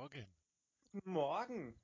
Morgen. 0.00 0.26
Morgen. 1.04 1.74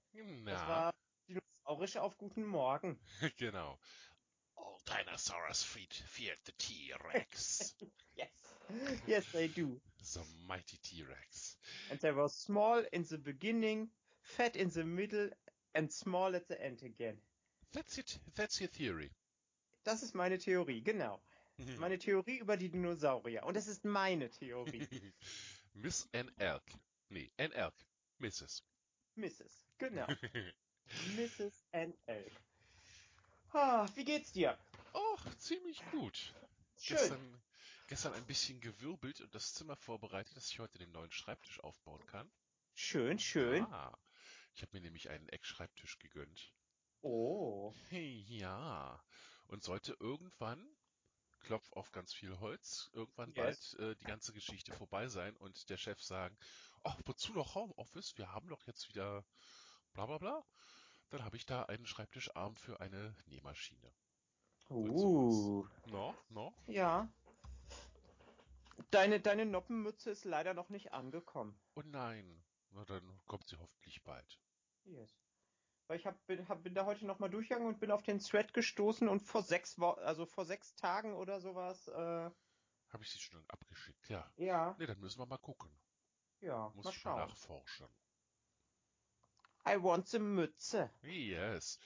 Das 0.46 0.62
Na, 0.62 0.68
war 0.68 0.94
dinosaurisch 1.28 1.98
auf 1.98 2.16
guten 2.16 2.46
Morgen. 2.46 2.98
genau. 3.36 3.78
All 4.54 4.78
Dinosaurs 4.86 5.62
feed 5.62 5.92
feared 5.92 6.38
the 6.46 6.52
T-Rex. 6.52 7.76
Yes. 8.16 8.30
Yes, 9.06 9.32
they 9.32 9.48
do. 9.48 9.78
the 9.98 10.22
mighty 10.48 10.78
T-Rex. 10.78 11.58
And 11.90 12.00
they 12.00 12.10
were 12.10 12.30
small 12.30 12.82
in 12.90 13.04
the 13.04 13.18
beginning, 13.18 13.90
fat 14.22 14.56
in 14.56 14.70
the 14.70 14.84
middle 14.84 15.28
and 15.74 15.92
small 15.92 16.34
at 16.34 16.48
the 16.48 16.58
end 16.58 16.82
again. 16.82 17.18
That's 17.74 17.98
it. 17.98 18.18
That's 18.34 18.58
your 18.58 18.70
theory. 18.70 19.10
Das 19.84 20.02
ist 20.02 20.14
meine 20.14 20.38
Theorie, 20.38 20.80
genau. 20.80 21.20
Meine 21.78 21.98
Theorie 21.98 22.38
über 22.38 22.56
die 22.56 22.70
Dinosaurier. 22.70 23.44
Und 23.44 23.58
das 23.58 23.68
ist 23.68 23.84
meine 23.84 24.30
Theorie. 24.30 24.88
Miss 25.74 26.08
Ann 26.14 26.30
Elk. 26.38 26.64
Nee, 27.10 27.30
Ann 27.36 27.52
Elk. 27.52 27.74
Mrs. 28.18 28.62
Mrs. 29.16 29.64
Genau. 29.78 30.06
Mrs. 31.16 31.64
N. 31.72 31.94
Elk. 32.06 32.32
Ah, 33.52 33.86
wie 33.94 34.04
geht's 34.04 34.32
dir? 34.32 34.58
Och, 34.92 35.38
ziemlich 35.38 35.82
gut. 35.90 36.34
Schön. 36.78 36.96
Gestern, 36.96 37.42
gestern 37.88 38.12
ein 38.14 38.26
bisschen 38.26 38.60
gewirbelt 38.60 39.20
und 39.20 39.34
das 39.34 39.54
Zimmer 39.54 39.76
vorbereitet, 39.76 40.36
dass 40.36 40.50
ich 40.50 40.58
heute 40.58 40.78
den 40.78 40.92
neuen 40.92 41.12
Schreibtisch 41.12 41.60
aufbauen 41.60 42.04
kann. 42.06 42.30
Schön, 42.74 43.18
schön. 43.18 43.64
Ah, 43.66 43.98
ich 44.54 44.62
habe 44.62 44.72
mir 44.74 44.82
nämlich 44.82 45.08
einen 45.10 45.28
Eckschreibtisch 45.28 45.98
gegönnt. 45.98 46.52
Oh. 47.02 47.74
Ja. 47.90 49.02
Und 49.46 49.62
sollte 49.64 49.96
irgendwann, 50.00 50.66
Klopf 51.40 51.70
auf 51.72 51.92
ganz 51.92 52.12
viel 52.12 52.38
Holz, 52.40 52.90
irgendwann 52.92 53.32
Yes. 53.34 53.76
bald 53.76 53.90
äh, 53.90 53.96
die 53.96 54.04
ganze 54.04 54.32
Geschichte 54.32 54.72
vorbei 54.72 55.06
sein 55.08 55.36
und 55.36 55.70
der 55.70 55.76
Chef 55.76 56.02
sagen, 56.02 56.36
ach, 56.86 56.98
wozu 57.04 57.32
noch 57.32 57.54
Homeoffice? 57.54 58.16
Wir 58.16 58.32
haben 58.32 58.48
doch 58.48 58.62
jetzt 58.66 58.88
wieder 58.88 59.24
bla 59.92 60.06
bla 60.06 60.18
bla. 60.18 60.44
Dann 61.10 61.24
habe 61.24 61.36
ich 61.36 61.46
da 61.46 61.64
einen 61.64 61.86
Schreibtischarm 61.86 62.56
für 62.56 62.80
eine 62.80 63.14
Nähmaschine. 63.26 63.92
Uh. 64.70 65.64
No, 65.86 66.14
no? 66.28 66.52
Ja. 66.66 67.08
Deine, 68.90 69.20
deine 69.20 69.46
Noppenmütze 69.46 70.10
ist 70.10 70.24
leider 70.24 70.54
noch 70.54 70.68
nicht 70.68 70.92
angekommen. 70.92 71.58
Oh 71.74 71.82
nein. 71.84 72.44
Na, 72.70 72.84
dann 72.84 73.20
kommt 73.26 73.48
sie 73.48 73.56
hoffentlich 73.56 74.02
bald. 74.02 74.40
Yes. 74.84 75.16
Weil 75.86 75.98
ich 75.98 76.06
hab, 76.06 76.26
bin, 76.26 76.48
hab, 76.48 76.64
bin 76.64 76.74
da 76.74 76.84
heute 76.84 77.06
nochmal 77.06 77.30
durchgegangen 77.30 77.68
und 77.68 77.78
bin 77.78 77.92
auf 77.92 78.02
den 78.02 78.18
Thread 78.18 78.52
gestoßen 78.52 79.08
und 79.08 79.20
vor 79.20 79.42
sechs 79.42 79.78
Wo 79.78 79.90
also 79.90 80.26
vor 80.26 80.44
sechs 80.44 80.74
Tagen 80.74 81.14
oder 81.14 81.40
sowas, 81.40 81.86
äh, 81.88 82.30
Habe 82.90 83.02
ich 83.02 83.10
sie 83.10 83.20
schon 83.20 83.44
abgeschickt? 83.48 84.08
Ja. 84.08 84.28
ja, 84.36 84.74
Nee, 84.78 84.86
dann 84.86 84.98
müssen 84.98 85.20
wir 85.20 85.26
mal 85.26 85.38
gucken. 85.38 85.70
Ja, 86.40 86.70
Muss 86.74 86.84
mal 86.84 86.92
schauen. 86.92 87.16
nachforschen. 87.18 87.88
I 89.68 89.82
want 89.82 90.08
the 90.08 90.18
Mütze. 90.18 90.90
Yes. 91.02 91.78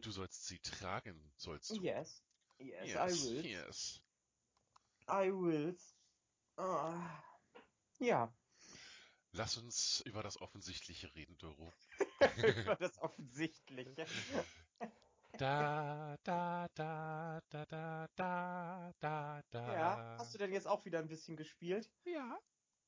Du 0.00 0.10
sollst 0.10 0.46
sie 0.46 0.58
tragen, 0.58 1.32
sollst 1.36 1.70
du. 1.70 1.82
Yes. 1.82 2.22
Yes, 2.58 2.88
yes, 2.88 3.24
I 3.24 3.26
will. 3.26 3.46
yes. 3.46 4.02
I 5.08 5.30
will. 5.30 5.76
Ah. 6.56 7.22
Ja, 7.98 8.32
Lass 9.36 9.58
uns 9.58 10.00
über 10.06 10.22
das 10.22 10.40
Offensichtliche 10.40 11.14
reden, 11.14 11.36
Doro. 11.36 11.70
über 12.38 12.76
das 12.76 12.98
Offensichtliche. 12.98 14.06
Da, 15.38 16.16
da, 16.22 16.66
da, 16.74 17.42
da, 17.50 17.66
da, 17.66 18.08
da, 18.16 18.94
da, 18.98 19.42
da. 19.50 19.72
Ja, 19.74 20.16
hast 20.18 20.32
du 20.32 20.38
denn 20.38 20.50
jetzt 20.50 20.66
auch 20.66 20.86
wieder 20.86 20.98
ein 20.98 21.08
bisschen 21.08 21.36
gespielt? 21.36 21.90
Ja, 22.04 22.38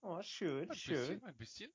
Oh, 0.03 0.23
schön, 0.23 0.73
ein 0.73 0.81
schön. 0.81 0.83
bisschen, 0.83 1.23
ein 1.25 1.37
bisschen. 1.37 1.73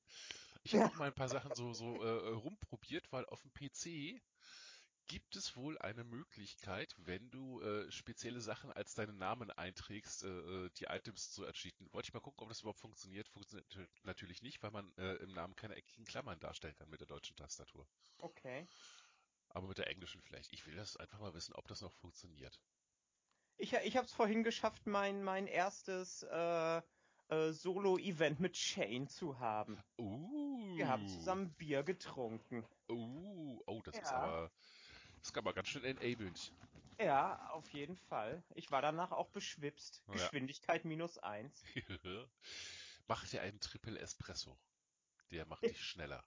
Ich 0.64 0.74
habe 0.74 0.86
auch 0.86 0.94
mal 0.96 1.08
ein 1.08 1.14
paar 1.14 1.28
Sachen 1.28 1.54
so, 1.54 1.72
so 1.74 2.02
äh, 2.02 2.34
rumprobiert, 2.34 3.12
weil 3.12 3.26
auf 3.26 3.42
dem 3.42 3.52
PC 3.52 4.22
gibt 5.06 5.36
es 5.36 5.56
wohl 5.56 5.78
eine 5.78 6.04
Möglichkeit, 6.04 6.94
wenn 6.98 7.30
du 7.30 7.60
äh, 7.62 7.90
spezielle 7.92 8.40
Sachen 8.40 8.72
als 8.72 8.94
deinen 8.94 9.18
Namen 9.18 9.50
einträgst, 9.50 10.24
äh, 10.24 10.66
äh, 10.66 10.70
die 10.78 10.84
Items 10.86 11.30
zu 11.32 11.44
ercheaten. 11.44 11.88
Wollte 11.92 12.08
ich 12.08 12.14
mal 12.14 12.20
gucken, 12.20 12.42
ob 12.44 12.48
das 12.50 12.60
überhaupt 12.62 12.80
funktioniert. 12.80 13.28
Funktioniert 13.28 13.74
nat- 13.76 13.90
natürlich 14.04 14.42
nicht, 14.42 14.62
weil 14.62 14.70
man 14.72 14.92
äh, 14.98 15.16
im 15.16 15.32
Namen 15.34 15.56
keine 15.56 15.76
eckigen 15.76 16.06
Klammern 16.06 16.40
darstellen 16.40 16.74
kann 16.76 16.90
mit 16.90 17.00
der 17.00 17.08
deutschen 17.08 17.36
Tastatur. 17.36 17.88
Okay. 18.22 18.68
Aber 19.48 19.68
mit 19.68 19.78
der 19.78 19.86
englischen 19.88 20.20
vielleicht. 20.20 20.52
Ich 20.52 20.66
will 20.66 20.74
das 20.76 20.98
einfach 20.98 21.18
mal 21.18 21.32
wissen, 21.32 21.54
ob 21.54 21.66
das 21.66 21.80
noch 21.80 21.94
funktioniert. 21.94 22.60
Ich, 23.56 23.72
ich 23.72 23.96
habe 23.96 24.06
es 24.06 24.12
vorhin 24.12 24.42
geschafft, 24.44 24.86
mein, 24.86 25.22
mein 25.22 25.46
erstes 25.46 26.22
äh, 26.22 26.82
äh, 27.34 27.52
Solo-Event 27.52 28.40
mit 28.40 28.56
Shane 28.56 29.08
zu 29.08 29.38
haben. 29.38 29.78
Uh. 29.98 30.76
Wir 30.76 30.88
haben 30.88 31.06
zusammen 31.08 31.52
Bier 31.54 31.82
getrunken. 31.82 32.64
Uh, 32.88 33.60
oh, 33.66 33.80
das 33.84 33.96
ist 33.96 34.10
Ja. 34.10 34.16
aber, 34.16 34.50
das 35.20 35.28
ist 35.28 35.38
aber 35.38 35.52
ganz 35.52 35.68
schön 35.68 35.84
enabled. 35.84 36.52
Ja, 36.98 37.50
auf 37.50 37.68
jeden 37.70 37.96
Fall. 37.96 38.42
Ich 38.54 38.70
war 38.70 38.80
danach 38.82 39.10
auch 39.12 39.28
beschwipst. 39.30 40.02
Ja. 40.06 40.12
Geschwindigkeit 40.14 40.84
minus 40.84 41.18
eins. 41.18 41.62
Mach 43.08 43.26
dir 43.28 43.42
einen 43.42 43.60
Triple 43.60 43.98
Espresso. 43.98 44.56
Der 45.30 45.46
macht 45.46 45.62
dich 45.64 45.80
schneller. 45.84 46.24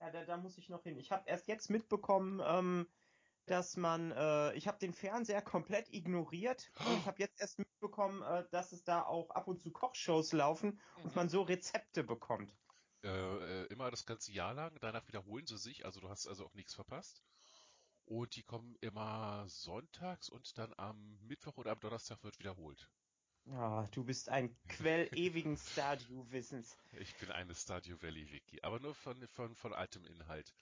Ja, 0.00 0.10
da, 0.10 0.24
da 0.24 0.36
muss 0.36 0.58
ich 0.58 0.68
noch 0.68 0.82
hin. 0.82 0.98
Ich 0.98 1.12
habe 1.12 1.28
erst 1.28 1.48
jetzt 1.48 1.70
mitbekommen, 1.70 2.40
ähm, 2.44 2.86
dass 3.46 3.76
man, 3.76 4.12
äh, 4.12 4.54
ich 4.54 4.68
habe 4.68 4.78
den 4.78 4.92
Fernseher 4.92 5.42
komplett 5.42 5.92
ignoriert 5.92 6.70
und 6.86 6.98
ich 6.98 7.06
habe 7.06 7.18
jetzt 7.18 7.40
erst 7.40 7.58
mitbekommen, 7.58 8.22
äh, 8.22 8.44
dass 8.50 8.72
es 8.72 8.84
da 8.84 9.02
auch 9.02 9.30
ab 9.30 9.48
und 9.48 9.60
zu 9.60 9.70
Kochshows 9.70 10.32
laufen 10.32 10.80
und 11.02 11.14
man 11.16 11.28
so 11.28 11.42
Rezepte 11.42 12.04
bekommt. 12.04 12.52
Äh, 13.02 13.08
äh, 13.08 13.66
immer 13.66 13.90
das 13.90 14.04
ganze 14.04 14.32
Jahr 14.32 14.52
lang, 14.52 14.76
danach 14.80 15.06
wiederholen 15.08 15.46
sie 15.46 15.56
sich, 15.56 15.86
also 15.86 16.00
du 16.00 16.08
hast 16.10 16.26
also 16.26 16.44
auch 16.44 16.54
nichts 16.54 16.74
verpasst. 16.74 17.22
Und 18.04 18.34
die 18.34 18.42
kommen 18.42 18.76
immer 18.80 19.44
sonntags 19.48 20.28
und 20.28 20.58
dann 20.58 20.74
am 20.76 21.18
Mittwoch 21.22 21.56
oder 21.56 21.72
am 21.72 21.80
Donnerstag 21.80 22.22
wird 22.24 22.38
wiederholt. 22.40 22.90
Ah, 23.48 23.86
du 23.92 24.04
bist 24.04 24.28
ein 24.28 24.54
Quell 24.68 25.08
ewigen 25.16 25.56
Stardew-Wissens. 25.56 26.76
Ich 26.98 27.16
bin 27.16 27.30
eine 27.30 27.54
Stardew 27.54 27.96
Valley 28.02 28.30
Wiki, 28.32 28.60
aber 28.62 28.80
nur 28.80 28.94
von, 28.94 29.26
von, 29.28 29.54
von 29.54 29.72
altem 29.72 30.04
Inhalt. 30.04 30.52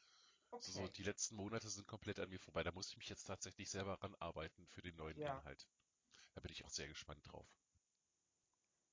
So, 0.56 0.70
so, 0.72 0.86
Okay. 0.86 0.88
die 0.88 1.02
letzten 1.02 1.36
Monate 1.36 1.68
sind 1.68 1.86
komplett 1.86 2.20
an 2.20 2.28
mir 2.28 2.38
vorbei. 2.38 2.62
Da 2.62 2.70
muss 2.72 2.90
ich 2.90 2.96
mich 2.96 3.08
jetzt 3.08 3.24
tatsächlich 3.24 3.70
selber 3.70 4.02
ranarbeiten 4.02 4.66
für 4.68 4.82
den 4.82 4.96
neuen 4.96 5.18
Ja. 5.18 5.42
Inhalt. 5.42 5.68
Da 6.34 6.40
bin 6.40 6.52
ich 6.52 6.64
auch 6.64 6.70
sehr 6.70 6.88
gespannt 6.88 7.26
drauf. 7.26 7.48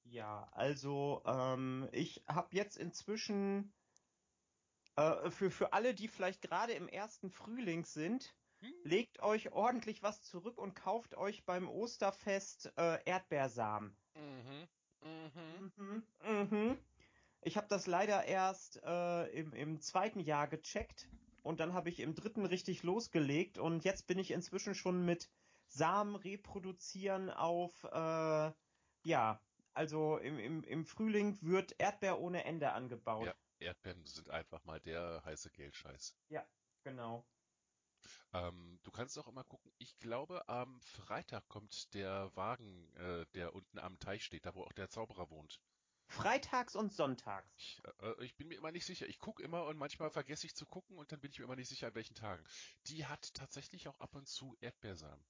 Ja, 0.03 0.47
also 0.51 1.21
ähm, 1.25 1.89
ich 1.91 2.23
habe 2.27 2.55
jetzt 2.55 2.77
inzwischen 2.77 3.73
äh, 4.95 5.29
für, 5.31 5.51
für 5.51 5.73
alle, 5.73 5.93
die 5.93 6.07
vielleicht 6.07 6.41
gerade 6.41 6.73
im 6.73 6.87
ersten 6.87 7.29
Frühling 7.29 7.85
sind, 7.85 8.35
Hm? 8.61 8.73
legt 8.83 9.19
euch 9.21 9.51
ordentlich 9.51 10.03
was 10.03 10.21
zurück 10.23 10.57
und 10.57 10.75
kauft 10.75 11.15
euch 11.15 11.45
beim 11.45 11.67
Osterfest 11.69 12.71
äh, 12.77 13.03
Erdbeersamen. 13.05 13.97
Mhm. 14.15 14.67
Mhm. 15.01 15.71
Mhm, 15.77 16.03
mhm. 16.23 16.77
Ich 17.41 17.57
habe 17.57 17.67
das 17.67 17.85
leider 17.87 18.25
erst 18.25 18.81
äh, 18.83 19.25
im, 19.27 19.53
im 19.53 19.79
zweiten 19.81 20.19
Jahr 20.19 20.47
gecheckt 20.47 21.07
und 21.45 21.59
dann 21.59 21.73
habe 21.73 21.89
ich 21.89 21.99
im 21.99 22.15
dritten 22.15 22.45
richtig 22.45 22.81
losgelegt 22.81 23.59
und 23.59 23.83
jetzt 23.85 24.07
bin 24.07 24.17
ich 24.17 24.31
inzwischen 24.31 24.73
schon 24.73 25.05
mit 25.05 25.29
Samen 25.67 26.15
reproduzieren 26.15 27.29
auf, 27.29 27.83
äh, 27.83 28.51
ja, 29.03 29.39
also 29.73 30.17
im, 30.17 30.39
im, 30.39 30.63
im 30.63 30.85
Frühling 30.85 31.37
wird 31.41 31.75
Erdbeer 31.77 32.19
ohne 32.19 32.45
Ende 32.45 32.71
angebaut. 32.71 33.27
Ja, 33.27 33.35
Erdbeeren 33.59 34.03
sind 34.05 34.31
einfach 34.31 34.63
mal 34.65 34.79
der 34.79 35.21
heiße 35.23 35.51
Geldscheiß. 35.51 36.17
Ja, 36.29 36.43
genau. 36.83 37.23
Ähm, 38.33 38.79
du 38.81 38.89
kannst 38.89 39.17
auch 39.19 39.27
immer 39.27 39.43
gucken. 39.43 39.71
Ich 39.77 39.99
glaube, 39.99 40.49
am 40.49 40.81
Freitag 40.81 41.47
kommt 41.47 41.93
der 41.93 42.35
Wagen, 42.35 42.91
äh, 42.95 43.27
der 43.35 43.53
unten 43.53 43.77
am 43.77 43.99
Teich 43.99 44.23
steht, 44.23 44.47
da 44.47 44.55
wo 44.55 44.63
auch 44.63 44.73
der 44.73 44.89
Zauberer 44.89 45.29
wohnt. 45.29 45.61
Freitags 46.07 46.75
und 46.75 46.93
sonntags. 46.93 47.51
Ich, 47.57 47.81
äh, 48.01 48.23
ich 48.23 48.35
bin 48.35 48.47
mir 48.47 48.57
immer 48.57 48.71
nicht 48.71 48.85
sicher. 48.85 49.07
Ich 49.07 49.19
gucke 49.19 49.43
immer 49.43 49.65
und 49.65 49.77
manchmal 49.77 50.09
vergesse 50.09 50.45
ich 50.45 50.55
zu 50.55 50.65
gucken 50.65 50.97
und 50.97 51.11
dann 51.11 51.19
bin 51.19 51.31
ich 51.31 51.39
mir 51.39 51.45
immer 51.45 51.55
nicht 51.55 51.69
sicher, 51.69 51.87
an 51.87 51.95
welchen 51.95 52.15
Tagen. 52.15 52.43
Die 52.87 53.05
hat 53.05 53.33
tatsächlich 53.33 53.87
auch 53.87 53.99
ab 53.99 54.15
und 54.15 54.27
zu 54.27 54.55
Erdbeersamen. 54.61 55.25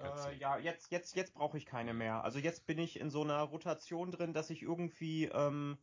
Äh, 0.00 0.36
ja, 0.36 0.58
jetzt, 0.58 0.90
jetzt, 0.90 1.14
jetzt 1.14 1.34
brauche 1.34 1.56
ich 1.56 1.66
keine 1.66 1.94
mehr. 1.94 2.24
Also 2.24 2.38
jetzt 2.38 2.66
bin 2.66 2.78
ich 2.78 2.98
in 2.98 3.10
so 3.10 3.22
einer 3.22 3.42
Rotation 3.42 4.10
drin, 4.10 4.32
dass 4.32 4.50
ich 4.50 4.62
irgendwie 4.62 5.26
ähm, 5.26 5.78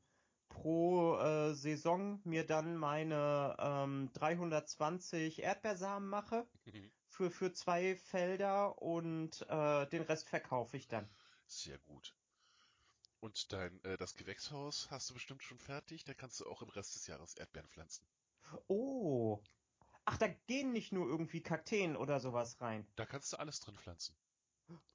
pro 0.49 1.17
äh, 1.17 1.53
Saison 1.53 2.19
mir 2.23 2.45
dann 2.45 2.75
meine 2.75 3.55
ähm, 3.57 4.11
320 4.13 5.43
Erdbeersamen 5.43 6.09
mache 6.09 6.45
für, 7.09 7.31
für 7.31 7.53
zwei 7.53 7.95
Felder 7.95 8.81
und 8.81 9.45
äh, 9.49 9.87
den 9.87 10.03
Rest 10.03 10.29
verkaufe 10.29 10.77
ich 10.77 10.87
dann. 10.87 11.09
Sehr 11.51 11.77
gut. 11.79 12.15
Und 13.19 13.51
dein, 13.51 13.83
äh, 13.83 13.97
das 13.97 14.15
Gewächshaus 14.15 14.89
hast 14.89 15.09
du 15.09 15.13
bestimmt 15.13 15.43
schon 15.43 15.59
fertig. 15.59 16.05
Da 16.05 16.13
kannst 16.13 16.39
du 16.39 16.45
auch 16.47 16.61
im 16.61 16.69
Rest 16.69 16.95
des 16.95 17.07
Jahres 17.07 17.35
Erdbeeren 17.35 17.67
pflanzen. 17.67 18.07
Oh. 18.67 19.43
Ach, 20.05 20.17
da 20.17 20.29
gehen 20.47 20.71
nicht 20.71 20.93
nur 20.93 21.07
irgendwie 21.07 21.41
Kakteen 21.43 21.97
oder 21.97 22.21
sowas 22.21 22.59
rein. 22.61 22.87
Da 22.95 23.05
kannst 23.05 23.33
du 23.33 23.37
alles 23.37 23.59
drin 23.59 23.75
pflanzen. 23.75 24.15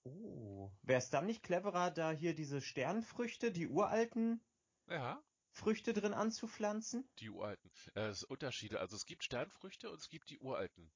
Oh. 0.05 0.71
Wäre 0.83 0.99
es 0.99 1.11
dann 1.11 1.27
nicht 1.27 1.43
cleverer, 1.43 1.91
da 1.91 2.11
hier 2.11 2.35
diese 2.35 2.63
Sternfrüchte, 2.63 3.53
die 3.53 3.69
uralten, 3.69 4.41
Ja, 4.89 5.23
Früchte 5.51 5.93
drin 5.93 6.15
anzupflanzen? 6.15 7.07
die 7.19 7.29
uralten. 7.29 7.71
Äh, 7.95 8.09
es 8.09 8.21
sind 8.21 8.31
Unterschiede. 8.31 8.81
Also 8.81 8.97
es 8.97 9.05
gibt 9.05 9.25
Sternfrüchte 9.25 9.91
und 9.91 10.01
es 10.01 10.09
gibt 10.09 10.31
die 10.31 10.39
uralten. 10.39 10.91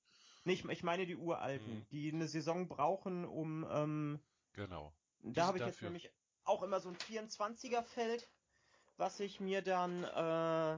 Nee, 0.44 0.54
ich, 0.54 0.64
ich 0.64 0.82
meine 0.82 1.04
die 1.04 1.16
uralten, 1.16 1.80
Mhm. 1.80 1.86
die 1.90 2.10
eine 2.12 2.28
Saison 2.28 2.66
brauchen, 2.66 3.26
um 3.26 3.66
ähm, 3.70 4.20
Genau. 4.54 4.94
Da 5.22 5.46
habe 5.46 5.58
ich 5.58 5.62
sind 5.62 5.68
jetzt 5.68 5.76
dafür. 5.76 5.88
nämlich 5.88 6.10
auch 6.44 6.62
immer 6.62 6.80
so 6.80 6.88
ein 6.88 6.96
24er 6.96 7.82
Feld, 7.82 8.28
was 8.96 9.20
ich 9.20 9.40
mir 9.40 9.62
dann 9.62 10.04
äh, 10.04 10.74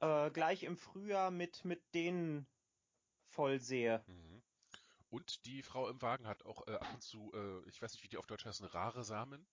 äh, 0.00 0.30
gleich 0.30 0.62
im 0.64 0.76
Frühjahr 0.76 1.30
mit, 1.30 1.64
mit 1.64 1.82
denen 1.94 2.46
voll 3.28 3.60
sehe. 3.60 4.02
Mhm. 4.06 4.42
Und 5.10 5.44
die 5.44 5.62
Frau 5.62 5.88
im 5.88 6.00
Wagen 6.02 6.26
hat 6.26 6.44
auch 6.44 6.66
äh, 6.68 6.74
ab 6.74 6.86
und 6.94 7.02
zu, 7.02 7.32
äh, 7.34 7.68
ich 7.68 7.82
weiß 7.82 7.92
nicht, 7.92 8.04
wie 8.04 8.08
die 8.08 8.16
auf 8.16 8.26
Deutsch 8.26 8.44
heißen, 8.44 8.66
rare 8.66 9.04
Samen. 9.04 9.46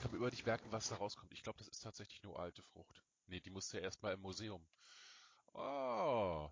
Kann 0.00 0.10
man 0.10 0.16
über 0.16 0.30
dich 0.30 0.44
merken, 0.44 0.72
was 0.72 0.88
da 0.88 0.96
rauskommt. 0.96 1.32
Ich 1.32 1.42
glaube, 1.42 1.58
das 1.58 1.68
ist 1.68 1.80
tatsächlich 1.80 2.22
nur 2.22 2.38
alte 2.38 2.62
Frucht. 2.62 3.04
Nee, 3.26 3.40
die 3.40 3.50
musste 3.50 3.78
ja 3.78 3.84
erstmal 3.84 4.14
im 4.14 4.20
Museum. 4.20 4.66
Oh, 5.52 6.50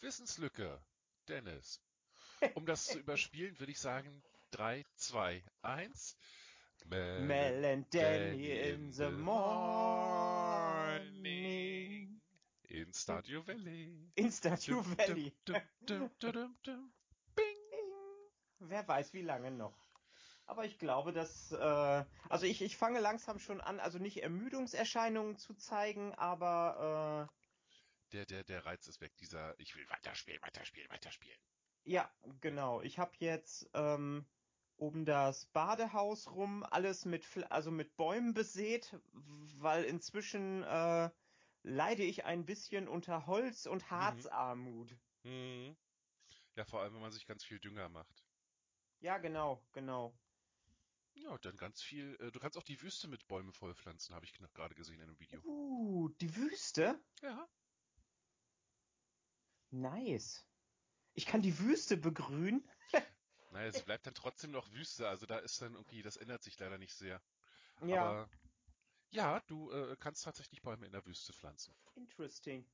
Wissenslücke. 0.00 0.80
Dennis. 1.28 1.80
Um 2.54 2.66
das 2.66 2.86
zu 2.86 2.98
überspielen, 3.00 3.58
würde 3.58 3.72
ich 3.72 3.80
sagen, 3.80 4.22
3, 4.52 4.84
2, 4.96 5.42
1. 5.62 6.16
Mel 6.84 7.64
and 7.64 7.86
Danny 7.90 8.50
in 8.50 8.92
the 8.92 9.10
morning. 9.10 9.40
In 12.68 12.92
Stadio 12.92 13.42
Valley. 13.46 14.12
In 14.14 14.30
Dum, 14.30 14.84
Valley. 14.96 15.32
Dum, 15.46 15.56
dum, 15.86 16.10
dum, 16.18 16.32
dum, 16.32 16.56
dum. 16.64 16.92
Bing. 17.34 17.46
Wer 18.60 18.86
weiß, 18.86 19.14
wie 19.14 19.22
lange 19.22 19.50
noch. 19.50 19.74
Aber 20.46 20.64
ich 20.66 20.78
glaube, 20.78 21.12
dass, 21.12 21.52
äh, 21.52 22.04
also 22.28 22.44
ich, 22.46 22.60
ich 22.62 22.76
fange 22.76 23.00
langsam 23.00 23.38
schon 23.38 23.60
an, 23.62 23.80
also 23.80 23.98
nicht 23.98 24.22
Ermüdungserscheinungen 24.22 25.38
zu 25.38 25.54
zeigen, 25.54 26.14
aber 26.16 27.30
Der, 28.12 28.26
der, 28.26 28.44
der 28.44 28.66
Reiz 28.66 28.86
ist 28.86 29.00
weg. 29.00 29.16
Dieser, 29.16 29.58
ich 29.58 29.74
will 29.76 29.88
weiterspielen, 29.88 30.42
weiterspielen, 30.42 30.90
weiterspielen. 30.90 31.38
äh, 31.84 31.90
ja, 31.92 32.10
genau. 32.40 32.82
Ich 32.82 32.98
habe 32.98 33.12
jetzt 33.18 33.68
ähm, 33.74 34.26
um 34.82 35.04
das 35.04 35.46
Badehaus 35.46 36.28
rum 36.28 36.64
alles 36.64 37.04
mit, 37.04 37.24
also 37.52 37.70
mit 37.70 37.96
Bäumen 37.96 38.34
besät, 38.34 38.98
weil 39.12 39.84
inzwischen 39.84 40.64
äh, 40.64 41.08
leide 41.62 42.02
ich 42.02 42.24
ein 42.24 42.44
bisschen 42.44 42.88
unter 42.88 43.26
Holz- 43.28 43.66
und 43.66 43.92
Harzarmut. 43.92 44.92
Mhm. 45.22 45.76
Ja, 46.56 46.64
vor 46.64 46.80
allem, 46.80 46.94
wenn 46.94 47.00
man 47.00 47.12
sich 47.12 47.26
ganz 47.26 47.44
viel 47.44 47.60
Dünger 47.60 47.88
macht. 47.90 48.24
Ja, 48.98 49.18
genau, 49.18 49.64
genau. 49.72 50.18
Ja, 51.14 51.38
dann 51.38 51.56
ganz 51.56 51.80
viel. 51.80 52.16
Äh, 52.18 52.32
du 52.32 52.40
kannst 52.40 52.58
auch 52.58 52.64
die 52.64 52.82
Wüste 52.82 53.06
mit 53.06 53.28
Bäumen 53.28 53.52
vollpflanzen, 53.52 54.16
habe 54.16 54.26
ich 54.26 54.32
gerade 54.32 54.74
gesehen 54.74 54.96
in 54.96 55.02
einem 55.02 55.20
Video. 55.20 55.40
Uh, 55.44 56.08
die 56.20 56.34
Wüste? 56.34 57.00
Ja. 57.20 57.48
Nice. 59.70 60.44
Ich 61.14 61.26
kann 61.26 61.40
die 61.40 61.56
Wüste 61.60 61.96
begrünen. 61.96 62.68
Naja, 63.52 63.66
es 63.66 63.82
bleibt 63.82 64.06
dann 64.06 64.14
trotzdem 64.14 64.50
noch 64.50 64.72
Wüste, 64.72 65.08
also 65.08 65.26
da 65.26 65.38
ist 65.38 65.60
dann 65.60 65.74
irgendwie, 65.74 66.02
das 66.02 66.16
ändert 66.16 66.42
sich 66.42 66.58
leider 66.58 66.78
nicht 66.78 66.94
sehr. 66.94 67.20
Ja, 67.82 68.02
Aber 68.02 68.30
ja, 69.10 69.40
du 69.46 69.70
äh, 69.70 69.96
kannst 70.00 70.24
tatsächlich 70.24 70.62
Bäume 70.62 70.86
in 70.86 70.92
der 70.92 71.04
Wüste 71.04 71.32
pflanzen. 71.32 71.74
interesting. 71.94 72.64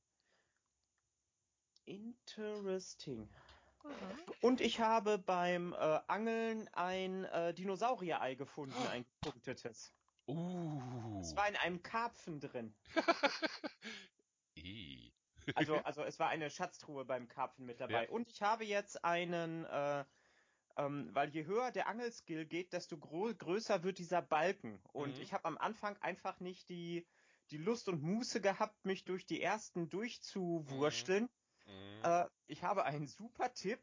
Interesting. 1.85 3.27
Und 4.41 4.61
ich 4.61 4.79
habe 4.79 5.17
beim 5.17 5.73
äh, 5.73 5.99
Angeln 6.07 6.69
ein 6.73 7.25
äh, 7.25 7.53
Dinosaurier-Ei 7.53 8.35
gefunden, 8.35 8.75
ein 8.89 9.05
gepunktetes. 9.21 9.93
Uh. 10.27 11.19
Es 11.21 11.35
war 11.35 11.47
in 11.47 11.55
einem 11.57 11.81
Karpfen 11.83 12.39
drin. 12.39 12.75
Also, 15.55 15.77
also 15.77 16.03
es 16.03 16.19
war 16.19 16.29
eine 16.29 16.49
Schatztruhe 16.49 17.05
beim 17.05 17.27
Karpfen 17.27 17.65
mit 17.65 17.79
dabei. 17.79 18.03
Ja. 18.03 18.09
Und 18.09 18.29
ich 18.29 18.41
habe 18.43 18.65
jetzt 18.65 19.03
einen, 19.03 19.65
äh, 19.65 20.05
ähm, 20.77 21.09
weil 21.13 21.29
je 21.29 21.45
höher 21.45 21.71
der 21.71 21.87
Angelskill 21.87 22.45
geht, 22.45 22.73
desto 22.73 22.97
größer 22.97 23.83
wird 23.83 23.97
dieser 23.99 24.21
Balken. 24.21 24.81
Und 24.91 25.17
Mhm. 25.17 25.21
ich 25.21 25.33
habe 25.33 25.45
am 25.45 25.57
Anfang 25.57 25.97
einfach 25.97 26.39
nicht 26.39 26.69
die, 26.69 27.07
die 27.51 27.57
Lust 27.57 27.89
und 27.89 28.01
Muße 28.01 28.41
gehabt, 28.41 28.85
mich 28.85 29.05
durch 29.05 29.25
die 29.25 29.41
ersten 29.41 29.89
durchzuwursteln. 29.89 31.29
Mhm. 31.65 32.03
Äh, 32.03 32.25
ich 32.47 32.63
habe 32.63 32.83
einen 32.85 33.07
super 33.07 33.53
Tipp. 33.53 33.79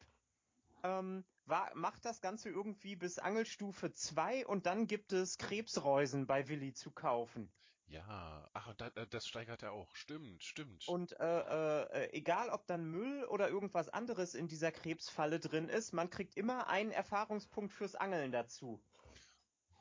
Ähm, 0.83 1.25
war, 1.47 1.75
macht 1.75 2.05
das 2.05 2.21
Ganze 2.21 2.51
irgendwie 2.51 2.97
bis 2.97 3.19
Angelstufe 3.19 3.93
2 3.93 4.47
und 4.47 4.67
dann 4.67 4.87
gibt 4.87 5.13
es 5.13 5.39
Krebsreusen 5.39 6.27
bei 6.27 6.49
Willi 6.49 6.73
zu 6.75 6.91
kaufen. 6.93 7.53
Ja, 7.89 8.49
ach, 8.53 8.67
und 8.69 8.81
da, 8.81 8.89
äh, 8.89 9.07
das 9.07 9.27
steigert 9.29 9.63
er 9.63 9.73
auch. 9.73 9.95
Stimmt, 9.95 10.43
stimmt. 10.43 10.89
Und 10.89 11.19
äh, 11.21 11.25
äh, 11.25 12.05
äh, 12.05 12.13
egal, 12.13 12.51
ob 12.51 12.67
dann 12.67 12.85
Müll 12.85 13.25
oder 13.27 13.49
irgendwas 13.49 13.89
anderes 13.89 14.35
in 14.35 14.49
dieser 14.49 14.73
Krebsfalle 14.73 15.39
drin 15.39 15.69
ist, 15.69 15.93
man 15.93 16.11
kriegt 16.11 16.37
immer 16.37 16.67
einen 16.67 16.91
Erfahrungspunkt 16.91 17.73
fürs 17.73 17.95
Angeln 17.95 18.33
dazu. 18.33 18.83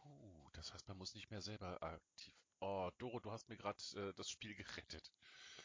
Uh, 0.06 0.50
das 0.54 0.72
heißt, 0.74 0.88
man 0.88 0.98
muss 0.98 1.16
nicht 1.16 1.32
mehr 1.32 1.42
selber 1.42 1.82
aktiv. 1.82 2.34
Oh, 2.60 2.92
Doro, 3.00 3.20
du 3.20 3.32
hast 3.32 3.50
mir 3.50 3.58
gerade 3.58 3.82
äh, 3.96 4.14
das 4.14 4.30
Spiel 4.30 4.54
gerettet. 4.54 5.12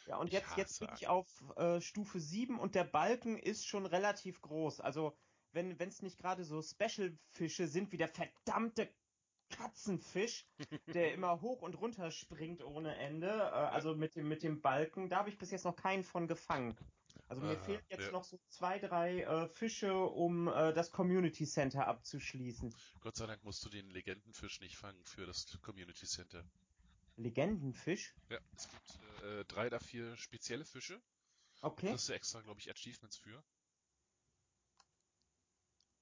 Ja, 0.07 0.17
und 0.17 0.29
Ich 0.29 0.33
jetzt, 0.33 0.57
jetzt 0.57 0.81
bin 0.81 0.89
ich 0.95 1.09
auf 1.09 1.29
äh, 1.57 1.81
Stufe 1.81 2.21
7 2.21 2.59
und 2.59 2.75
der 2.75 2.85
Balken 2.85 3.39
ist 3.39 3.67
schon 3.67 3.85
relativ 3.85 4.41
groß. 4.41 4.81
Also, 4.81 5.17
wenn 5.53 5.79
es 5.79 6.01
nicht 6.01 6.19
gerade 6.19 6.45
so 6.45 6.63
Special-Fische 6.63 7.69
sind 7.69 7.93
wie 7.93 7.97
der 7.97 8.09
verdammte 8.09 8.89
Katzenfisch, 9.61 10.47
der 10.87 11.13
immer 11.15 11.41
hoch 11.41 11.63
und 11.63 11.75
runter 11.75 12.11
springt 12.11 12.63
ohne 12.63 12.97
Ende, 12.97 13.29
äh, 13.29 13.31
also 13.31 13.95
mit 13.95 14.17
dem, 14.17 14.29
mit 14.29 14.43
dem 14.43 14.61
Balken, 14.61 15.09
da 15.09 15.19
habe 15.19 15.29
ich 15.31 15.39
bis 15.39 15.51
jetzt 15.51 15.65
noch 15.65 15.77
keinen 15.77 16.03
von 16.05 16.27
gefangen. 16.27 16.77
Also 17.29 17.43
mir 17.43 17.57
Aha, 17.57 17.65
fehlen 17.65 17.83
jetzt 17.89 18.07
ja. 18.07 18.13
noch 18.13 18.25
so 18.25 18.39
zwei, 18.49 18.79
drei 18.79 19.23
äh, 19.23 19.49
Fische, 19.49 19.95
um 19.95 20.49
äh, 20.49 20.73
das 20.73 20.91
Community 20.91 21.47
Center 21.47 21.87
abzuschließen. 21.87 22.75
Gott 23.01 23.17
sei 23.17 23.27
Dank 23.27 23.45
musst 23.45 23.65
du 23.65 23.69
den 23.69 23.91
Legendenfisch 23.91 24.61
nicht 24.61 24.77
fangen 24.77 25.05
für 25.05 25.27
das 25.27 25.59
Community 25.63 26.07
Center. 26.07 26.45
Legendenfisch? 27.17 28.15
Ja, 28.31 28.39
es 28.57 28.69
gibt 28.69 29.23
äh, 29.25 29.45
drei 29.45 29.67
oder 29.67 29.81
vier 29.81 30.17
spezielle 30.17 30.65
Fische. 30.65 31.01
Okay. 31.61 31.91
Kriegst 31.91 32.09
du 32.09 32.15
extra, 32.15 32.41
glaube 32.41 32.61
ich, 32.61 32.71
Achievements 32.71 33.17
für. 33.19 33.45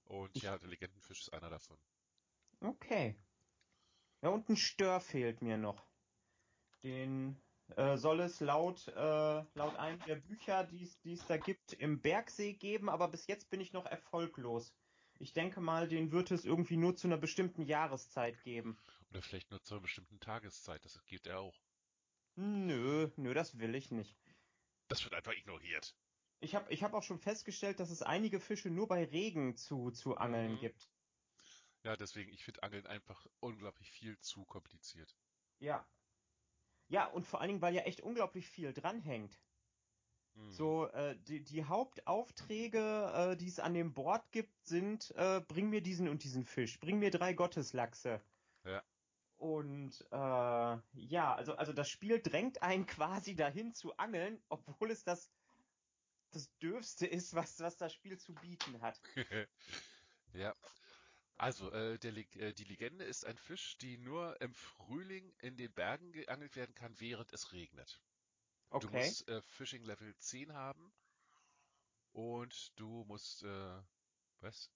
Und 0.05 0.35
Ich- 0.37 0.43
ja, 0.43 0.57
der 0.57 0.69
Legendenfisch 0.69 1.21
ist 1.21 1.33
einer 1.33 1.51
davon. 1.51 1.77
Okay. 2.61 3.17
Ja, 4.23 4.31
und 4.31 4.49
ein 4.49 4.57
Stör 4.57 5.01
fehlt 5.01 5.43
mir 5.43 5.57
noch. 5.57 5.87
Den 6.83 7.41
äh, 7.77 7.97
soll 7.99 8.21
es 8.21 8.41
laut, 8.41 8.89
äh, 8.89 8.93
laut 9.55 9.77
einem 9.77 10.03
der 10.07 10.17
Bücher, 10.17 10.65
die 10.65 10.83
es- 11.13 11.27
da 11.27 11.37
gibt, 11.37 11.75
im 11.75 12.01
Bergsee 12.01 12.55
geben, 12.55 12.89
aber 12.89 13.09
bis 13.09 13.27
jetzt 13.27 13.51
bin 13.51 13.61
ich 13.61 13.73
noch 13.73 13.85
erfolglos. 13.85 14.73
Ich 15.19 15.33
denke 15.35 15.61
mal, 15.61 15.87
den 15.89 16.11
wird 16.11 16.31
es 16.31 16.45
irgendwie 16.45 16.77
nur 16.77 16.97
zu 16.97 17.09
einer 17.09 17.19
bestimmten 17.19 17.63
Jahreszeit 17.63 18.43
geben. 18.43 18.79
Oder 19.11 19.21
vielleicht 19.21 19.51
nur 19.51 19.63
zu 19.63 19.75
einer 19.75 19.83
bestimmten 19.83 20.19
Tageszeit, 20.21 20.85
das 20.85 21.05
geht 21.07 21.27
ja 21.27 21.39
auch. 21.39 21.61
Nö, 22.37 23.11
nö, 23.17 23.35
das 23.35 23.59
will 23.59 23.75
ich 23.75 23.91
nicht. 23.91 24.17
Das 24.89 25.05
wird 25.05 25.13
einfach 25.15 25.35
ignoriert. 25.35 25.95
Ich 26.41 26.55
habe 26.55 26.73
ich 26.73 26.85
hab 26.85 26.95
auch 26.95 27.03
schon 27.03 27.19
festgestellt, 27.19 27.81
dass 27.81 27.91
es 27.91 28.01
einige 28.01 28.39
Fische 28.41 28.71
nur 28.71 28.87
bei 28.87 29.05
Regen 29.05 29.57
zu, 29.57 29.91
zu 29.91 30.17
angeln 30.17 30.53
Mhm. 30.53 30.59
gibt. 30.61 30.89
Ja, 31.85 31.97
deswegen, 31.97 32.33
ich 32.33 32.45
finde 32.45 32.63
Angeln 32.63 32.87
einfach 32.87 33.27
unglaublich 33.41 33.91
viel 33.91 34.19
zu 34.19 34.45
kompliziert. 34.45 35.17
Ja. 35.61 35.87
Ja, 36.89 37.07
und 37.07 37.27
vor 37.27 37.41
allen 37.41 37.49
Dingen, 37.49 37.63
weil 37.63 37.75
ja 37.75 37.83
echt 37.83 38.01
unglaublich 38.01 38.49
viel 38.49 38.73
dranhängt. 38.73 39.39
Mhm. 40.35 40.51
So, 40.51 40.87
äh, 40.89 41.17
die, 41.17 41.43
die 41.43 41.65
Hauptaufträge, 41.65 43.33
äh, 43.33 43.37
die 43.37 43.49
es 43.49 43.59
an 43.59 43.75
dem 43.75 43.93
Board 43.93 44.31
gibt, 44.33 44.67
sind, 44.67 45.11
äh, 45.17 45.41
bring 45.47 45.71
mir 45.71 45.83
diesen 45.83 46.09
und 46.09 46.25
diesen 46.25 46.45
Fisch, 46.45 46.79
bring 46.81 46.99
mir 46.99 47.11
drei 47.11 47.33
Gotteslachse. 47.33 48.21
Ja. 48.65 48.83
Und 49.37 50.05
äh, 50.11 50.17
ja, 50.17 51.35
also, 51.35 51.55
also 51.55 51.73
das 51.73 51.89
Spiel 51.89 52.21
drängt 52.21 52.63
einen 52.63 52.87
quasi 52.87 53.37
dahin 53.37 53.73
zu 53.73 53.97
angeln, 53.97 54.43
obwohl 54.49 54.91
es 54.91 55.05
das, 55.05 55.31
das 56.33 56.51
Dürfste 56.59 57.07
ist, 57.07 57.35
was, 57.35 57.61
was 57.61 57.77
das 57.77 57.93
Spiel 57.93 58.19
zu 58.19 58.35
bieten 58.35 58.81
hat. 58.81 59.01
Ja. 60.35 60.55
Also, 61.39 61.71
äh, 61.73 61.99
der, 61.99 62.17
äh, 62.17 62.53
die 62.53 62.65
Legende 62.65 63.05
ist 63.05 63.25
ein 63.25 63.37
Fisch, 63.39 63.79
die 63.79 63.97
nur 63.97 64.41
im 64.41 64.53
Frühling 64.55 65.33
in 65.39 65.57
den 65.57 65.73
Bergen 65.73 66.13
geangelt 66.13 66.57
werden 66.57 66.75
kann, 66.75 66.99
während 66.99 67.33
es 67.33 67.53
regnet. 67.53 68.01
Du 68.81 68.89
Okay. 68.89 68.99
musst 69.07 69.29
äh, 69.29 69.41
Fishing 69.43 69.85
Level 69.85 70.15
10 70.19 70.53
haben 70.53 70.93
und 72.13 72.73
du 72.79 73.05
musst, 73.05 73.43
äh, 73.45 73.83
was? 74.41 74.71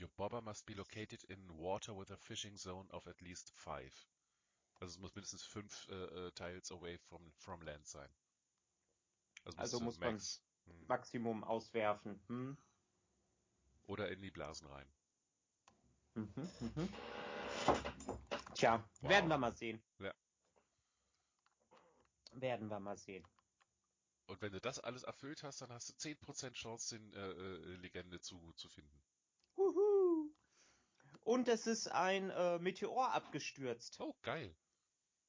Your 0.00 0.08
bobber 0.16 0.42
must 0.42 0.66
be 0.66 0.74
located 0.74 1.22
in 1.24 1.48
water 1.56 1.96
with 1.96 2.10
a 2.10 2.16
fishing 2.16 2.56
zone 2.56 2.90
of 2.92 3.06
at 3.06 3.20
least 3.20 3.52
five. 3.52 3.94
Also 4.80 4.94
es 4.94 4.98
muss 4.98 5.14
mindestens 5.14 5.44
fünf 5.44 5.88
äh, 5.88 5.94
äh, 6.26 6.32
Tiles 6.32 6.72
away 6.72 6.98
from, 6.98 7.32
from 7.34 7.62
land 7.62 7.86
sein. 7.86 8.12
Also, 9.44 9.58
Also 9.58 9.80
muss 9.80 9.94
du 9.94 10.00
man- 10.00 10.14
Max. 10.14 10.42
Hm. 10.66 10.86
Maximum 10.88 11.44
auswerfen. 11.44 12.20
Hm? 12.26 12.56
Oder 13.86 14.10
in 14.10 14.20
die 14.22 14.30
Blasen 14.30 14.66
rein. 14.66 14.90
Mhm, 16.14 16.48
mhm. 16.60 16.88
Tja, 18.54 18.88
Wow. 19.00 19.10
werden 19.10 19.28
wir 19.28 19.38
mal 19.38 19.54
sehen. 19.56 19.82
werden 22.36 22.68
wir 22.68 22.80
mal 22.80 22.96
sehen. 22.98 23.24
Und 24.26 24.40
wenn 24.42 24.52
du 24.52 24.60
das 24.60 24.80
alles 24.80 25.02
erfüllt 25.04 25.42
hast, 25.42 25.60
dann 25.60 25.70
hast 25.70 25.88
du 25.90 25.92
10% 25.94 26.54
Chance, 26.54 26.98
den 26.98 27.12
äh, 27.12 27.30
äh, 27.30 27.76
Legende 27.76 28.20
zu, 28.20 28.52
zu 28.54 28.68
finden. 28.68 29.02
Huhu. 29.56 30.34
Und 31.20 31.48
es 31.48 31.66
ist 31.66 31.88
ein 31.88 32.30
äh, 32.30 32.58
Meteor 32.58 33.12
abgestürzt. 33.12 34.00
Oh, 34.00 34.16
geil. 34.22 34.56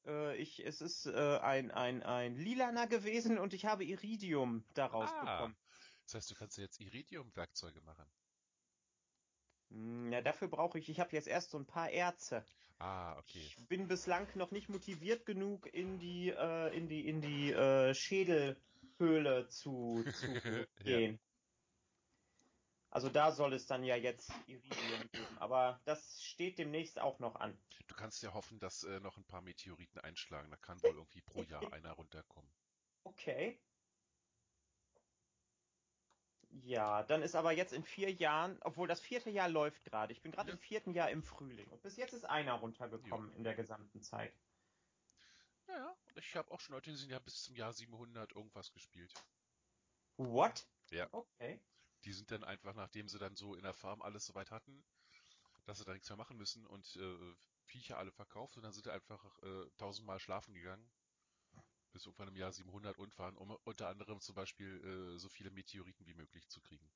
Äh, 0.06 0.36
ich, 0.38 0.66
es 0.66 0.82
ist 0.82 1.06
äh, 1.06 1.38
ein, 1.40 1.72
ein, 1.72 2.04
ein 2.04 2.36
lilaner 2.36 2.88
gewesen 2.88 3.38
und 3.38 3.54
ich 3.54 3.66
habe 3.66 3.84
Iridium 3.84 4.66
daraus 4.74 5.10
Ah, 5.12 5.36
bekommen. 5.38 5.58
das 6.06 6.16
heißt, 6.16 6.32
du 6.32 6.36
kannst 6.36 6.58
jetzt 6.58 6.80
Iridium-Werkzeuge 6.80 7.82
machen. 7.82 8.06
Hm, 9.76 10.12
Ja, 10.12 10.22
dafür 10.22 10.48
brauche 10.48 10.80
ich, 10.80 10.90
ich 10.90 11.00
habe 11.00 11.12
jetzt 11.12 11.28
erst 11.28 11.52
so 11.52 11.60
ein 11.60 11.68
paar 11.68 11.90
Erze. 11.92 12.46
Ah, 12.80 13.18
okay. 13.20 13.42
Ich 13.48 13.68
bin 13.68 13.88
bislang 13.88 14.28
noch 14.36 14.52
nicht 14.52 14.70
motiviert 14.70 15.26
genug, 15.26 15.68
in 15.74 16.00
die, 16.00 16.30
äh, 16.30 16.76
in 16.76 16.88
die, 16.88 17.08
in 17.08 17.22
die 17.22 17.52
äh, 17.52 17.94
Schädelhöhle 17.94 19.50
zu, 19.50 20.04
zu 20.14 20.32
Ja. 20.86 20.86
gehen. 20.86 21.20
Also 22.90 23.10
da 23.10 23.32
soll 23.32 23.54
es 23.54 23.68
dann 23.68 23.84
ja 23.84 23.98
jetzt 23.98 24.32
Iridium 24.48 25.10
geben, 25.12 25.38
aber 25.38 25.82
das 25.86 26.24
steht 26.24 26.58
demnächst 26.58 27.00
auch 27.00 27.20
noch 27.20 27.36
an. 27.36 27.58
Du 27.88 27.96
kannst 27.96 28.24
ja 28.24 28.34
hoffen, 28.34 28.60
dass 28.60 28.84
äh, 28.84 29.00
noch 29.00 29.18
ein 29.18 29.26
paar 29.26 29.42
Meteoriten 29.42 30.00
einschlagen. 30.00 30.50
Da 30.52 30.58
kann 30.58 30.82
wohl 30.84 30.96
irgendwie 30.96 31.22
pro 31.22 31.44
Jahr 31.44 31.72
einer 31.74 31.92
runterkommen. 31.92 32.50
Okay. 33.06 33.60
Ja, 36.64 37.04
dann 37.04 37.22
ist 37.22 37.36
aber 37.36 37.52
jetzt 37.52 37.74
in 37.74 37.84
vier 37.84 38.12
Jahren, 38.12 38.58
obwohl 38.62 38.88
das 38.88 39.02
vierte 39.02 39.30
Jahr 39.30 39.50
läuft 39.50 39.84
gerade. 39.84 40.14
Ich 40.14 40.22
bin 40.22 40.32
gerade 40.32 40.50
Ja. 40.50 40.54
im 40.56 40.60
vierten 40.60 40.94
Jahr 40.94 41.10
im 41.10 41.22
Frühling 41.24 41.70
und 41.70 41.82
bis 41.82 41.98
jetzt 41.98 42.14
ist 42.14 42.26
einer 42.26 42.54
runtergekommen 42.54 43.32
in 43.34 43.44
der 43.44 43.56
gesamten 43.56 44.02
Zeit. 44.02 44.34
Naja, 45.68 45.96
ich 46.16 46.36
habe 46.36 46.52
auch 46.52 46.60
schon 46.60 46.76
Leute 46.76 46.92
gesehen, 46.92 47.10
die 47.10 47.16
haben 47.16 47.26
bis 47.26 47.44
zum 47.44 47.56
Jahr 47.56 47.74
700 47.74 48.34
irgendwas 48.34 48.72
gespielt. 48.72 49.14
What? 50.18 50.68
Ja. 50.92 51.08
Okay. 51.12 51.60
Die 52.06 52.14
sind 52.14 52.32
dann 52.32 52.44
einfach, 52.44 52.74
nachdem 52.76 53.08
sie 53.10 53.18
dann 53.18 53.36
so 53.36 53.56
in 53.56 53.64
der 53.64 53.74
Farm 53.74 54.02
alles 54.02 54.26
soweit 54.28 54.52
hatten, 54.52 54.86
dass 55.66 55.80
sie 55.80 55.86
da 55.86 55.94
nichts 55.94 56.08
mehr 56.10 56.18
machen 56.18 56.38
müssen 56.38 56.66
und 56.68 56.96
äh, 56.96 57.36
Viecher 57.64 57.98
alle 57.98 58.12
verkauft 58.12 58.56
und 58.58 58.64
dann 58.64 58.72
sind 58.74 58.84
sie 58.84 58.92
einfach 58.94 59.26
äh, 59.42 59.70
tausendmal 59.78 60.20
schlafen 60.20 60.54
gegangen. 60.54 60.88
Bis 61.96 62.06
irgendwann 62.06 62.28
im 62.28 62.36
Jahr 62.36 62.52
700 62.52 62.98
und 62.98 63.18
waren, 63.18 63.38
um 63.38 63.52
unter 63.64 63.88
anderem 63.88 64.20
zum 64.20 64.36
Beispiel 64.36 65.16
äh, 65.16 65.18
so 65.18 65.30
viele 65.30 65.50
Meteoriten 65.50 66.06
wie 66.06 66.14
möglich 66.14 66.46
zu 66.50 66.60
kriegen. 66.60 66.92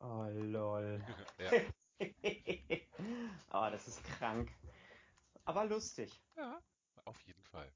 Oh 0.00 0.26
lol. 0.32 0.98
ja. 1.38 1.50
oh, 3.52 3.68
das 3.70 3.88
ist 3.88 4.02
krank. 4.04 4.50
Aber 5.44 5.66
lustig. 5.66 6.18
ja, 6.36 6.62
auf 7.04 7.20
jeden 7.26 7.42
Fall. 7.42 7.70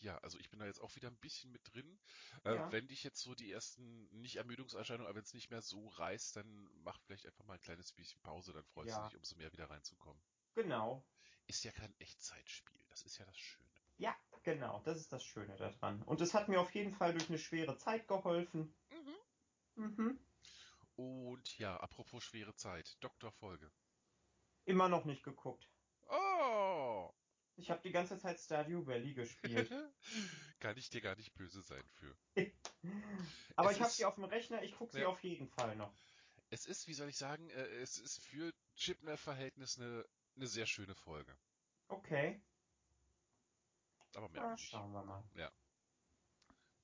Ja, 0.00 0.18
also 0.18 0.38
ich 0.38 0.48
bin 0.50 0.60
da 0.60 0.66
jetzt 0.66 0.80
auch 0.80 0.94
wieder 0.94 1.08
ein 1.08 1.16
bisschen 1.18 1.50
mit 1.50 1.62
drin. 1.72 1.98
Äh, 2.44 2.54
Ja. 2.54 2.70
Wenn 2.70 2.86
dich 2.86 3.02
jetzt 3.02 3.20
so 3.20 3.34
die 3.34 3.50
ersten, 3.50 4.08
nicht 4.20 4.36
Ermüdungserscheinungen, 4.36 5.06
aber 5.08 5.16
wenn 5.16 5.24
es 5.24 5.34
nicht 5.34 5.50
mehr 5.50 5.62
so 5.62 5.88
reißt, 5.88 6.36
dann 6.36 6.70
mach 6.84 7.00
vielleicht 7.00 7.26
einfach 7.26 7.44
mal 7.46 7.54
ein 7.54 7.60
kleines 7.60 7.92
bisschen 7.92 8.20
Pause, 8.20 8.52
dann 8.52 8.64
freust 8.64 8.90
Ja. 8.90 9.02
du 9.02 9.08
dich 9.08 9.16
umso 9.16 9.36
mehr 9.36 9.52
wieder 9.52 9.70
reinzukommen. 9.70 10.22
Genau. 10.54 11.04
Ist 11.46 11.64
ja 11.64 11.72
kein 11.72 11.94
Echtzeitspiel, 11.98 12.80
das 12.88 13.02
ist 13.02 13.18
ja 13.18 13.24
das 13.26 13.36
Schöne. 13.36 13.68
Ja, 13.98 14.16
genau. 14.42 14.80
Das 14.84 14.98
ist 14.98 15.12
das 15.12 15.24
Schöne 15.24 15.56
daran. 15.56 16.02
Und 16.02 16.20
es 16.20 16.34
hat 16.34 16.48
mir 16.48 16.60
auf 16.60 16.74
jeden 16.74 16.92
Fall 16.94 17.12
durch 17.12 17.28
eine 17.28 17.38
schwere 17.38 17.76
Zeit 17.78 18.08
geholfen. 18.08 18.74
Mhm. 19.76 20.18
Und 20.96 21.58
ja, 21.58 21.76
apropos 21.78 22.22
schwere 22.24 22.54
Zeit, 22.54 22.96
Doktor 23.00 23.32
Folge. 23.32 23.70
Immer 24.64 24.88
noch 24.88 25.04
nicht 25.04 25.22
geguckt. 25.22 25.68
Oh! 26.08 27.10
Ich 27.56 27.70
habe 27.70 27.82
die 27.82 27.92
ganze 27.92 28.18
Zeit 28.18 28.38
Stardew 28.38 28.86
Valley 28.86 29.14
gespielt. 29.14 29.70
Kann 30.60 30.76
ich 30.76 30.90
dir 30.90 31.00
gar 31.00 31.16
nicht 31.16 31.34
böse 31.34 31.62
sein 31.62 31.84
für. 31.90 32.16
Aber 33.56 33.70
Es 33.70 33.76
ich 33.76 33.82
habe 33.82 33.92
sie 33.92 34.04
auf 34.04 34.14
dem 34.14 34.24
Rechner, 34.24 34.62
ich 34.62 34.74
gucke 34.74 34.92
sie 34.92 35.00
Ja. 35.00 35.08
auf 35.08 35.22
jeden 35.22 35.48
Fall 35.48 35.76
noch. 35.76 35.92
Es 36.50 36.66
ist, 36.66 36.86
wie 36.86 36.94
soll 36.94 37.08
ich 37.08 37.16
sagen, 37.16 37.48
äh, 37.50 37.66
es 37.80 37.98
ist 37.98 38.22
für 38.22 38.52
Chipner-Verhältnis 38.76 39.78
eine, 39.78 40.06
eine 40.36 40.46
sehr 40.46 40.66
schöne 40.66 40.94
Folge. 40.94 41.36
Okay. 41.88 42.40
Aber 44.14 44.28
mehr 44.28 44.50
nicht. 44.52 44.68
schauen 44.68 44.92
wir 44.92 45.04
mal. 45.04 45.24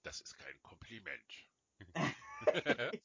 Das 0.02 0.20
ist 0.20 0.34
kein 0.38 0.62
Kompliment. 0.62 1.48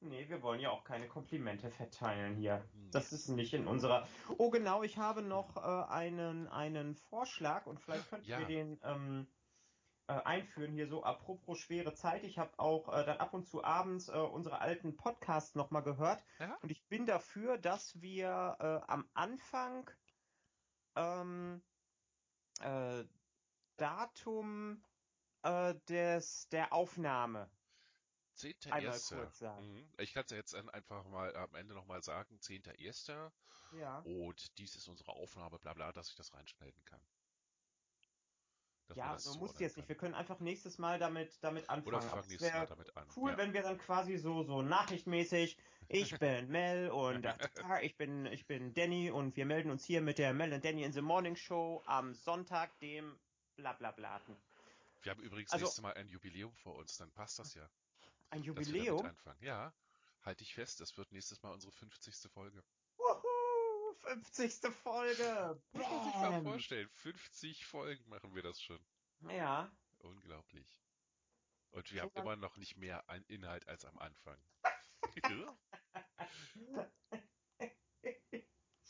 nee, 0.00 0.28
wir 0.28 0.42
wollen 0.42 0.60
ja 0.60 0.70
auch 0.70 0.84
keine 0.84 1.06
Komplimente 1.08 1.70
verteilen 1.70 2.36
hier. 2.36 2.64
Das 2.90 3.12
ist 3.12 3.28
nicht 3.28 3.52
in 3.54 3.66
unserer. 3.66 4.08
Oh, 4.38 4.50
genau, 4.50 4.82
ich 4.82 4.96
habe 4.98 5.22
noch 5.22 5.56
äh, 5.56 5.60
einen, 5.92 6.48
einen 6.48 6.94
Vorschlag 6.96 7.66
und 7.66 7.80
vielleicht 7.80 8.08
könnten 8.08 8.28
Ja. 8.28 8.38
wir 8.38 8.46
den 8.46 8.80
ähm, 8.82 9.26
äh, 10.08 10.12
einführen 10.12 10.72
hier 10.72 10.88
so. 10.88 11.02
Apropos 11.02 11.58
schwere 11.58 11.94
Zeit, 11.94 12.24
ich 12.24 12.38
habe 12.38 12.58
auch 12.58 12.88
äh, 12.88 13.04
dann 13.04 13.18
ab 13.18 13.34
und 13.34 13.46
zu 13.46 13.64
abends 13.64 14.08
äh, 14.08 14.12
unsere 14.12 14.60
alten 14.60 14.96
Podcasts 14.96 15.54
nochmal 15.54 15.82
gehört 15.82 16.22
Ja? 16.38 16.56
und 16.62 16.70
ich 16.70 16.86
bin 16.88 17.06
dafür, 17.06 17.58
dass 17.58 18.00
wir 18.00 18.56
äh, 18.60 18.90
am 18.90 19.08
Anfang 19.14 19.90
ähm, 20.94 21.62
äh, 22.60 23.04
Datum 23.76 24.82
äh, 25.42 25.74
des, 25.88 26.48
der 26.48 26.72
Aufnahme. 26.72 27.50
Einmal 28.70 28.96
10.1. 28.96 29.16
kurz 29.16 29.38
sagen. 29.38 29.72
Mhm. 29.72 29.88
Ich 29.98 30.12
kann 30.12 30.24
es 30.24 30.30
ja 30.30 30.36
jetzt 30.36 30.54
einfach 30.54 31.04
mal 31.06 31.34
am 31.36 31.54
Ende 31.54 31.74
nochmal 31.74 32.02
sagen, 32.02 32.38
10.1. 32.38 33.30
Ja. 33.72 33.98
Und 34.00 34.58
dies 34.58 34.76
ist 34.76 34.88
unsere 34.88 35.12
Aufnahme, 35.12 35.58
bla 35.58 35.74
bla, 35.74 35.92
dass 35.92 36.10
ich 36.10 36.16
das 36.16 36.34
reinschneiden 36.34 36.84
kann. 36.84 37.00
Man 38.88 38.98
Ja, 38.98 39.06
du 39.08 39.12
musst 39.14 39.24
zuordnen 39.24 39.60
jetzt 39.62 39.76
nicht. 39.76 39.88
Wir 39.88 39.94
kann. 39.96 40.00
können 40.00 40.14
einfach 40.14 40.40
nächstes 40.40 40.78
Mal 40.78 40.98
damit, 40.98 41.36
damit 41.42 41.68
anfangen. 41.68 41.86
Oder 41.88 42.02
fangen 42.02 42.20
es 42.22 42.28
nächstes 42.28 42.52
Mal 42.52 42.66
damit 42.66 42.96
an. 42.96 43.06
cool, 43.16 43.30
ja. 43.32 43.38
wenn 43.38 43.52
wir 43.52 43.62
dann 43.62 43.78
quasi 43.78 44.16
so, 44.16 44.42
so 44.44 44.62
nachrichtmäßig, 44.62 45.56
ich 45.88 46.18
bin 46.20 46.48
Mel 46.48 46.90
und 46.90 47.22
da, 47.24 47.80
ich 47.80 47.96
bin, 47.96 48.26
ich 48.26 48.46
bin 48.46 48.74
Danny 48.74 49.10
und 49.10 49.36
wir 49.36 49.46
melden 49.46 49.70
uns 49.70 49.84
hier 49.84 50.00
mit 50.00 50.18
der 50.18 50.32
Mel 50.34 50.52
und 50.52 50.64
Danny 50.64 50.84
in 50.84 50.92
the 50.92 51.02
Morning 51.02 51.36
Show 51.36 51.82
am 51.86 52.14
Sonntag, 52.14 52.78
dem 52.78 53.18
Blablablaten. 53.56 54.36
Wir 55.02 55.10
haben 55.12 55.22
übrigens 55.22 55.52
Also- 55.52 55.64
nächstes 55.64 55.82
Mal 55.82 55.94
ein 55.94 56.08
Jubiläum 56.08 56.54
vor 56.56 56.76
uns, 56.76 56.96
dann 56.96 57.10
passt 57.12 57.38
das 57.38 57.54
ja. 57.54 57.68
Ein 58.30 58.42
Jubiläum? 58.42 59.08
Ja, 59.40 59.72
halte 60.22 60.42
ich 60.42 60.54
fest, 60.54 60.80
das 60.80 60.96
wird 60.96 61.12
nächstes 61.12 61.42
Mal 61.42 61.52
unsere 61.52 61.72
50. 61.72 62.30
Folge. 62.32 62.62
Wuhu! 64.06 64.14
50. 64.14 64.72
Folge! 64.82 65.60
Muss 65.72 65.82
man 65.90 66.04
sich 66.04 66.14
mal 66.14 66.30
Bam! 66.30 66.44
vorstellen, 66.44 66.88
50 66.88 67.66
Folgen 67.66 68.08
machen 68.08 68.34
wir 68.34 68.42
das 68.42 68.60
schon. 68.62 68.78
Ja. 69.30 69.70
Unglaublich. 69.98 70.80
Und 71.70 71.92
wir 71.92 72.02
haben 72.02 72.12
immer 72.14 72.36
noch 72.36 72.56
nicht 72.56 72.76
mehr 72.76 73.04
Inhalt 73.28 73.66
als 73.68 73.84
am 73.84 73.98
Anfang. 73.98 74.38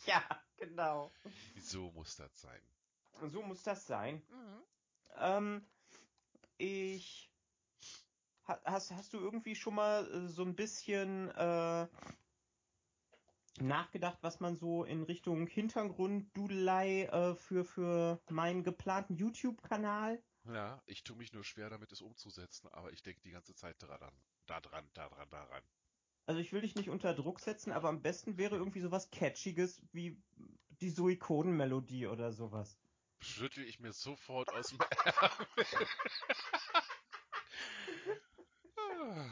Ja, 0.05 0.23
genau. 0.57 1.13
so 1.61 1.91
muss 1.93 2.15
das 2.17 2.41
sein. 2.41 2.61
So 3.31 3.43
muss 3.43 3.63
das 3.63 3.87
sein. 3.87 4.23
Ähm, 5.17 5.67
ich. 6.59 7.31
Ha- 8.47 8.61
Hast, 8.65 8.93
hast 8.93 9.13
du 9.13 9.19
irgendwie 9.19 9.57
schon 9.57 9.75
mal 9.75 10.09
äh, 10.13 10.29
so 10.29 10.45
ein 10.45 10.55
bisschen 10.55 11.29
äh, 11.31 11.89
nachgedacht, 13.61 14.19
was 14.23 14.41
man 14.41 14.57
so 14.57 14.85
in 14.85 15.03
Richtung 15.03 15.47
Hintergrunddudelei 15.47 17.05
äh, 17.05 17.35
für, 17.35 17.65
für 17.65 18.21
meinen 18.31 18.63
geplanten 18.63 19.15
YouTube-Kanal? 19.17 20.23
Ja, 20.45 20.81
ich 20.87 21.03
tue 21.03 21.17
mich 21.17 21.33
nur 21.33 21.45
schwer 21.45 21.71
damit, 21.71 21.93
es 21.93 22.01
umzusetzen, 22.01 22.69
aber 22.73 22.93
ich 22.93 23.03
denke 23.03 23.21
die 23.23 23.33
ganze 23.33 23.55
Zeit 23.55 23.83
daran, 23.83 24.13
da 24.47 24.61
dran, 24.61 24.89
da 24.95 25.09
dran, 25.09 25.29
daran. 25.31 25.63
Also 26.27 26.41
ich 26.41 26.53
will 26.53 26.61
dich 26.61 26.75
nicht 26.75 26.91
unter 26.91 27.15
Druck 27.15 27.41
setzen, 27.41 27.73
aber 27.73 27.89
am 27.89 28.03
besten 28.03 28.37
wäre 28.37 28.57
irgendwie 28.57 28.81
sowas 28.81 29.11
Catchiges 29.11 29.81
wie 29.93 30.21
die 30.81 30.91
Suikoden-Melodie 30.91 32.07
oder 32.07 32.33
sowas. 32.33 32.79
Schüttel 33.21 33.65
ich 33.65 33.81
mir 33.81 33.93
sofort 33.93 34.53
aus 34.53 34.69
dem 34.69 34.79
Ärmel. 35.05 35.67
Ah, 38.77 39.25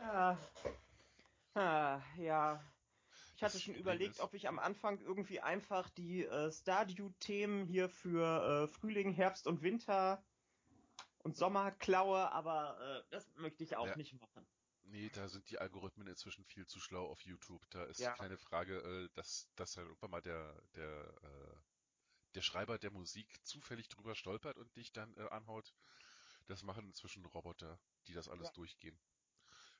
Ah, 0.00 0.36
ah, 1.54 2.00
ja. 2.18 2.60
Hatte 3.44 3.60
schon 3.60 3.74
überlegt, 3.74 4.20
ob 4.20 4.34
ich 4.34 4.48
am 4.48 4.58
Anfang 4.58 5.00
irgendwie 5.00 5.40
einfach 5.40 5.88
die 5.90 6.24
äh, 6.24 6.50
Stardew-Themen 6.50 7.66
hier 7.66 7.88
für 7.88 8.64
äh, 8.64 8.68
Frühling, 8.68 9.12
Herbst 9.12 9.46
und 9.46 9.62
Winter 9.62 10.24
und 11.18 11.36
Sommer 11.36 11.70
klaue, 11.72 12.30
aber 12.32 12.78
äh, 12.80 13.10
das 13.10 13.34
möchte 13.36 13.64
ich 13.64 13.76
auch 13.76 13.86
Ja. 13.86 13.96
nicht 13.96 14.12
machen. 14.20 14.46
Nee, 14.86 15.08
da 15.14 15.28
sind 15.28 15.48
die 15.50 15.58
Algorithmen 15.58 16.06
inzwischen 16.06 16.44
viel 16.44 16.66
zu 16.66 16.78
schlau 16.78 17.06
auf 17.06 17.22
YouTube. 17.22 17.64
Da 17.70 17.84
ist 17.84 18.00
Ja. 18.00 18.12
keine 18.14 18.36
Frage, 18.36 18.78
äh, 18.78 19.08
dass, 19.14 19.48
dass 19.56 19.72
dann 19.72 19.86
irgendwann 19.86 20.10
mal 20.10 20.20
der, 20.20 20.62
der, 20.74 21.14
äh, 21.22 21.56
der 22.34 22.42
Schreiber 22.42 22.78
der 22.78 22.90
Musik 22.90 23.26
zufällig 23.44 23.88
drüber 23.88 24.14
stolpert 24.14 24.58
und 24.58 24.74
dich 24.76 24.92
dann 24.92 25.16
äh, 25.16 25.28
anhaut. 25.30 25.72
Das 26.46 26.62
machen 26.62 26.86
inzwischen 26.86 27.24
Roboter, 27.24 27.80
die 28.06 28.12
das 28.12 28.28
alles 28.28 28.48
Ja. 28.48 28.52
durchgehen. 28.52 29.00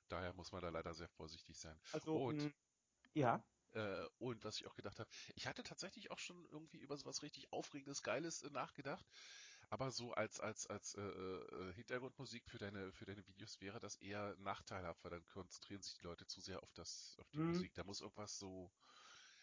Daher 0.09 0.33
muss 0.33 0.52
man 0.52 0.62
da 0.62 0.71
leider 0.71 0.94
sehr 0.94 1.09
vorsichtig 1.09 1.59
sein. 1.59 1.78
Also, 1.92 2.16
Und- 2.16 2.40
m, 2.40 2.54
ja. 3.12 3.44
Äh, 3.75 4.07
und 4.19 4.45
was 4.45 4.57
ich 4.61 4.66
auch 4.66 4.75
gedacht 4.75 5.00
habe, 5.00 5.11
ich 5.35 5.47
hatte 5.47 5.62
tatsächlich 5.62 6.11
auch 6.11 6.19
schon 6.19 6.47
irgendwie 6.50 6.78
über 6.78 6.97
sowas 6.97 7.23
richtig 7.23 7.52
Aufregendes, 7.52 8.02
Geiles 8.02 8.43
äh, 8.43 8.50
nachgedacht. 8.50 9.07
Aber 9.71 9.90
so 9.90 10.12
als 10.12 10.40
als 10.40 10.66
als 10.69 10.95
äh, 10.95 11.00
äh, 11.02 11.73
Hintergrundmusik 11.75 12.49
für 12.49 12.59
deine 12.59 12.93
für 12.93 13.04
deine 13.07 13.26
Videos 13.26 13.61
wäre 13.61 13.81
das 13.81 13.97
eher 13.97 14.37
nachteilhaft, 14.38 15.02
weil 15.04 15.11
dann 15.11 15.25
konzentrieren 15.26 15.83
sich 15.83 15.95
die 15.95 16.04
Leute 16.04 16.26
zu 16.26 16.40
sehr 16.40 16.62
auf 16.62 16.73
das 16.75 17.16
auf 17.21 17.31
die 17.31 17.40
Hm. 17.40 17.43
Musik. 17.43 17.75
Da 17.75 17.85
muss 17.85 18.00
irgendwas 18.00 18.38
so 18.38 18.71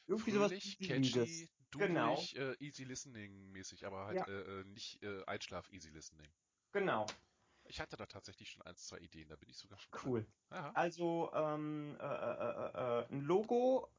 Irgendwie 0.07 0.31
sowas 0.31 0.53
fröhlich, 0.53 0.79
Easyliges. 0.79 1.47
catchy, 1.49 1.49
Genau. 1.77 2.29
dudelig, 2.29 2.35
äh, 2.37 2.55
easy 2.59 2.83
listening 2.85 3.51
mäßig, 3.51 3.85
aber 3.85 4.05
halt 4.05 4.17
Ja. 4.17 4.27
äh, 4.27 4.61
äh, 4.61 4.63
nicht 4.65 5.01
äh, 5.03 5.23
Einschlaf 5.25 5.69
easy 5.69 5.89
listening. 5.89 6.33
Genau. 6.73 7.15
Ich 7.63 7.79
hatte 7.79 7.97
da 7.97 8.05
tatsächlich 8.05 8.49
schon 8.51 8.61
eins, 8.61 8.85
zwei 8.85 8.99
Ideen, 8.99 9.29
da 9.29 9.35
bin 9.35 9.49
ich 9.49 9.57
sogar 9.57 9.79
schon. 9.79 9.91
Cool. 10.03 10.25
Also 10.73 11.31
ähm, 11.33 11.97
äh, 11.99 12.03
äh, 12.05 13.01
äh, 13.03 13.07
ein 13.09 13.21
Logo 13.21 13.89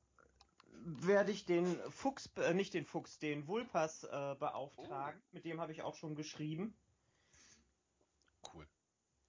werde 0.85 1.33
ich 1.33 1.45
den 1.45 1.67
Fuchs, 1.91 2.31
äh, 2.37 2.55
nicht 2.55 2.75
den 2.75 2.85
Fuchs, 2.85 3.19
den 3.19 3.47
Vulpas 3.47 4.05
äh, 4.05 4.37
beauftragen. 4.39 5.23
Mit 5.31 5.45
dem 5.45 5.61
habe 5.61 5.73
ich 5.73 5.83
auch 5.83 5.95
schon 5.95 6.15
geschrieben. 6.15 6.77
Cool. 8.53 8.67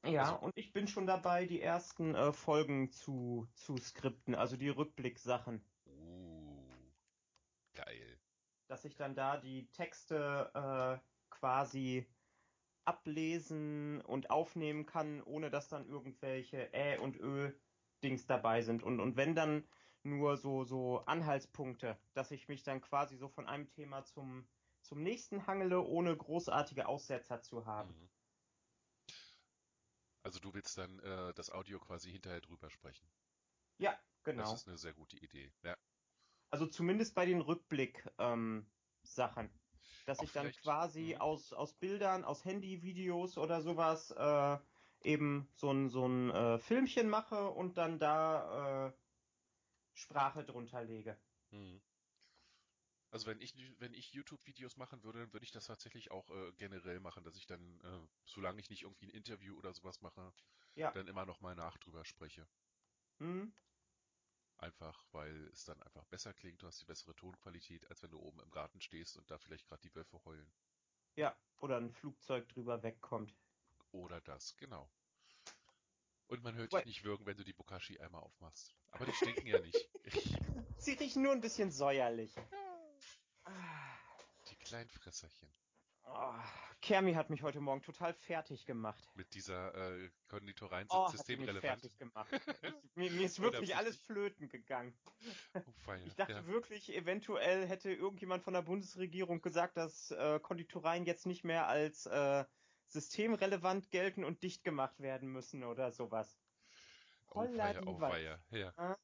Ja, 0.05 0.33
Also- 0.33 0.45
und 0.45 0.57
ich 0.57 0.73
bin 0.73 0.87
schon 0.87 1.05
dabei, 1.05 1.45
die 1.45 1.61
ersten 1.61 2.15
äh, 2.15 2.33
Folgen 2.33 2.91
zu, 2.91 3.47
zu 3.55 3.77
skripten, 3.77 4.35
also 4.35 4.57
die 4.57 4.69
Rückblicksachen. 4.69 5.63
Uh, 5.85 6.65
geil. 7.73 8.19
Dass 8.67 8.85
ich 8.85 8.95
dann 8.95 9.15
da 9.15 9.37
die 9.37 9.67
Texte 9.71 10.51
äh, 10.53 10.99
quasi 11.29 12.07
ablesen 12.85 14.01
und 14.01 14.29
aufnehmen 14.29 14.85
kann, 14.85 15.21
ohne 15.23 15.49
dass 15.49 15.69
dann 15.69 15.87
irgendwelche 15.87 16.73
Ä 16.73 16.97
und 16.97 17.17
Ö 17.17 17.53
Dings 18.03 18.25
dabei 18.25 18.61
sind. 18.61 18.83
Und, 18.83 18.99
und 18.99 19.15
wenn 19.15 19.35
dann 19.35 19.65
nur 20.03 20.37
so, 20.37 20.63
so 20.63 20.99
Anhaltspunkte, 21.05 21.97
dass 22.13 22.31
ich 22.31 22.47
mich 22.47 22.63
dann 22.63 22.81
quasi 22.81 23.17
so 23.17 23.29
von 23.29 23.47
einem 23.47 23.69
Thema 23.69 24.03
zum, 24.03 24.47
zum 24.81 25.01
nächsten 25.01 25.47
hangele, 25.47 25.81
ohne 25.81 26.15
großartige 26.15 26.87
Aussetzer 26.87 27.41
zu 27.41 27.65
haben. 27.65 27.89
Mhm. 27.89 28.09
Also 30.23 30.39
du 30.39 30.53
willst 30.53 30.77
dann 30.77 30.99
äh, 30.99 31.33
das 31.33 31.51
Audio 31.51 31.79
quasi 31.79 32.11
hinterher 32.11 32.39
drüber 32.39 32.69
sprechen. 32.69 33.05
Ja, 33.77 33.97
genau. 34.23 34.43
Das 34.43 34.53
ist 34.53 34.67
eine 34.67 34.77
sehr 34.77 34.93
gute 34.93 35.17
Idee. 35.17 35.51
Ja. 35.63 35.75
Also 36.49 36.65
zumindest 36.67 37.13
bei 37.15 37.25
den 37.25 37.41
Rückblick 37.41 38.09
ähm. 38.17 38.65
Dass 40.05 40.19
Auch 40.19 40.23
ich 40.23 40.31
dann 40.31 40.51
quasi 40.51 41.13
mhm. 41.15 41.21
aus, 41.21 41.51
aus 41.51 41.73
Bildern, 41.73 42.23
aus 42.23 42.45
Handyvideos 42.45 43.37
oder 43.37 43.61
sowas 43.61 44.11
äh, 44.11 44.57
eben 45.03 45.49
so 45.55 45.71
ein, 45.71 45.89
so 45.89 46.07
ein 46.07 46.29
äh, 46.29 46.59
Filmchen 46.59 47.09
mache 47.09 47.49
und 47.49 47.77
dann 47.77 47.99
da 47.99 48.87
äh, 48.87 48.93
Sprache 49.93 50.43
drunter 50.45 50.83
lege. 50.83 51.19
Mhm. 51.51 51.81
Also 53.11 53.27
wenn 53.27 53.39
ich 53.39 53.55
wenn 53.79 53.93
ich 53.93 54.11
YouTube-Videos 54.11 54.75
machen 54.75 55.03
würde, 55.03 55.19
dann 55.19 55.31
würde 55.33 55.45
ich 55.45 55.51
das 55.51 55.67
tatsächlich 55.67 56.11
auch 56.11 56.29
äh, 56.31 56.51
generell 56.57 56.99
machen, 56.99 57.23
dass 57.23 57.37
ich 57.37 57.45
dann, 57.45 57.79
äh, 57.81 58.07
solange 58.25 58.59
ich 58.59 58.69
nicht 58.69 58.81
irgendwie 58.83 59.05
ein 59.05 59.09
Interview 59.11 59.55
oder 59.57 59.73
sowas 59.73 60.01
mache, 60.01 60.33
Ja. 60.75 60.93
dann 60.93 61.07
immer 61.07 61.25
noch 61.25 61.41
mal 61.41 61.55
nach 61.55 61.77
drüber 61.77 62.05
spreche. 62.05 62.49
Hm? 63.19 63.53
Einfach, 64.57 65.05
weil 65.11 65.45
es 65.49 65.63
dann 65.63 65.79
einfach 65.83 66.05
besser 66.07 66.33
klingt, 66.33 66.63
du 66.63 66.65
hast 66.65 66.81
die 66.81 66.85
bessere 66.85 67.13
Tonqualität, 67.15 67.87
als 67.91 68.01
wenn 68.01 68.09
du 68.09 68.17
oben 68.19 68.39
im 68.39 68.49
Garten 68.49 68.81
stehst 68.81 69.15
und 69.15 69.29
da 69.29 69.37
vielleicht 69.37 69.67
gerade 69.67 69.81
die 69.87 69.93
Wölfe 69.93 70.23
heulen. 70.25 70.51
Ja. 71.15 71.41
Oder 71.57 71.77
ein 71.77 71.89
Flugzeug 71.91 72.47
drüber 72.49 72.83
wegkommt. 72.83 73.35
Oder 73.91 74.19
das, 74.19 74.57
genau. 74.57 74.91
Und 76.27 76.43
man 76.43 76.55
hört 76.55 76.71
Wait. 76.71 76.81
dich 76.85 76.87
nicht 76.87 77.03
würgen, 77.03 77.25
wenn 77.25 77.37
du 77.37 77.43
die 77.43 77.53
Bokashi 77.53 77.99
einmal 77.99 78.21
aufmachst. 78.21 78.75
Aber 78.91 79.05
die 79.05 79.13
stinken 79.13 79.47
ja 79.47 79.59
nicht. 79.59 79.89
Sie 80.77 80.93
riechen 80.93 81.23
nur 81.23 81.31
ein 81.31 81.41
bisschen 81.41 81.71
säuerlich. 81.71 82.35
Die 84.49 84.55
kleinen 84.57 84.89
Fresserchen. 84.89 85.49
Oh, 86.05 86.33
Kermi 86.81 87.13
hat 87.13 87.29
mich 87.29 87.43
heute 87.43 87.61
Morgen 87.61 87.81
total 87.81 88.13
fertig 88.13 88.65
gemacht. 88.65 89.01
Mit 89.15 89.33
dieser 89.33 89.73
äh, 89.73 90.09
Konditoreien 90.27 90.85
Oh, 90.89 91.07
sind 91.07 91.19
hat 91.19 91.27
mich 91.27 91.37
systemrelevant. 91.37 91.61
fertig 91.81 91.97
gemacht. 91.97 92.29
Mir, 92.95 93.09
mir 93.11 93.25
ist 93.25 93.39
wirklich 93.39 93.75
alles 93.75 93.97
flöten 93.97 94.49
gegangen. 94.49 94.93
Oh, 95.53 95.61
feier. 95.85 96.05
Ich 96.05 96.15
dachte 96.15 96.33
ja. 96.33 96.45
wirklich, 96.45 96.93
eventuell 96.93 97.65
hätte 97.67 97.91
irgendjemand 97.91 98.43
von 98.43 98.53
der 98.53 98.61
Bundesregierung 98.63 99.41
gesagt, 99.41 99.77
dass 99.77 100.11
äh, 100.11 100.39
Konditoreien 100.41 101.05
jetzt 101.05 101.25
nicht 101.25 101.43
mehr 101.45 101.67
als 101.67 102.05
äh, 102.05 102.43
systemrelevant 102.93 103.91
gelten 103.91 104.23
und 104.23 104.43
dicht 104.43 104.63
gemacht 104.63 104.99
werden 104.99 105.29
müssen 105.31 105.63
oder 105.63 105.91
sowas. 105.91 106.39
Oh, 107.27 107.41
feier, 107.45 107.49
Holla 107.49 107.81
oh, 107.81 107.93
die 107.93 107.99
feier. 107.99 108.43
Ja. 108.51 108.73
Ah. 108.77 108.97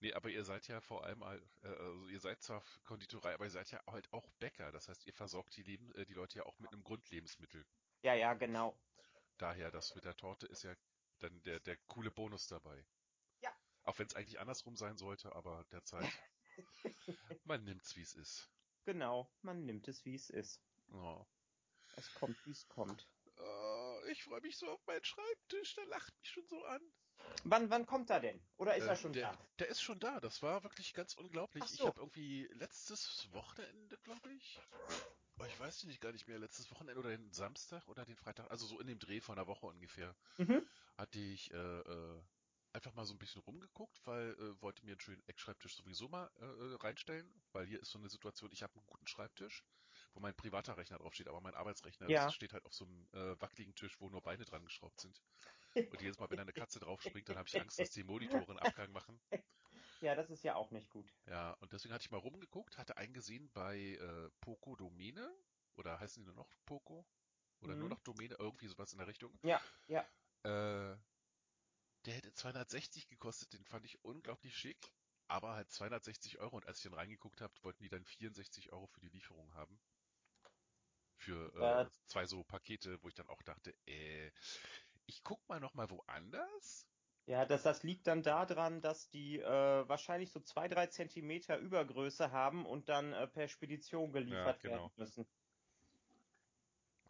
Nee, 0.00 0.12
aber 0.12 0.28
ihr 0.28 0.44
seid 0.44 0.66
ja 0.68 0.80
vor 0.80 1.04
allem, 1.04 1.22
all- 1.22 1.42
äh, 1.62 1.68
also 1.68 2.08
ihr 2.08 2.20
seid 2.20 2.42
zwar 2.42 2.62
Konditorei, 2.84 3.34
aber 3.34 3.44
ihr 3.44 3.50
seid 3.50 3.70
ja 3.70 3.80
halt 3.86 4.12
auch 4.12 4.28
Bäcker. 4.32 4.72
Das 4.72 4.88
heißt, 4.88 5.06
ihr 5.06 5.14
versorgt 5.14 5.56
die, 5.56 5.62
Leben, 5.62 5.94
äh, 5.94 6.04
die 6.04 6.14
Leute 6.14 6.38
ja 6.38 6.46
auch 6.46 6.58
mit 6.58 6.72
einem 6.72 6.82
Grundlebensmittel. 6.82 7.64
Ja, 8.02 8.14
ja, 8.14 8.34
genau. 8.34 8.78
Daher, 9.38 9.70
das 9.70 9.94
mit 9.94 10.04
der 10.04 10.16
Torte 10.16 10.46
ist 10.46 10.62
ja 10.62 10.74
dann 11.20 11.42
der, 11.42 11.60
der 11.60 11.76
coole 11.86 12.10
Bonus 12.10 12.48
dabei. 12.48 12.84
Ja. 13.40 13.50
Auch 13.84 13.98
wenn 13.98 14.06
es 14.06 14.14
eigentlich 14.14 14.40
andersrum 14.40 14.76
sein 14.76 14.96
sollte, 14.96 15.34
aber 15.34 15.64
derzeit, 15.70 16.10
man 17.44 17.64
nimmt's, 17.64 17.96
wie 17.96 18.02
es 18.02 18.14
ist. 18.14 18.50
Genau. 18.84 19.30
Man 19.42 19.64
nimmt 19.64 19.88
es, 19.88 20.04
wie 20.04 20.14
es 20.14 20.28
ist. 20.28 20.60
Oh. 20.92 21.24
Es 21.96 22.12
kommt, 22.14 22.36
wie 22.46 22.50
es 22.50 22.66
kommt. 22.68 23.08
Äh, 23.38 24.10
ich 24.12 24.22
freue 24.24 24.40
mich 24.40 24.56
so 24.56 24.68
auf 24.70 24.84
meinen 24.86 25.04
Schreibtisch, 25.04 25.74
der 25.74 25.86
lacht 25.86 26.12
mich 26.20 26.30
schon 26.30 26.46
so 26.46 26.64
an. 26.64 26.80
Wann, 27.44 27.70
wann 27.70 27.86
kommt 27.86 28.10
er 28.10 28.20
denn? 28.20 28.40
Oder 28.56 28.76
ist 28.76 28.84
Äh, 28.84 28.88
er 28.88 28.96
schon 28.96 29.12
der, 29.12 29.32
da? 29.32 29.38
Der 29.58 29.68
ist 29.68 29.80
schon 29.82 29.98
da. 30.00 30.20
Das 30.20 30.42
war 30.42 30.62
wirklich 30.62 30.92
ganz 30.94 31.14
unglaublich. 31.14 31.62
Ach 31.66 31.70
Ich 31.70 31.78
so. 31.78 31.86
habe 31.86 32.00
irgendwie 32.00 32.48
letztes 32.52 33.28
Wochenende, 33.32 33.96
glaube 33.98 34.32
ich. 34.32 34.60
Oh, 35.38 35.44
ich 35.44 35.58
weiß 35.58 35.84
nicht 35.84 36.00
gar 36.00 36.12
nicht 36.12 36.28
mehr. 36.28 36.38
Letztes 36.38 36.70
Wochenende 36.70 36.98
oder 37.00 37.10
den 37.10 37.32
Samstag 37.32 37.86
oder 37.88 38.04
den 38.04 38.16
Freitag. 38.16 38.50
Also 38.50 38.66
so 38.66 38.78
in 38.80 38.86
dem 38.86 38.98
Dreh 38.98 39.20
von 39.20 39.36
einer 39.38 39.46
Woche 39.46 39.66
ungefähr. 39.66 40.14
Mhm. 40.38 40.66
Hatte 40.96 41.18
ich 41.18 41.52
äh, 41.52 41.56
äh, 41.56 42.22
einfach 42.72 42.94
mal 42.94 43.04
so 43.04 43.14
ein 43.14 43.18
bisschen 43.18 43.42
rumgeguckt, 43.42 44.00
weil 44.06 44.30
äh, 44.34 44.62
wollte 44.62 44.84
mir 44.84 44.92
einen 44.92 45.00
schönen 45.00 45.22
Eckschreibtisch 45.26 45.76
sowieso 45.76 46.08
mal 46.08 46.30
äh, 46.36 46.76
reinstellen, 46.82 47.42
weil 47.52 47.66
hier 47.66 47.80
ist 47.80 47.90
so 47.90 47.98
eine 47.98 48.08
Situation, 48.08 48.52
ich 48.52 48.62
habe 48.62 48.74
einen 48.74 48.86
guten 48.86 49.06
Schreibtisch, 49.06 49.64
wo 50.14 50.20
mein 50.20 50.34
privater 50.36 50.76
Rechner 50.76 50.98
draufsteht, 50.98 51.28
aber 51.28 51.40
mein 51.40 51.54
Arbeitsrechner 51.54 52.12
Ja. 52.12 52.28
steht 52.28 52.52
halt 52.54 52.64
auf 52.66 52.74
so 52.74 52.84
einem 52.86 53.08
äh, 53.12 53.40
wackeligen 53.40 53.74
Tisch, 53.74 54.00
wo 54.00 54.08
nur 54.10 54.22
Beine 54.22 54.44
dran 54.44 54.64
geschraubt 54.64 55.00
sind. 55.00 55.22
Und 55.88 56.02
jedes 56.02 56.18
Mal, 56.18 56.30
wenn 56.30 56.38
da 56.38 56.42
eine 56.42 56.52
Katze 56.54 56.80
draufspringt, 56.80 57.28
dann 57.28 57.38
habe 57.38 57.48
ich 57.48 57.60
Angst, 57.60 57.80
dass 57.80 57.90
die 57.90 58.04
Monitore 58.04 58.52
einen 58.52 58.60
Abgang 58.60 58.92
machen. 58.92 59.20
Ja, 60.00 60.14
das 60.14 60.30
ist 60.30 60.44
ja 60.44 60.54
auch 60.54 60.70
nicht 60.70 60.88
gut. 60.88 61.16
Ja, 61.26 61.52
und 61.60 61.72
deswegen 61.72 61.92
hatte 61.94 62.02
ich 62.04 62.10
mal 62.10 62.18
rumgeguckt, 62.18 62.76
hatte 62.78 62.96
eingesehen 62.96 63.50
bei 63.52 63.78
äh, 63.78 64.30
Poco 64.40 64.74
Domäne, 64.76 65.34
oder 65.76 65.98
heißen 66.00 66.22
die 66.22 66.26
nur 66.26 66.34
noch 66.34 66.54
Poco? 66.66 67.06
Oder 67.60 67.76
nur 67.76 67.88
Mhm. 67.88 67.90
noch 67.90 68.00
Domäne, 68.02 68.36
irgendwie 68.38 68.68
sowas 68.68 68.92
in 68.92 68.98
der 68.98 69.06
Richtung. 69.06 69.38
Ja, 69.42 69.70
ja. 69.88 70.10
Äh, 70.44 70.96
der 72.04 72.14
hätte 72.14 72.32
260 72.32 73.08
gekostet, 73.08 73.52
den 73.52 73.64
fand 73.64 73.84
ich 73.84 74.04
unglaublich 74.04 74.56
schick, 74.56 74.92
aber 75.26 75.54
halt 75.54 75.72
260 75.72 76.38
Euro. 76.38 76.54
Und 76.56 76.66
als 76.66 76.78
ich 76.78 76.84
dann 76.84 76.94
reingeguckt 76.94 77.40
habe, 77.40 77.52
wollten 77.62 77.82
die 77.82 77.88
dann 77.88 78.04
64 78.04 78.72
Euro 78.72 78.86
für 78.86 79.00
die 79.00 79.08
Lieferung 79.08 79.54
haben. 79.54 79.80
Für 81.24 81.54
äh, 81.54 81.86
Äh. 81.86 81.90
zwei 82.06 82.26
so 82.26 82.44
Pakete, 82.44 83.02
wo 83.02 83.08
ich 83.08 83.14
dann 83.14 83.28
auch 83.28 83.42
dachte, 83.42 83.74
äh, 83.86 84.30
ich 85.06 85.22
guck 85.22 85.48
mal 85.48 85.58
noch 85.58 85.72
mal 85.74 85.88
woanders. 85.90 86.86
Ja, 87.26 87.46
das, 87.46 87.62
das 87.62 87.82
liegt 87.82 88.06
dann 88.06 88.22
daran, 88.22 88.80
dass 88.82 89.08
die 89.10 89.38
äh, 89.40 89.88
wahrscheinlich 89.88 90.30
so 90.30 90.40
zwei, 90.40 90.68
drei 90.68 90.86
Zentimeter 90.88 91.58
Übergröße 91.58 92.30
haben 92.32 92.66
und 92.66 92.88
dann 92.90 93.12
äh, 93.14 93.26
per 93.28 93.48
Spedition 93.48 94.12
geliefert 94.12 94.62
genau. 94.62 94.86
werden 94.86 94.92
müssen. 94.96 95.26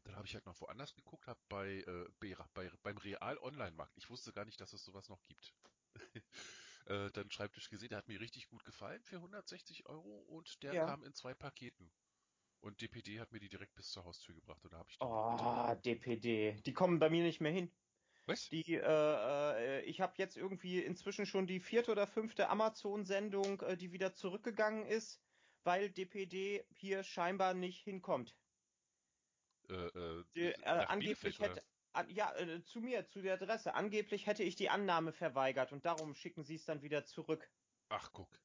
Dann 0.05 0.17
habe 0.17 0.27
ich 0.27 0.35
halt 0.35 0.47
noch 0.47 0.61
woanders 0.61 0.95
geguckt, 0.95 1.27
habe 1.27 1.41
bei, 1.49 1.79
äh, 1.81 2.09
bei, 2.21 2.37
bei 2.55 2.71
beim 2.83 2.99
Real 2.99 3.39
Online-Markt, 3.39 3.97
ich 3.97 4.11
wusste 4.11 4.33
gar 4.33 4.45
nicht, 4.45 4.61
dass 4.61 4.73
es 4.73 4.85
sowas 4.85 5.09
noch 5.09 5.23
gibt. 5.25 5.55
äh, 6.87 7.11
dann 7.11 7.31
Schreibtisch 7.31 7.69
gesehen, 7.71 7.89
der 7.89 7.99
hat 7.99 8.09
mir 8.09 8.21
richtig 8.21 8.49
gut 8.49 8.65
gefallen 8.65 9.03
für 9.03 9.17
160 9.17 9.87
Euro 9.87 10.19
und 10.19 10.63
der 10.63 10.75
Ja. 10.75 10.87
kam 10.87 11.03
in 11.03 11.15
zwei 11.15 11.35
Paketen. 11.35 11.91
Und 12.65 12.81
DPD 12.81 13.21
hat 13.21 13.31
mir 13.31 13.41
die 13.41 13.51
direkt 13.51 13.75
bis 13.75 13.91
zur 13.91 14.07
Haustür 14.07 14.35
gebracht 14.35 14.65
und 14.65 14.73
da 14.73 14.79
habe 14.79 14.89
ich 14.91 14.97
Oh, 14.99 15.75
DPD. 15.85 16.57
Die 16.65 16.73
kommen 16.73 16.99
bei 16.99 17.11
mir 17.11 17.23
nicht 17.23 17.43
mehr 17.43 17.53
hin. 17.53 17.71
Was? 18.27 18.49
Die, 18.49 18.75
äh, 18.75 18.81
äh, 18.81 19.83
ich 19.83 20.01
habe 20.01 20.15
jetzt 20.17 20.39
irgendwie 20.39 20.81
inzwischen 20.81 21.27
schon 21.27 21.47
die 21.47 21.61
vierte 21.61 21.93
oder 21.93 22.07
fünfte 22.07 22.49
Amazon-Sendung, 22.49 23.61
äh, 23.61 23.77
die 23.77 23.93
wieder 23.93 24.15
zurückgegangen 24.15 24.87
ist, 24.87 25.21
weil 25.63 25.91
DPD 25.91 26.65
hier 26.71 27.03
scheinbar 27.03 27.53
nicht 27.53 27.83
hinkommt. 27.83 28.35
Äh, 29.69 29.75
äh, 29.75 30.25
Die, 30.35 30.41
äh, 30.47 30.65
angeblich 30.65 31.41
hätte, 31.41 31.63
an, 31.93 32.09
ja, 32.09 32.35
äh, 32.35 32.63
zu 32.65 32.81
mir, 32.81 33.07
zu 33.09 33.21
der 33.21 33.35
Adresse. 33.35 33.75
Angeblich 33.75 34.27
hätte 34.27 34.43
ich 34.43 34.57
die 34.57 34.71
Annahme 34.71 35.13
verweigert 35.13 35.73
und 35.73 35.85
darum 35.85 36.15
schicken 36.15 36.45
sie 36.45 36.55
es 36.55 36.65
dann 36.65 36.81
wieder 36.81 37.05
zurück. 37.05 37.53
Ach, 37.91 38.11
guck. 38.11 38.41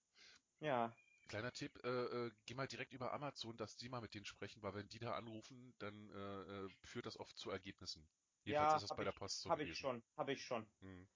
Ja, 0.59 0.93
Kleiner 1.29 1.53
Tipp, 1.53 1.79
äh, 1.83 1.87
äh, 1.89 2.31
geh 2.45 2.55
mal 2.55 2.67
direkt 2.67 2.91
über 2.91 3.13
Amazon, 3.13 3.55
dass 3.55 3.77
die 3.77 3.87
mal 3.87 4.01
mit 4.01 4.15
denen 4.15 4.25
sprechen, 4.25 4.63
weil 4.63 4.73
wenn 4.73 4.89
die 4.89 4.97
da 4.97 5.13
anrufen, 5.13 5.75
dann 5.77 6.09
äh, 6.09 6.65
äh, 6.65 6.69
führt 6.83 7.05
das 7.05 7.19
oft 7.19 7.37
zu 7.37 7.51
Ergebnissen. 7.51 8.09
Jedenfalls 8.43 8.73
Ja, 8.73 8.77
ist 8.77 8.81
das 8.81 8.93
bei 8.93 9.03
der 9.03 9.11
ich- 9.11 9.19
Post 9.19 9.41
so 9.41 9.49
habe 9.51 9.63
ich 9.63 9.77
schon, 9.77 10.03
habe 10.17 10.33
ich 10.33 10.43
schon. 10.43 10.65
Hm. 10.81 11.07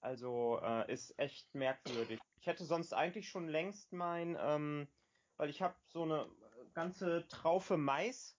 Also 0.00 0.58
äh, 0.62 0.92
ist 0.92 1.18
echt 1.18 1.54
merkwürdig. 1.54 2.20
Ich 2.34 2.42
Ich 2.42 2.46
hätte 2.48 2.64
sonst 2.64 2.92
eigentlich 2.92 3.28
schon 3.28 3.48
längst 3.48 3.92
mein, 3.92 4.36
ähm, 4.38 4.88
weil 5.36 5.48
ich 5.50 5.62
habe 5.62 5.76
so 5.86 6.02
eine 6.02 6.28
ganze 6.74 7.26
Traufe 7.28 7.76
Mais 7.76 8.36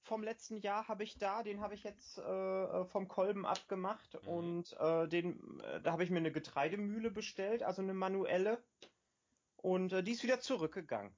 vom 0.00 0.22
letzten 0.22 0.56
Jahr 0.58 0.88
habe 0.88 1.02
ich 1.04 1.18
da, 1.18 1.42
den 1.42 1.60
habe 1.60 1.74
ich 1.74 1.82
jetzt 1.82 2.18
äh, 2.18 2.84
vom 2.86 3.08
Kolben 3.08 3.44
abgemacht 3.44 4.14
Mhm. 4.22 4.24
und 4.26 4.72
äh, 4.78 5.08
den, 5.08 5.60
äh, 5.60 5.80
da 5.82 5.92
habe 5.92 6.04
ich 6.04 6.10
mir 6.10 6.18
eine 6.18 6.32
Getreidemühle 6.32 7.10
bestellt, 7.10 7.62
also 7.62 7.82
eine 7.82 7.94
manuelle 7.94 8.62
und 9.66 9.92
äh, 9.92 10.02
die 10.04 10.12
ist 10.12 10.22
wieder 10.22 10.38
zurückgegangen. 10.40 11.12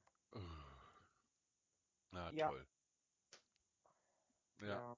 Na 2.12 2.32
Ja. 2.32 2.48
toll. 2.48 2.66
Ja. 4.60 4.66
Ja. 4.68 4.96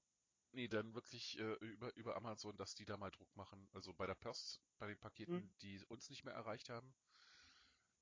Nee, 0.53 0.67
dann 0.67 0.93
wirklich 0.95 1.37
äh, 1.39 1.53
über, 1.55 1.95
über 1.95 2.15
Amazon, 2.15 2.55
dass 2.57 2.75
die 2.75 2.85
da 2.85 2.97
mal 2.97 3.11
Druck 3.11 3.35
machen. 3.35 3.69
Also 3.73 3.93
bei 3.93 4.07
der 4.07 4.15
Post, 4.15 4.61
bei 4.79 4.87
den 4.87 4.97
Paketen, 4.99 5.33
Hm. 5.33 5.49
die 5.61 5.83
uns 5.87 6.09
nicht 6.09 6.23
mehr 6.23 6.33
erreicht 6.33 6.69
haben, 6.69 6.93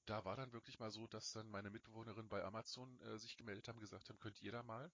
da 0.05 0.25
war 0.25 0.35
dann 0.35 0.53
wirklich 0.53 0.79
mal 0.79 0.91
so, 0.91 1.07
dass 1.07 1.31
dann 1.33 1.49
meine 1.49 1.69
Mitbewohnerin 1.69 2.29
bei 2.29 2.43
Amazon 2.43 2.99
äh, 3.01 3.17
sich 3.19 3.37
gemeldet 3.37 3.67
haben, 3.67 3.79
gesagt 3.79 4.09
haben, 4.09 4.19
könnt 4.19 4.41
ihr 4.41 4.51
da 4.51 4.63
mal? 4.63 4.91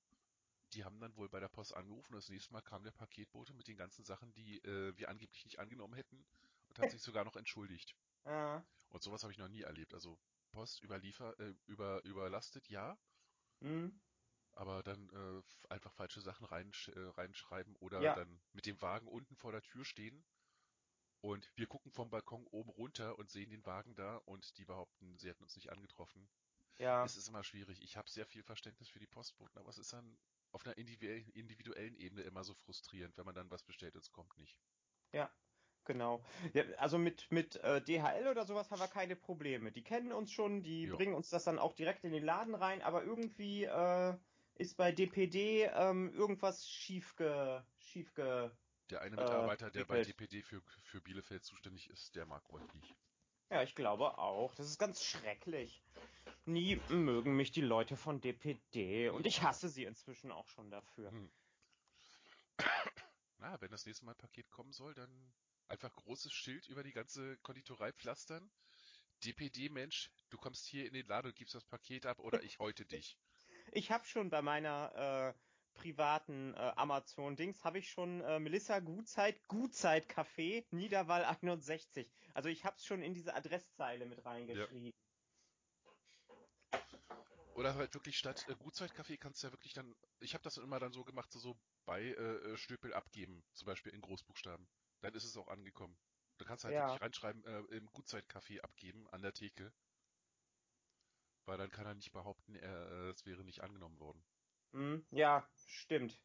Die 0.74 0.84
haben 0.84 1.00
dann 1.00 1.16
wohl 1.16 1.30
bei 1.30 1.40
der 1.40 1.50
Post 1.50 1.74
angerufen 1.74 2.14
und 2.14 2.18
das 2.18 2.30
nächste 2.30 2.52
Mal 2.54 2.62
kam 2.62 2.84
der 2.84 2.92
Paketbote 2.92 3.54
mit 3.54 3.68
den 3.68 3.78
ganzen 3.78 4.04
Sachen, 4.06 4.34
die 4.34 4.58
äh, 4.64 4.98
wir 4.98 5.10
angeblich 5.10 5.46
nicht 5.46 5.60
angenommen 5.60 5.94
hätten 5.96 6.26
und 6.70 6.80
hat 6.80 6.90
sich 6.92 7.02
sogar 7.02 7.24
noch 7.26 7.36
entschuldigt. 7.38 7.96
Ja. 8.26 8.66
Und 8.90 9.04
sowas 9.04 9.24
habe 9.24 9.32
ich 9.32 9.40
noch 9.40 9.48
nie 9.50 9.62
erlebt. 9.62 9.94
Also 9.94 10.20
Post 10.56 10.82
überliefer, 10.84 11.40
äh, 11.40 11.56
über, 11.68 12.04
überlastet, 12.06 12.70
ja, 12.70 12.98
Hm. 13.62 14.00
aber 14.54 14.82
dann 14.84 15.10
äh, 15.10 15.44
einfach 15.70 15.94
falsche 15.94 16.20
Sachen 16.22 16.46
reinsch 16.48 16.88
äh, 16.90 17.00
reinschreiben 17.00 17.76
oder 17.76 18.10
Ja. 18.10 18.14
dann 18.14 18.42
mit 18.54 18.66
dem 18.66 18.82
Wagen 18.82 19.08
unten 19.08 19.36
vor 19.36 19.52
der 19.52 19.62
Tür 19.62 19.86
stehen 19.86 20.26
und 21.22 21.52
wir 21.58 21.68
gucken 21.68 21.92
vom 21.92 22.10
Balkon 22.10 22.48
oben 22.48 22.70
runter 22.70 23.18
und 23.20 23.30
sehen 23.32 23.50
den 23.52 23.66
Wagen 23.66 23.96
da 23.96 24.18
und 24.18 24.58
die 24.58 24.66
behaupten, 24.66 25.18
sie 25.20 25.30
hätten 25.30 25.44
uns 25.44 25.56
nicht 25.56 25.72
angetroffen. 25.72 26.32
Ja. 26.80 27.06
Es 27.06 27.18
ist 27.18 27.28
immer 27.30 27.44
schwierig. 27.44 27.84
Ich 27.84 27.98
habe 27.98 28.10
sehr 28.10 28.26
viel 28.28 28.44
Verständnis 28.44 28.90
für 28.90 29.00
die 29.00 29.08
Postboten, 29.08 29.60
aber 29.60 29.70
es 29.70 29.80
ist 29.80 29.94
dann 29.94 30.20
auf 30.52 30.66
einer 30.66 30.78
individuell- 30.78 31.30
individuellen 31.32 31.96
Ebene 31.98 32.24
immer 32.24 32.44
so 32.46 32.56
frustrierend, 32.56 33.18
wenn 33.18 33.26
man 33.26 33.36
dann 33.36 33.52
was 33.52 33.64
bestellt 33.66 33.96
und 33.96 34.04
es 34.06 34.12
kommt 34.12 34.38
nicht. 34.38 34.62
Ja, 35.14 35.36
genau. 35.86 36.24
Ja, 36.54 36.64
also 36.78 36.98
mit, 36.98 37.32
mit 37.32 37.56
äh, 37.58 37.82
DHL 37.82 38.28
oder 38.30 38.46
sowas 38.46 38.72
haben 38.72 38.80
wir 38.80 38.88
keine 38.88 39.16
Probleme. 39.16 39.72
Die 39.72 39.84
kennen 39.84 40.12
uns 40.12 40.32
schon, 40.32 40.64
die 40.64 40.88
Ja. 40.88 40.96
bringen 40.96 41.14
uns 41.14 41.30
das 41.30 41.44
dann 41.44 41.60
auch 41.60 41.74
direkt 41.74 42.04
in 42.04 42.12
den 42.12 42.24
Laden 42.24 42.56
rein, 42.56 42.82
aber 42.82 43.04
irgendwie 43.04 43.64
äh, 43.64 44.14
ist 44.56 44.78
bei 44.78 44.92
DPD 44.92 45.70
ähm, 45.74 46.14
irgendwas 46.14 46.68
schiefge, 46.68 47.66
schiefge. 47.78 48.52
Der 48.90 49.02
eine 49.02 49.16
Äh, 49.16 49.20
Mitarbeiter, 49.20 49.72
der 49.72 49.86
bei. 49.86 50.04
DPD 50.04 50.42
für, 50.44 50.62
für 50.84 51.02
Bielefeld 51.02 51.44
zuständig 51.44 51.90
ist, 51.90 52.16
der 52.16 52.26
mag 52.26 52.44
Gott 52.48 52.74
nicht. 52.76 52.96
Ja, 53.50 53.64
ich 53.64 53.76
glaube 53.76 54.18
auch. 54.18 54.54
Das 54.56 54.68
ist 54.68 54.78
ganz 54.80 55.04
schrecklich. 55.04 55.82
Nie 56.46 56.80
mögen 56.90 57.36
mich 57.36 57.52
die 57.52 57.62
Leute 57.62 57.98
von 57.98 58.22
DPD 58.22 59.10
und 59.10 59.26
ich 59.26 59.42
hasse 59.42 59.68
sie 59.70 59.84
inzwischen 59.84 60.32
auch 60.32 60.48
schon 60.48 60.70
dafür. 60.70 61.12
Hm. 61.12 61.32
Na, 63.38 63.60
wenn 63.62 63.72
das 63.72 63.86
nächste 63.86 64.06
Mal 64.06 64.14
ein 64.14 64.18
Paket 64.18 64.50
kommen 64.52 64.72
soll, 64.72 64.94
dann 64.94 65.10
einfach 65.68 65.94
großes 65.96 66.34
Schild 66.34 66.68
über 66.68 66.84
die 66.84 66.92
ganze 66.92 67.38
Konditorei 67.38 67.92
pflastern. 67.94 68.50
DPD 69.24 69.70
Mensch, 69.70 70.12
du 70.30 70.38
kommst 70.38 70.66
hier 70.66 70.86
in 70.86 70.94
den 70.94 71.06
Laden 71.08 71.28
und 71.28 71.36
gibst 71.36 71.56
das 71.56 71.64
Paket 71.66 72.06
ab 72.06 72.20
oder 72.20 72.44
ich 72.44 72.60
häute 72.60 72.86
dich. 72.86 73.18
Ich 73.72 73.90
habe 73.90 74.06
schon 74.06 74.30
bei 74.30 74.44
meiner 74.44 75.34
äh, 75.36 75.80
privaten 75.80 76.54
äh, 76.54 76.74
Amazon-Dings, 76.76 77.64
habe 77.64 77.80
ich 77.80 77.90
schon 77.90 78.22
äh, 78.22 78.40
Melissa 78.40 78.80
Gutzeit, 78.80 79.48
Gutzeit 79.48 80.08
Café, 80.08 80.66
Niederwall 80.70 81.26
61. 81.26 82.08
Also 82.36 82.48
ich 82.50 82.64
habe 82.64 82.76
es 82.78 82.86
schon 82.86 83.02
in 83.02 83.16
diese 83.16 83.34
Adresszeile 83.34 84.06
mit 84.06 84.24
reingeschrieben. 84.24 84.94
Oder 87.56 87.76
halt 87.76 87.94
wirklich 87.94 88.18
statt 88.18 88.46
äh, 88.50 88.56
Gutzeitkaffee 88.56 89.18
kannst 89.18 89.42
du 89.42 89.48
ja 89.48 89.54
wirklich 89.54 89.74
dann, 89.74 89.96
ich 90.20 90.34
habe 90.34 90.44
das 90.44 90.58
immer 90.58 90.80
dann 90.80 90.92
so 90.92 91.04
gemacht, 91.06 91.32
so, 91.32 91.40
so 91.40 91.58
bei 91.86 92.02
äh, 92.02 92.12
äh, 92.12 92.58
Stüpel 92.58 92.94
abgeben, 92.94 93.44
zum 93.54 93.66
Beispiel 93.66 93.94
in 93.94 94.02
Großbuchstaben. 94.02 94.68
Dann 95.06 95.14
ist 95.14 95.24
es 95.24 95.38
auch 95.38 95.50
angekommen. 95.50 95.96
Du 96.40 96.46
kannst 96.46 96.64
halt 96.64 96.74
Ja. 96.74 96.88
wirklich 96.88 97.00
reinschreiben, 97.00 97.44
äh, 97.46 97.60
im 97.78 97.86
Gutzeitkaffee 97.94 98.62
abgeben 98.62 99.08
an 99.12 99.22
der 99.22 99.34
Theke. 99.34 99.72
Weil 101.46 101.60
dann 101.60 101.70
kann 101.70 101.86
er 101.86 101.94
nicht 101.94 102.12
behaupten, 102.12 102.56
er, 102.56 102.90
äh, 102.92 103.10
es 103.12 103.24
wäre 103.28 103.44
nicht 103.44 103.62
angenommen 103.62 104.00
worden. 104.00 104.20
Hm, 104.72 105.06
ja, 105.12 105.48
stimmt. 105.68 106.20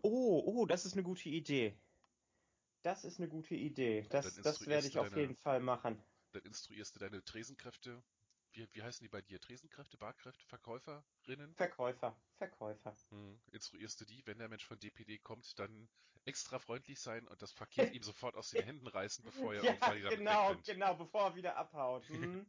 Oh, 0.00 0.42
oh, 0.46 0.64
das 0.64 0.86
ist 0.86 0.94
eine 0.94 1.02
gute 1.02 1.28
Idee. 1.28 1.78
Das 2.80 3.04
ist 3.04 3.18
eine 3.18 3.28
gute 3.28 3.54
Idee. 3.54 4.06
Das, 4.08 4.34
das 4.36 4.66
werde 4.66 4.86
ich 4.86 4.94
du 4.94 5.00
auf 5.00 5.10
deine- 5.10 5.20
jeden 5.20 5.36
Fall 5.36 5.60
machen. 5.60 6.02
Dann 6.32 6.42
instruierst 6.44 6.94
du 6.96 7.00
deine 7.00 7.22
Tresenkräfte. 7.22 8.02
Wie, 8.52 8.68
wie 8.74 8.82
heißen 8.82 9.02
die 9.02 9.08
bei 9.08 9.22
dir? 9.22 9.40
Tresenkräfte, 9.40 9.96
Barkräfte, 9.96 10.44
Verkäuferinnen? 10.46 11.54
Verkäufer, 11.54 12.14
Verkäufer. 12.36 12.94
Hm. 13.10 13.40
Instruierst 13.52 14.00
du 14.00 14.04
die, 14.04 14.26
wenn 14.26 14.38
der 14.38 14.48
Mensch 14.48 14.66
von 14.66 14.78
DPD 14.78 15.18
kommt, 15.18 15.58
dann 15.58 15.88
extra 16.24 16.58
freundlich 16.58 17.00
sein 17.00 17.26
und 17.28 17.40
das 17.42 17.52
Paket 17.54 17.92
ihm 17.94 18.02
sofort 18.02 18.36
aus 18.36 18.50
den 18.50 18.64
Händen 18.64 18.86
reißen, 18.86 19.24
bevor 19.24 19.54
er 19.54 19.64
Ja, 19.64 19.94
wieder 19.94 20.16
genau, 20.16 20.54
genau, 20.66 20.94
bevor 20.94 21.22
er 21.28 21.34
wieder 21.34 21.56
abhaut. 21.56 22.04
Hm? 22.08 22.46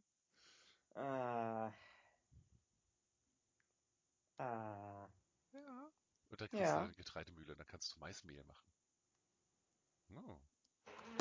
ah. 0.94 1.72
Ah. 4.38 5.08
Ja. 5.52 5.92
Und 6.28 6.40
dann 6.40 6.48
kriegst 6.50 6.62
Ja. 6.64 6.78
du 6.80 6.84
eine 6.84 6.94
Getreidemühle, 6.94 7.56
dann 7.56 7.66
kannst 7.66 7.94
du 7.94 7.98
Maismehl 8.00 8.44
machen. 8.44 8.66
Oh. 10.16 10.38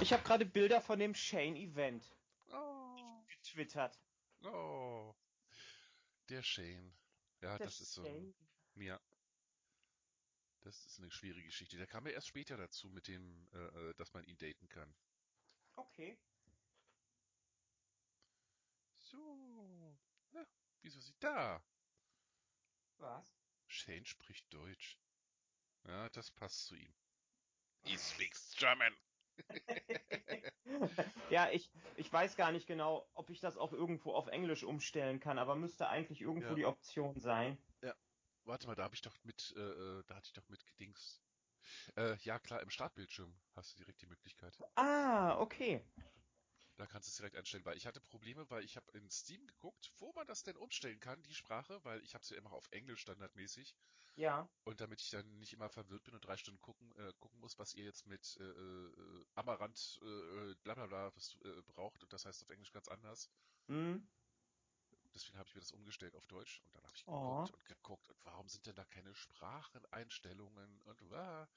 Ich 0.02 0.12
habe 0.12 0.24
gerade 0.24 0.46
Bilder 0.46 0.82
von 0.82 1.00
dem 1.00 1.16
Shane-Event 1.16 2.04
Oh. 2.52 3.24
getwittert. 3.28 3.98
Oh. 4.44 5.16
Der 6.30 6.44
Shane. 6.44 6.94
Ja, 7.42 7.58
Der 7.58 7.68
das 7.68 7.82
ist 7.82 7.94
so. 7.94 8.04
Shane. 8.04 8.34
Ja. 8.76 9.00
Das 10.62 10.86
ist 10.86 11.00
eine 11.00 11.12
schwierige 11.12 11.46
Geschichte. 11.48 11.78
Der 11.78 11.88
kam 11.88 12.06
ja 12.08 12.14
erst 12.14 12.28
später 12.28 12.56
dazu 12.56 12.90
mit 12.90 13.08
dem, 13.08 13.48
äh, 13.54 13.58
äh, 13.90 13.94
dass 13.96 14.14
man 14.14 14.24
ihn 14.24 14.38
daten 14.38 14.70
kann. 14.70 14.96
Okay. 15.76 16.18
So. 18.98 19.98
Na, 20.32 20.46
wieso 20.82 21.00
sie 21.02 21.16
da? 21.20 21.62
Was? 22.98 23.26
Shane 23.68 24.06
spricht 24.06 24.54
Deutsch. 24.54 24.98
Ja, 25.86 26.10
das 26.10 26.32
passt 26.32 26.66
zu 26.66 26.76
ihm. 26.76 26.94
He 27.84 27.98
speaks 27.98 28.56
German. 28.56 28.96
ja, 31.32 31.50
ich, 31.52 31.70
ich 31.98 32.12
weiß 32.12 32.36
gar 32.36 32.52
nicht 32.52 32.68
genau, 32.68 33.08
ob 33.14 33.30
ich 33.30 33.40
das 33.40 33.58
auch 33.58 33.74
irgendwo 33.74 34.14
auf 34.14 34.28
Englisch 34.28 34.64
umstellen 34.64 35.20
kann, 35.20 35.38
aber 35.38 35.56
müsste 35.56 35.90
eigentlich 35.90 36.22
irgendwo 36.22 36.50
Ja. 36.50 36.56
die 36.56 36.66
Option 36.66 37.20
sein. 37.20 37.58
Warte 38.46 38.68
mal, 38.68 38.76
da 38.76 38.84
habe 38.84 38.96
ich 38.96 39.02
doch 39.02 39.16
mit, 39.24 39.54
äh, 39.56 39.62
äh, 39.62 40.04
da 40.06 40.16
hatte 40.16 40.28
ich 40.28 40.34
doch 40.34 40.48
mit 40.50 40.66
gedings. 40.66 41.22
Äh, 41.96 42.18
ja 42.24 42.40
klar, 42.40 42.62
im 42.62 42.70
Startbildschirm 42.70 43.34
hast 43.56 43.74
du 43.74 43.78
direkt 43.78 44.02
die 44.02 44.08
Möglichkeit. 44.08 44.58
Ah, 44.76 45.40
okay. 45.40 45.82
Da 46.76 46.86
kannst 46.88 47.08
du 47.08 47.12
es 47.12 47.16
direkt 47.18 47.36
einstellen, 47.36 47.66
weil 47.66 47.78
ich 47.78 47.86
hatte 47.88 48.02
Probleme, 48.02 48.50
weil 48.50 48.64
ich 48.64 48.76
habe 48.78 48.92
in 48.98 49.10
Steam 49.10 49.46
geguckt, 49.48 49.92
wo 49.98 50.12
man 50.14 50.28
das 50.28 50.44
denn 50.44 50.56
umstellen 50.58 51.00
kann, 51.00 51.22
die 51.24 51.34
Sprache, 51.36 51.84
weil 51.84 52.04
ich 52.04 52.14
habe 52.16 52.24
es 52.24 52.30
ja 52.30 52.38
immer 52.38 52.52
auf 52.54 52.68
Englisch 52.72 53.02
standardmäßig. 53.02 53.76
Ja. 54.16 54.50
Und 54.66 54.82
damit 54.82 55.02
ich 55.02 55.10
dann 55.10 55.40
nicht 55.40 55.54
immer 55.54 55.70
verwirrt 55.70 56.04
bin 56.04 56.16
und 56.16 56.26
drei 56.26 56.38
Stunden 56.38 56.62
gucken, 56.62 56.92
äh, 56.98 57.14
gucken 57.20 57.40
muss, 57.42 57.60
was 57.60 57.74
ihr 57.74 57.84
jetzt 57.86 58.06
mit 58.08 58.38
äh, 58.40 58.44
äh, 58.44 59.26
Amaranth, 59.36 60.00
äh, 60.02 60.56
bla 60.64 60.76
bla 60.76 60.88
bla, 60.88 61.16
was 61.16 61.36
äh, 61.44 61.62
braucht, 61.64 62.04
und 62.04 62.14
das 62.14 62.26
heißt 62.26 62.44
auf 62.44 62.50
Englisch 62.50 62.72
ganz 62.72 62.88
anders. 62.88 63.30
Hm. 63.70 64.08
Deswegen 65.14 65.38
habe 65.38 65.48
ich 65.48 65.56
mir 65.56 65.62
das 65.62 65.72
umgestellt 65.72 66.16
auf 66.16 66.28
Deutsch 66.28 66.60
und 66.66 66.76
dann 66.76 66.84
habe 66.84 66.96
ich 66.98 67.06
Oh. 67.08 67.48
geguckt 67.48 67.52
und 67.52 67.64
geguckt 67.66 68.10
und 68.10 68.26
warum 68.26 68.50
sind 68.50 68.66
denn 68.66 68.76
da 68.76 68.84
keine 68.86 69.14
Spracheneinstellungen 69.16 70.82
und 70.82 71.02
ah, 71.14 71.48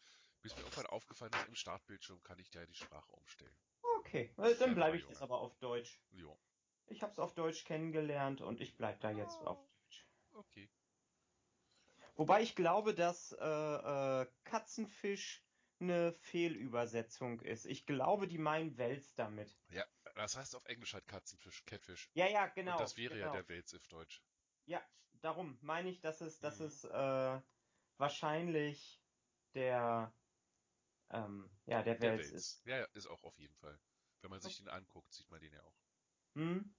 bis 0.42 0.56
mir 0.56 0.62
irgendwann 0.62 0.86
aufgefallen 0.86 1.32
ist, 1.32 1.46
im 1.48 1.54
Startbildschirm 1.54 2.22
kann 2.22 2.38
ich 2.38 2.50
da 2.50 2.64
die 2.66 2.74
Sprache 2.74 3.10
umstellen. 3.12 3.56
Okay, 3.98 4.34
äh, 4.38 4.54
dann 4.56 4.74
bleibe 4.74 4.96
ich 4.96 5.02
Junge. 5.02 5.12
jetzt 5.14 5.22
aber 5.22 5.38
auf 5.40 5.56
Deutsch. 5.58 6.00
Jo, 6.10 6.38
Ich 6.86 7.02
hab's 7.02 7.18
auf 7.18 7.34
Deutsch 7.34 7.64
kennengelernt 7.64 8.40
und 8.40 8.60
ich 8.60 8.76
bleib 8.76 9.00
da 9.00 9.10
jetzt 9.10 9.38
Oh. 9.42 9.46
auf 9.46 9.58
Deutsch. 9.58 10.06
okay. 10.32 10.70
Wobei 12.14 12.40
ich 12.42 12.54
glaube, 12.54 12.94
dass 12.94 13.32
äh, 13.32 13.44
äh, 13.44 14.26
Katzenfisch 14.44 15.42
eine 15.78 16.14
Fehlübersetzung 16.14 17.40
ist. 17.40 17.66
Ich 17.66 17.84
glaube, 17.84 18.26
die 18.26 18.38
meinen 18.38 18.78
Wels 18.78 19.14
damit. 19.14 19.54
Ja, 19.68 19.84
das 20.14 20.34
heißt 20.36 20.54
auf 20.56 20.64
Englisch 20.64 20.94
halt 20.94 21.06
Katzenfisch, 21.06 21.62
Catfish. 21.66 22.08
Ja, 22.14 22.26
ja, 22.26 22.46
genau. 22.46 22.72
und 22.72 22.80
das 22.80 22.96
wäre 22.96 23.14
genau. 23.14 23.26
ja 23.26 23.32
der 23.32 23.48
Wels 23.48 23.74
auf 23.74 23.86
Deutsch. 23.88 24.22
Ja, 24.64 24.82
darum 25.20 25.58
meine 25.60 25.90
ich, 25.90 26.00
dass 26.00 26.22
es, 26.22 26.40
dass 26.40 26.60
Mhm. 26.60 26.66
es 26.66 26.84
äh, 26.84 27.40
wahrscheinlich 27.98 29.02
der, 29.54 30.14
ähm, 31.10 31.48
ja, 31.66 31.82
der 31.82 31.96
Der 31.96 32.18
Wels 32.18 32.32
Wels. 32.32 32.32
ist. 32.32 32.66
Ja, 32.66 32.78
ja, 32.78 32.84
ist 32.94 33.06
auch 33.06 33.22
auf 33.24 33.38
jeden 33.38 33.54
Fall. 33.54 33.78
Wenn 34.22 34.30
man 34.30 34.40
sich 34.40 34.58
den 34.58 34.68
anguckt, 34.68 35.12
sieht 35.12 35.30
man 35.30 35.40
den 35.40 35.52
ja 35.52 35.62
auch. 35.62 35.76
Hm? 36.34 36.74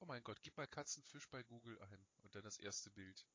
Oh 0.00 0.06
mein 0.06 0.22
Gott, 0.22 0.42
gib 0.42 0.56
mal 0.56 0.66
Katzenfisch 0.66 1.28
bei 1.28 1.42
Google 1.42 1.80
ein 1.82 2.06
und 2.22 2.34
dann 2.34 2.42
das 2.42 2.58
erste 2.58 2.90
Bild. 2.90 3.26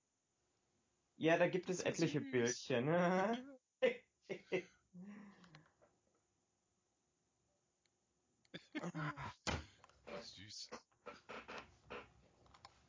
Ja, 1.17 1.37
da 1.37 1.47
gibt 1.47 1.69
es 1.69 1.81
etliche 1.81 2.19
süß. 2.19 2.31
Bildchen. 2.31 2.87
Süß. 2.87 3.39
süß. 10.21 10.69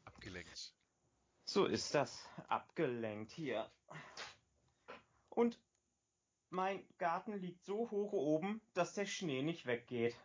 Abgelenkt. 0.04 0.72
So 1.44 1.66
ist 1.66 1.94
das. 1.94 2.26
Abgelenkt 2.48 3.32
hier. 3.32 3.70
Und 5.30 5.58
mein 6.56 6.82
Garten 6.98 7.34
liegt 7.34 7.64
so 7.64 7.90
hoch 7.90 8.12
oben, 8.12 8.60
dass 8.72 8.94
der 8.94 9.06
Schnee 9.06 9.42
nicht 9.42 9.66
weggeht. 9.66 10.16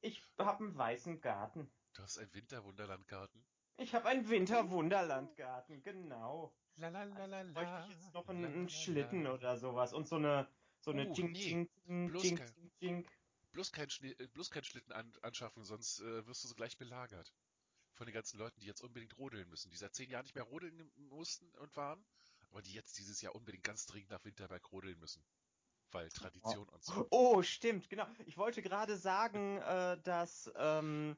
Ich 0.00 0.22
habe 0.38 0.64
einen 0.64 0.76
weißen 0.76 1.20
Garten. 1.20 1.70
Du 1.94 2.02
hast 2.02 2.18
einen 2.18 2.32
Winterwunderlandgarten? 2.32 3.44
Ich 3.76 3.94
habe 3.94 4.08
einen 4.08 4.28
Winterwunderlandgarten, 4.28 5.82
genau. 5.82 6.54
La 6.76 6.88
la 6.88 7.04
la 7.04 7.42
ich 7.84 7.90
jetzt 7.90 8.14
noch 8.14 8.28
einen, 8.28 8.44
einen 8.44 8.68
Schlitten 8.68 9.26
oder 9.26 9.56
sowas 9.56 9.92
und 9.92 10.08
so 10.08 10.16
eine 10.16 10.48
so 10.80 10.90
eine 10.90 11.06
bloß 11.06 11.16
Jink, 11.18 11.70
kein- 11.86 12.16
Jink, 12.16 12.42
Jink. 12.80 13.10
Bloß 13.52 13.72
kein, 13.72 13.88
Schnee, 13.88 14.10
äh, 14.18 14.26
bloß 14.28 14.50
kein 14.50 14.64
Schlitten 14.64 14.92
an, 14.92 15.10
anschaffen, 15.22 15.62
sonst 15.64 16.00
äh, 16.00 16.26
wirst 16.26 16.42
du 16.44 16.48
so 16.48 16.54
gleich 16.54 16.76
belagert. 16.76 17.32
Von 17.92 18.06
den 18.06 18.14
ganzen 18.14 18.38
Leuten, 18.38 18.60
die 18.60 18.66
jetzt 18.66 18.82
unbedingt 18.82 19.16
rodeln 19.16 19.48
müssen, 19.48 19.70
die 19.70 19.76
seit 19.76 19.94
zehn 19.94 20.10
Jahren 20.10 20.24
nicht 20.24 20.34
mehr 20.34 20.44
rodeln 20.44 20.90
mussten 20.96 21.48
und 21.58 21.74
waren, 21.76 22.04
aber 22.50 22.60
die 22.62 22.72
jetzt 22.72 22.98
dieses 22.98 23.20
Jahr 23.22 23.34
unbedingt 23.34 23.64
ganz 23.64 23.86
dringend 23.86 24.10
nach 24.10 24.24
Winterberg 24.24 24.72
rodeln 24.72 24.98
müssen. 24.98 25.24
Weil 25.94 26.08
Tradition 26.08 26.68
und 26.68 26.82
so. 26.82 27.06
Oh, 27.10 27.40
stimmt, 27.42 27.88
genau. 27.88 28.06
Ich 28.26 28.36
wollte 28.36 28.62
gerade 28.62 28.96
sagen, 28.96 29.58
äh, 29.62 29.96
dass, 30.02 30.52
ähm, 30.56 31.16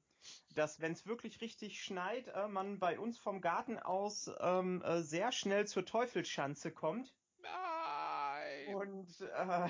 dass 0.55 0.81
wenn 0.81 0.93
es 0.93 1.07
wirklich 1.07 1.41
richtig 1.41 1.83
schneit, 1.83 2.29
äh, 2.29 2.47
man 2.47 2.79
bei 2.79 2.99
uns 2.99 3.19
vom 3.19 3.41
Garten 3.41 3.79
aus 3.79 4.31
ähm, 4.39 4.83
äh, 4.83 5.01
sehr 5.03 5.33
schnell 5.33 5.67
zur 5.67 5.87
Teufelsschanze 5.87 6.73
kommt. 6.73 7.15
Nein! 7.39 8.75
Und 8.75 9.21
äh, 9.23 9.69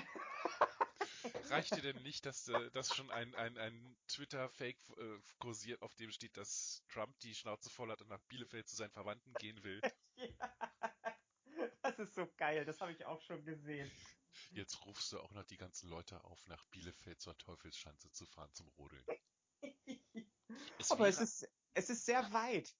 Reicht 1.50 1.76
dir 1.76 1.82
denn 1.82 2.02
nicht, 2.02 2.26
dass, 2.26 2.48
äh, 2.48 2.70
dass 2.72 2.94
schon 2.94 3.08
ein, 3.12 3.32
ein, 3.36 3.56
ein 3.58 3.96
Twitter-Fake 4.08 4.78
äh, 4.98 5.18
kursiert, 5.38 5.82
auf 5.82 5.94
dem 5.94 6.10
steht, 6.10 6.36
dass 6.36 6.82
Trump 6.88 7.16
die 7.20 7.34
Schnauze 7.34 7.70
voll 7.70 7.90
hat 7.90 8.02
und 8.02 8.08
nach 8.08 8.22
Bielefeld 8.28 8.68
zu 8.68 8.74
seinen 8.74 8.90
Verwandten 8.90 9.32
gehen 9.34 9.62
will? 9.62 9.80
das 11.82 11.98
ist 12.00 12.14
so 12.14 12.26
geil, 12.36 12.64
das 12.64 12.80
habe 12.80 12.90
ich 12.90 13.04
auch 13.06 13.22
schon 13.22 13.44
gesehen. 13.44 13.90
Jetzt 14.50 14.84
rufst 14.84 15.12
du 15.12 15.20
auch 15.20 15.32
noch 15.32 15.44
die 15.44 15.56
ganzen 15.56 15.88
Leute 15.88 16.22
auf, 16.24 16.46
nach 16.46 16.64
Bielefeld 16.66 17.20
zur 17.20 17.36
Teufelsschanze 17.38 18.10
zu 18.12 18.26
fahren 18.26 18.52
zum 18.54 18.68
Rodeln. 18.68 19.04
Es 20.78 20.90
Aber 20.92 21.00
wäre, 21.00 21.10
es 21.10 21.18
ist, 21.20 21.48
es 21.74 21.90
ist 21.90 22.04
sehr 22.04 22.32
weit. 22.32 22.74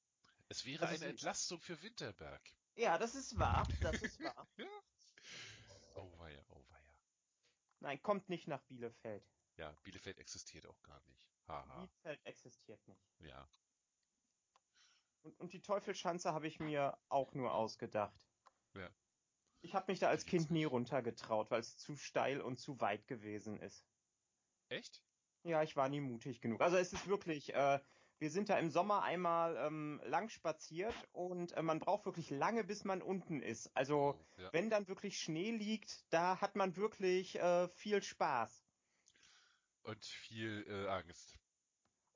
es 0.48 0.64
wäre 0.64 0.86
also 0.86 1.02
eine 1.02 1.10
Entlastung 1.10 1.60
für 1.60 1.82
Winterberg. 1.82 2.54
Ja, 2.76 2.96
das 2.96 3.14
ist 3.14 3.38
wahr, 3.38 3.66
das 3.80 4.00
ist 4.02 4.20
wahr. 4.22 4.48
Ja. 4.56 4.66
Oh 5.94 6.18
weia, 6.18 6.44
oh 6.50 6.62
weia. 6.68 7.00
Nein, 7.80 8.00
kommt 8.02 8.28
nicht 8.28 8.46
nach 8.48 8.62
Bielefeld. 8.64 9.26
Ja, 9.56 9.72
Bielefeld 9.82 10.18
existiert 10.18 10.66
auch 10.66 10.80
gar 10.82 11.00
nicht. 11.06 11.26
Haha. 11.48 11.86
Bielefeld 11.86 12.26
existiert 12.26 12.86
nicht. 12.86 13.00
Ja. 13.20 13.48
Und, 15.22 15.40
und 15.40 15.52
die 15.54 15.62
Teufelsschanze 15.62 16.32
habe 16.32 16.46
ich 16.46 16.60
mir 16.60 16.96
auch 17.08 17.32
nur 17.32 17.52
ausgedacht. 17.54 18.28
Ja. 18.74 18.90
Ich 19.60 19.74
habe 19.74 19.90
mich 19.92 19.98
da 19.98 20.08
als 20.08 20.24
Kind 20.26 20.50
nie 20.50 20.64
runtergetraut, 20.64 21.50
weil 21.50 21.60
es 21.60 21.76
zu 21.76 21.96
steil 21.96 22.40
und 22.40 22.58
zu 22.58 22.80
weit 22.80 23.06
gewesen 23.08 23.58
ist. 23.60 23.86
Echt? 24.68 25.02
Ja, 25.42 25.62
ich 25.62 25.76
war 25.76 25.88
nie 25.88 26.00
mutig 26.00 26.40
genug. 26.40 26.60
Also 26.60 26.76
es 26.76 26.92
ist 26.92 27.06
wirklich, 27.06 27.54
äh, 27.54 27.80
wir 28.18 28.30
sind 28.30 28.48
da 28.48 28.58
im 28.58 28.70
Sommer 28.70 29.02
einmal 29.02 29.56
ähm, 29.56 30.00
lang 30.04 30.28
spaziert 30.28 30.94
und 31.12 31.52
äh, 31.52 31.62
man 31.62 31.78
braucht 31.80 32.04
wirklich 32.06 32.30
lange, 32.30 32.64
bis 32.64 32.84
man 32.84 33.02
unten 33.02 33.42
ist. 33.42 33.70
Also 33.76 34.18
Oh, 34.18 34.26
ja. 34.36 34.52
wenn 34.52 34.70
dann 34.70 34.88
wirklich 34.88 35.18
Schnee 35.18 35.50
liegt, 35.52 36.12
da 36.12 36.40
hat 36.40 36.56
man 36.56 36.76
wirklich 36.76 37.36
äh, 37.38 37.68
viel 37.68 38.02
Spaß 38.02 38.66
Und 39.82 40.04
viel 40.04 40.64
äh, 40.68 40.88
Angst. 40.88 41.38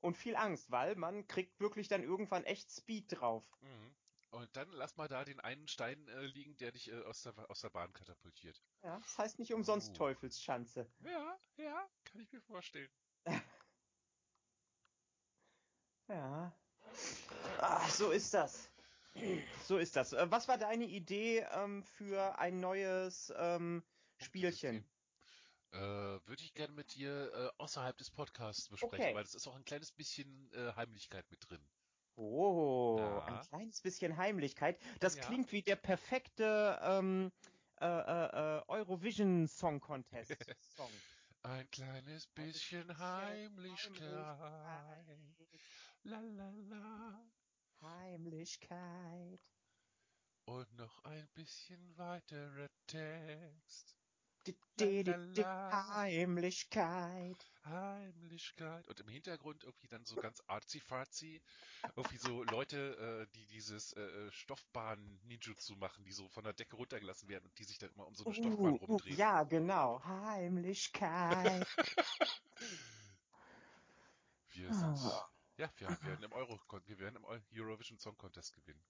und 0.01 0.17
viel 0.17 0.35
Angst, 0.35 0.71
weil 0.71 0.95
man 0.95 1.27
kriegt 1.27 1.59
wirklich 1.59 1.87
dann 1.87 2.03
irgendwann 2.03 2.43
echt 2.43 2.71
Speed 2.71 3.05
drauf. 3.19 3.45
Mhm. 3.61 3.95
Und 4.31 4.55
dann 4.55 4.71
lass 4.71 4.95
mal 4.95 5.07
da 5.07 5.23
den 5.25 5.39
einen 5.41 5.67
Stein 5.67 6.07
äh, 6.07 6.25
liegen, 6.25 6.57
der 6.57 6.71
dich 6.71 6.89
äh, 6.89 7.03
aus, 7.03 7.21
der, 7.23 7.49
aus 7.49 7.61
der 7.61 7.69
Bahn 7.69 7.93
katapultiert. 7.93 8.63
Ja, 8.83 8.99
das 8.99 9.17
heißt 9.17 9.39
nicht 9.39 9.53
umsonst 9.53 9.89
Uh. 9.89 9.93
Teufelsschanze. 9.93 10.93
Ja, 10.99 11.39
ja, 11.57 11.89
kann 12.05 12.21
ich 12.21 12.31
mir 12.31 12.41
vorstellen. 12.41 12.91
Ja. 16.07 16.51
Ah, 17.59 17.87
so 17.89 18.11
ist 18.11 18.33
das. 18.33 18.69
So 19.63 19.77
ist 19.77 19.95
das. 19.95 20.13
Äh, 20.13 20.29
Was 20.29 20.47
war 20.47 20.57
deine 20.57 20.85
Idee 20.85 21.39
ähm, 21.51 21.83
für 21.83 22.37
ein 22.39 22.59
neues 22.59 23.31
ähm, 23.37 23.83
Spielchen? 24.17 24.85
Äh, 25.71 25.77
Würde 25.79 26.43
ich 26.43 26.53
gerne 26.53 26.73
mit 26.73 26.93
dir 26.95 27.31
äh, 27.33 27.49
außerhalb 27.61 27.97
des 27.97 28.11
Podcasts 28.11 28.69
besprechen, 28.69 29.05
Okay. 29.05 29.15
weil 29.15 29.23
es 29.23 29.35
ist 29.35 29.47
auch 29.47 29.55
ein 29.55 29.63
kleines 29.65 29.91
bisschen 29.91 30.51
äh, 30.53 30.73
Heimlichkeit 30.75 31.29
mit 31.31 31.49
drin. 31.49 31.69
Oh, 32.21 32.97
Ja. 32.99 33.23
ein 33.25 33.41
kleines 33.47 33.81
bisschen 33.81 34.15
Heimlichkeit. 34.17 34.79
Das 34.99 35.15
Ja. 35.15 35.23
klingt 35.25 35.51
wie 35.51 35.63
der 35.63 35.75
perfekte 35.75 36.79
ähm, 36.83 37.31
äh, 37.79 37.85
äh, 37.85 38.57
äh, 38.59 38.63
Eurovision 38.67 39.47
Song 39.47 39.79
Contest 39.79 40.29
Song. 40.77 40.91
Ein 41.41 41.67
kleines 41.71 42.27
bisschen 42.27 42.95
Heimlichkeit. 42.99 44.39
La 46.03 46.19
la 46.19 46.51
la. 46.51 47.25
Heimlichkeit. 47.81 49.39
Und 50.45 50.71
noch 50.75 51.03
ein 51.05 51.27
bisschen 51.33 51.97
weiterer 51.97 52.67
Text. 52.85 54.00
Heimlichkeit. 56.01 57.37
Heimlichkeit. 57.65 58.87
Und 58.87 58.99
im 58.99 59.07
Hintergrund 59.07 59.63
irgendwie 59.63 59.87
dann 59.87 60.03
so 60.05 60.15
ganz 60.15 60.41
arzi-fazi. 60.47 61.41
Irgendwie 61.95 62.17
so 62.17 62.43
Leute, 62.43 62.97
äh, 62.97 63.27
die 63.35 63.45
dieses 63.47 63.93
äh, 63.93 64.31
Stoffbahn-Ninjutsu 64.31 65.75
machen, 65.75 66.03
die 66.03 66.11
so 66.11 66.27
von 66.29 66.43
der 66.43 66.53
Decke 66.53 66.75
runtergelassen 66.75 67.29
werden 67.29 67.45
und 67.45 67.57
die 67.59 67.63
sich 67.65 67.77
dann 67.77 67.91
immer 67.91 68.07
um 68.07 68.15
so 68.15 68.25
eine 68.25 68.33
Stoffbahn 68.33 68.73
Uh, 68.73 68.75
uh, 68.81 68.85
rumdrehen. 68.85 69.17
ja, 69.17 69.43
genau. 69.43 70.03
Heimlichkeit. 70.03 71.67
Wir 74.53 74.73
sind, 74.73 74.97
Ah. 74.97 75.29
ja, 75.57 75.71
wir 75.77 75.87
werden 76.03 76.23
im 76.23 76.33
Euro, 76.33 76.59
wir 76.85 76.99
werden 76.99 77.15
im 77.15 77.23
Eu- 77.25 77.39
Eurovision 77.55 77.97
Song 77.97 78.17
Contest 78.17 78.53
gewinnen. 78.53 78.83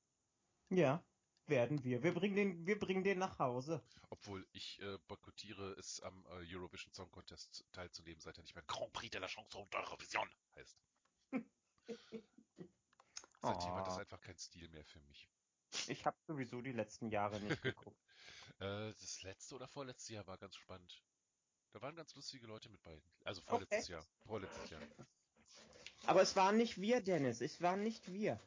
Ja, 0.69 1.03
werden 1.47 1.83
wir. 1.83 2.03
Wir 2.03 2.13
bringen 2.13 2.35
den, 2.35 2.65
wir 2.65 2.79
bringen 2.79 3.03
den 3.03 3.19
nach 3.19 3.39
Hause. 3.39 3.81
Obwohl 4.09 4.45
ich 4.51 4.79
äh, 4.81 4.97
boykottiere, 5.07 5.73
es 5.79 5.99
am 6.01 6.25
äh, 6.27 6.55
Eurovision 6.55 6.93
Song 6.93 7.09
Contest 7.11 7.65
teilzunehmen, 7.71 8.19
seit 8.21 8.37
er 8.37 8.43
nicht 8.43 8.55
mehr 8.55 8.63
Grand 8.67 8.91
Prix 8.93 9.11
de 9.11 9.19
la 9.19 9.27
Chanson 9.27 9.67
d'Eurovision 9.69 10.27
heißt. 10.55 10.77
Seitdem 13.41 13.73
hat 13.75 13.87
das 13.87 13.97
Oh. 13.97 13.99
einfach 13.99 14.21
kein 14.21 14.37
Stil 14.37 14.69
mehr 14.69 14.85
für 14.85 14.99
mich. 15.01 15.29
Ich 15.87 16.05
habe 16.05 16.17
sowieso 16.27 16.61
die 16.61 16.73
letzten 16.73 17.09
Jahre 17.09 17.39
nicht 17.39 17.61
geguckt. 17.63 17.99
Äh, 18.59 18.93
das 18.93 19.23
letzte 19.23 19.55
oder 19.55 19.67
vorletzte 19.67 20.13
Jahr 20.13 20.27
war 20.27 20.37
ganz 20.37 20.55
spannend. 20.55 21.01
Da 21.71 21.81
waren 21.81 21.95
ganz 21.95 22.13
lustige 22.15 22.45
Leute 22.47 22.69
mit 22.69 22.81
bei. 22.83 23.01
Also 23.23 23.41
vorletztes 23.41 23.85
Okay. 23.85 23.93
Jahr. 23.93 24.05
Vorletztes 24.25 24.69
Jahr. 24.69 24.81
Aber 26.05 26.21
es 26.21 26.35
waren 26.35 26.57
nicht 26.57 26.79
wir, 26.81 27.01
Dennis. 27.01 27.41
Es 27.41 27.61
waren 27.61 27.81
nicht 27.83 28.11
wir. 28.11 28.39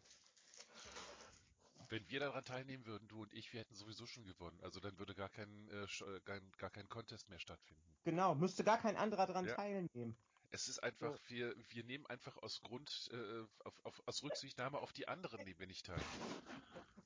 Wenn 1.89 2.09
wir 2.11 2.21
daran 2.21 2.45
teilnehmen 2.45 2.87
würden, 2.87 3.09
du 3.09 3.23
und 3.23 3.33
ich, 3.35 3.53
wir 3.53 3.61
hätten 3.61 3.75
sowieso 3.75 4.07
schon 4.07 4.25
gewonnen. 4.25 4.61
Also 4.63 4.81
dann 4.81 4.99
würde 4.99 5.15
gar 5.15 5.29
kein, 5.29 5.69
äh, 5.69 5.85
sch- 5.85 6.05
äh, 6.07 6.21
gar, 6.21 6.71
kein 6.71 6.89
Contest 6.89 7.29
mehr 7.29 7.39
stattfinden. 7.39 7.83
Genau, 8.05 8.35
müsste 8.35 8.65
gar 8.65 8.79
kein 8.79 8.97
anderer 8.97 9.27
dran 9.27 9.47
Ja. 9.47 9.57
teilnehmen. 9.57 10.17
Es 10.51 10.69
ist 10.69 10.83
einfach, 10.83 11.19
wir, 11.29 11.55
wir 11.71 11.85
nehmen 11.85 12.07
einfach 12.07 12.37
aus 12.39 12.61
Grund, 12.63 13.09
äh, 13.13 13.43
auf, 13.65 13.85
auf, 13.85 14.03
aus 14.07 14.23
Rücksichtnahme 14.23 14.79
auf 14.79 14.93
die 14.93 15.09
anderen 15.09 15.43
nehmen 15.43 15.59
wir 15.59 15.67
nicht 15.67 15.85
teil. 15.87 16.01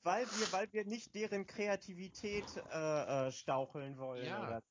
Weil 0.03 0.27
wir, 0.31 0.53
weil 0.53 0.73
wir 0.73 0.85
nicht 0.85 1.14
deren 1.14 1.47
Kreativität 1.47 2.57
äh, 2.57 3.29
äh, 3.29 3.33
staucheln 3.33 3.99
wollen 3.99 4.27
Ja. 4.27 4.41
oder 4.43 4.57
was. 4.57 4.62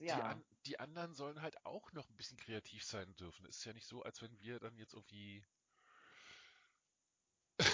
Die, 0.00 0.08
Ja. 0.08 0.20
an, 0.22 0.44
die 0.66 0.78
anderen 0.78 1.14
sollen 1.14 1.40
halt 1.42 1.64
auch 1.64 1.92
noch 1.92 2.08
ein 2.10 2.16
bisschen 2.16 2.36
kreativ 2.38 2.84
sein 2.84 3.14
dürfen. 3.16 3.46
Es 3.46 3.58
ist 3.58 3.64
ja 3.64 3.72
nicht 3.72 3.86
so, 3.86 4.02
als 4.02 4.20
wenn 4.22 4.38
wir 4.40 4.58
dann 4.60 4.76
jetzt 4.76 4.94
irgendwie. 4.94 5.42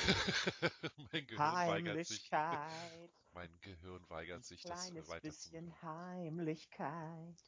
mein 1.13 1.27
Gehirn 1.27 1.39
weigert 1.67 2.07
sich. 2.07 2.33
Heimlichkeit. 2.33 3.11
Mein 3.33 3.61
Gehirn 3.61 4.09
weigert 4.11 4.45
sich, 4.45 4.65
Ein 4.65 4.71
das 4.71 4.81
kleines 4.87 5.09
weiterzumachen. 5.09 5.67
bisschen 5.71 5.83
Heimlichkeit. 5.83 7.43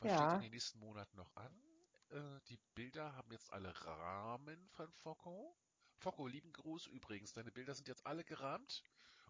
Was 0.00 0.10
Ja. 0.10 0.16
steht 0.18 0.34
in 0.36 0.42
den 0.42 0.50
nächsten 0.52 0.78
Monaten 0.78 1.16
noch 1.16 1.34
an? 1.36 1.62
Äh, 2.10 2.40
die 2.48 2.58
Bilder 2.74 3.14
haben 3.16 3.30
jetzt 3.32 3.52
alle 3.52 3.74
Rahmen 3.84 4.68
von 4.68 4.90
Focco. 4.92 5.56
Focco, 5.98 6.26
lieben 6.26 6.52
Gruß 6.52 6.86
übrigens. 6.86 7.32
Deine 7.32 7.50
Bilder 7.50 7.74
sind 7.74 7.88
jetzt 7.88 8.06
alle 8.06 8.24
gerahmt 8.24 8.82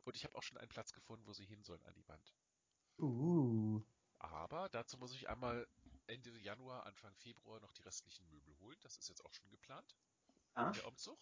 und 0.05 0.17
ich 0.17 0.25
habe 0.25 0.35
auch 0.37 0.43
schon 0.43 0.59
einen 0.59 0.69
Platz 0.69 0.93
gefunden, 0.93 1.27
wo 1.27 1.33
sie 1.33 1.45
hin 1.47 1.63
sollen 1.63 1.85
an 1.85 1.95
die 1.95 2.07
Wand. 2.09 2.35
Uh. 2.99 3.83
Aber 4.19 4.69
dazu 4.71 4.97
muss 4.99 5.15
ich 5.15 5.29
einmal 5.29 5.67
Ende 6.07 6.31
Januar, 6.39 6.87
Anfang 6.87 7.15
Februar 7.17 7.61
noch 7.61 7.73
die 7.73 7.83
restlichen 7.83 8.29
Möbel 8.29 8.55
holen. 8.61 8.79
Das 8.83 8.97
ist 8.97 9.09
jetzt 9.09 9.25
auch 9.25 9.33
schon 9.33 9.49
geplant, 9.51 9.97
Ah, 10.55 10.71
der 10.73 10.87
Umzug. 10.87 11.19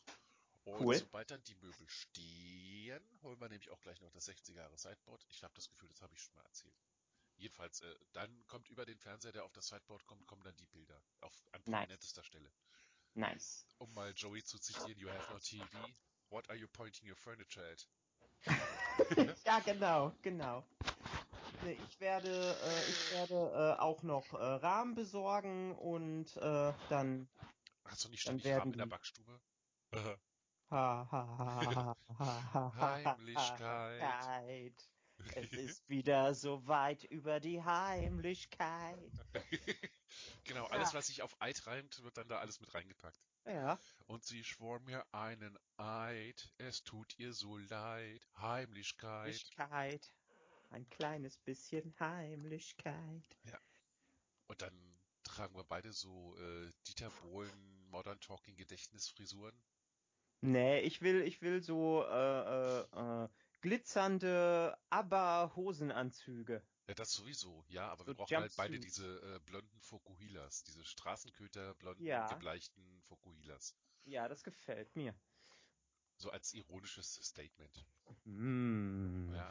Und 0.64 0.80
Cool. 0.80 0.96
sobald 0.96 1.30
dann 1.30 1.42
die 1.44 1.54
Möbel 1.56 1.88
stehen, 1.88 3.02
holen 3.22 3.40
wir 3.40 3.48
nämlich 3.48 3.70
auch 3.70 3.80
gleich 3.80 4.00
noch 4.00 4.12
das 4.12 4.28
60er 4.28 4.54
Jahre 4.54 4.78
Sideboard. 4.78 5.24
Ich 5.28 5.42
habe 5.42 5.52
das 5.54 5.68
Gefühl, 5.68 5.88
das 5.88 6.00
habe 6.02 6.14
ich 6.14 6.22
schon 6.22 6.34
mal 6.34 6.44
erzählt. 6.44 6.74
Jedenfalls, 7.36 7.80
äh, 7.80 7.94
dann 8.12 8.46
kommt 8.46 8.68
über 8.68 8.84
den 8.86 8.98
Fernseher, 8.98 9.32
der 9.32 9.44
auf 9.44 9.52
das 9.52 9.66
Sideboard 9.66 10.06
kommt, 10.06 10.26
kommen 10.26 10.44
dann 10.44 10.56
die 10.56 10.66
Bilder. 10.66 11.02
Auf 11.20 11.32
an 11.52 11.60
Nice. 11.64 11.80
prominentester 11.80 12.22
Stelle. 12.22 12.52
Nice. 13.14 13.66
Um 13.78 13.92
mal 13.94 14.12
Joey 14.14 14.44
zu 14.44 14.58
zitieren, 14.58 14.98
you 14.98 15.08
have 15.10 15.32
no 15.32 15.38
TV. 15.40 15.66
What 16.30 16.48
are 16.48 16.56
you 16.58 16.68
pointing 16.68 17.08
your 17.10 17.16
furniture 17.16 17.66
at? 17.68 17.88
ja, 19.44 19.58
genau, 19.60 20.12
genau. 20.22 20.64
Nee, 21.64 21.78
ich 21.88 22.00
werde, 22.00 22.56
äh, 22.62 22.88
ich 22.88 23.12
werde 23.12 23.34
äh, 23.34 23.80
auch 23.80 24.02
noch 24.02 24.32
äh, 24.32 24.36
Rahmen 24.36 24.94
besorgen 24.94 25.76
und 25.76 26.36
äh, 26.36 26.72
dann. 26.88 27.28
Hast 27.84 28.04
du 28.04 28.08
nicht 28.08 28.22
ständig 28.22 28.46
Rahmen 28.52 28.72
in 28.72 28.78
der 28.78 28.86
Backstube? 28.86 29.40
Heimlichkeit. 32.80 34.88
Es 35.34 35.52
ist 35.52 35.88
wieder 35.88 36.34
so 36.34 36.66
weit 36.66 37.04
über 37.04 37.38
die 37.38 37.62
Heimlichkeit. 37.62 39.12
genau, 40.44 40.66
alles, 40.66 40.94
was 40.94 41.06
sich 41.06 41.22
auf 41.22 41.40
Eid 41.40 41.64
reimt, 41.66 42.02
wird 42.02 42.16
dann 42.16 42.28
da 42.28 42.38
alles 42.38 42.60
mit 42.60 42.74
reingepackt. 42.74 43.20
Ja, 43.44 43.78
Und 44.06 44.24
sie 44.24 44.44
schwor 44.44 44.80
mir 44.80 45.04
einen 45.12 45.58
Eid, 45.76 46.52
es 46.58 46.82
tut 46.82 47.18
ihr 47.18 47.32
so 47.32 47.58
leid, 47.58 48.26
Heimlichkeit. 48.36 49.26
Heimlichkeit. 49.26 50.12
Ein 50.70 50.88
kleines 50.88 51.38
bisschen 51.38 51.94
Heimlichkeit. 52.00 53.36
Und 54.46 54.62
dann 54.62 54.98
tragen 55.22 55.54
wir 55.54 55.64
beide 55.64 55.92
so 55.92 56.36
äh, 56.38 56.72
Dieter 56.86 57.10
Bohlen 57.22 57.88
Modern 57.90 58.20
Talking 58.20 58.56
Gedächtnisfrisuren. 58.56 59.54
Nee, 60.42 60.80
ich 60.80 61.00
will, 61.02 61.22
ich 61.22 61.40
will 61.40 61.62
so 61.62 62.02
äh, 62.04 62.80
äh, 62.80 63.24
äh, 63.24 63.28
glitzernde 63.60 64.76
ABBA-Hosenanzüge. 64.90 66.66
Ja, 66.88 66.94
das 66.94 67.12
sowieso, 67.12 67.64
ja, 67.68 67.88
aber 67.88 68.04
wir 68.06 68.14
So 68.14 68.16
brauchen 68.18 68.36
halt 68.38 68.56
beide 68.56 68.80
diese 68.80 69.06
äh, 69.22 69.38
blonden 69.46 69.80
Fokuhilas, 69.80 70.64
diese 70.64 70.84
Straßenköter 70.84 71.74
blonden 71.74 72.04
Ja. 72.04 72.26
gebleichten 72.26 73.02
Fokuhilas. 73.04 73.76
Ja, 74.02 74.26
das 74.26 74.42
gefällt 74.42 74.94
mir. 74.96 75.14
So 76.16 76.30
als 76.30 76.52
ironisches 76.54 77.14
Statement. 77.22 77.86
Mm. 78.24 79.32
Ja. 79.32 79.50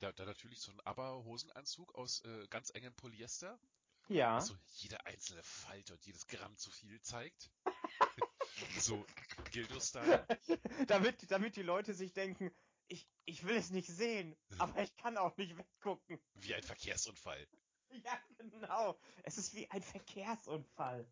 Da, 0.00 0.12
da 0.12 0.24
natürlich 0.24 0.60
so 0.60 0.72
ein 0.72 0.80
ABBA-Hosenanzug 0.80 1.94
aus 1.94 2.24
äh, 2.24 2.48
ganz 2.48 2.70
engem 2.74 2.94
Polyester, 2.94 3.60
Ja. 4.08 4.40
so 4.40 4.56
jede 4.74 5.06
einzelne 5.06 5.42
Falte 5.44 5.94
und 5.94 6.04
jedes 6.04 6.26
Gramm 6.26 6.56
zu 6.56 6.72
viel 6.72 7.00
zeigt. 7.00 7.52
so 8.78 9.04
Gildo-Style. 9.50 10.26
damit, 10.86 11.30
damit 11.30 11.56
die 11.56 11.62
Leute 11.62 11.94
sich 11.94 12.12
denken, 12.12 12.50
ich, 12.88 13.06
ich 13.24 13.44
will 13.44 13.56
es 13.56 13.70
nicht 13.70 13.88
sehen, 13.88 14.36
aber 14.58 14.82
ich 14.82 14.96
kann 14.96 15.16
auch 15.16 15.36
nicht 15.36 15.56
weggucken. 15.56 16.18
Wie 16.34 16.54
ein 16.54 16.62
Verkehrsunfall. 16.62 17.46
Ja, 18.04 18.20
genau. 18.36 19.00
Es 19.22 19.38
ist 19.38 19.54
wie 19.54 19.70
ein 19.70 19.80
Verkehrsunfall. 19.80 21.10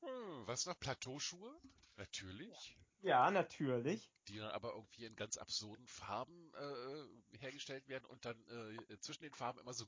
Hm, 0.00 0.46
was 0.46 0.64
noch? 0.64 0.80
Plateauschuhe? 0.80 1.60
Natürlich. 1.96 2.78
Ja, 3.02 3.30
natürlich. 3.30 4.10
Die 4.28 4.38
dann 4.38 4.50
aber 4.50 4.72
irgendwie 4.74 5.04
in 5.04 5.14
ganz 5.14 5.36
absurden 5.36 5.86
Farben 5.86 6.52
äh, 6.54 7.38
hergestellt 7.38 7.86
werden 7.88 8.06
und 8.06 8.24
dann 8.24 8.36
äh, 8.48 8.98
zwischen 9.00 9.24
den 9.24 9.34
Farben 9.34 9.58
immer 9.60 9.74
so 9.74 9.86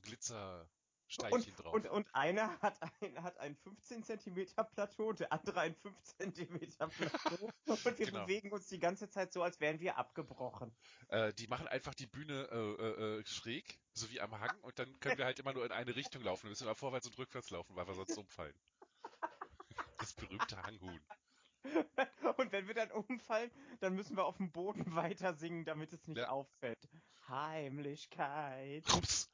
Glitzersteinchen 1.11 1.55
drauf. 1.55 1.73
Und, 1.73 1.87
und 1.89 2.07
einer 2.15 2.59
hat 2.61 2.79
ein, 3.01 3.23
hat 3.23 3.37
ein 3.39 3.55
15 3.55 4.03
Zentimeter 4.03 4.63
Plateau 4.63 5.09
und 5.09 5.19
der 5.19 5.31
andere 5.33 5.59
ein 5.61 5.75
5 5.75 6.01
Zentimeter 6.03 6.87
Plateau. 6.87 7.49
Und 7.67 7.85
wir 7.85 7.93
Genau. 7.93 8.25
bewegen 8.25 8.51
uns 8.51 8.67
die 8.67 8.79
ganze 8.79 9.09
Zeit 9.09 9.31
so, 9.33 9.43
als 9.43 9.59
wären 9.59 9.79
wir 9.79 9.97
abgebrochen. 9.97 10.75
Äh, 11.09 11.33
die 11.33 11.47
machen 11.47 11.67
einfach 11.67 11.93
die 11.93 12.07
Bühne 12.07 12.47
äh, 12.51 12.57
äh, 12.57 13.19
äh, 13.19 13.25
schräg, 13.25 13.79
so 13.93 14.09
wie 14.09 14.19
am 14.21 14.37
Hang, 14.39 14.57
und 14.61 14.77
dann 14.79 14.99
können 14.99 15.17
wir 15.17 15.25
halt 15.25 15.39
immer 15.39 15.53
nur 15.53 15.65
in 15.65 15.71
eine 15.71 15.95
Richtung 15.95 16.21
laufen. 16.23 16.43
Wir 16.43 16.49
müssen 16.49 16.63
immer 16.63 16.75
vorwärts 16.75 17.07
und 17.07 17.17
rückwärts 17.17 17.49
laufen, 17.49 17.75
weil 17.75 17.87
wir 17.87 17.93
sonst 17.93 18.17
umfallen. 18.17 18.53
Das 19.99 20.13
berühmte 20.13 20.61
Hanghuhn. 20.61 20.99
Und 22.37 22.51
wenn 22.51 22.67
wir 22.67 22.73
dann 22.73 22.91
umfallen, 22.91 23.51
dann 23.81 23.93
müssen 23.95 24.17
wir 24.17 24.25
auf 24.25 24.37
dem 24.37 24.51
Boden 24.51 24.83
weiter 24.95 25.33
singen, 25.35 25.63
damit 25.65 25.93
es 25.93 26.07
nicht 26.07 26.17
Ja. 26.17 26.29
auffällt. 26.29 26.89
Heimlichkeit. 27.27 28.83
Ups. 28.93 29.29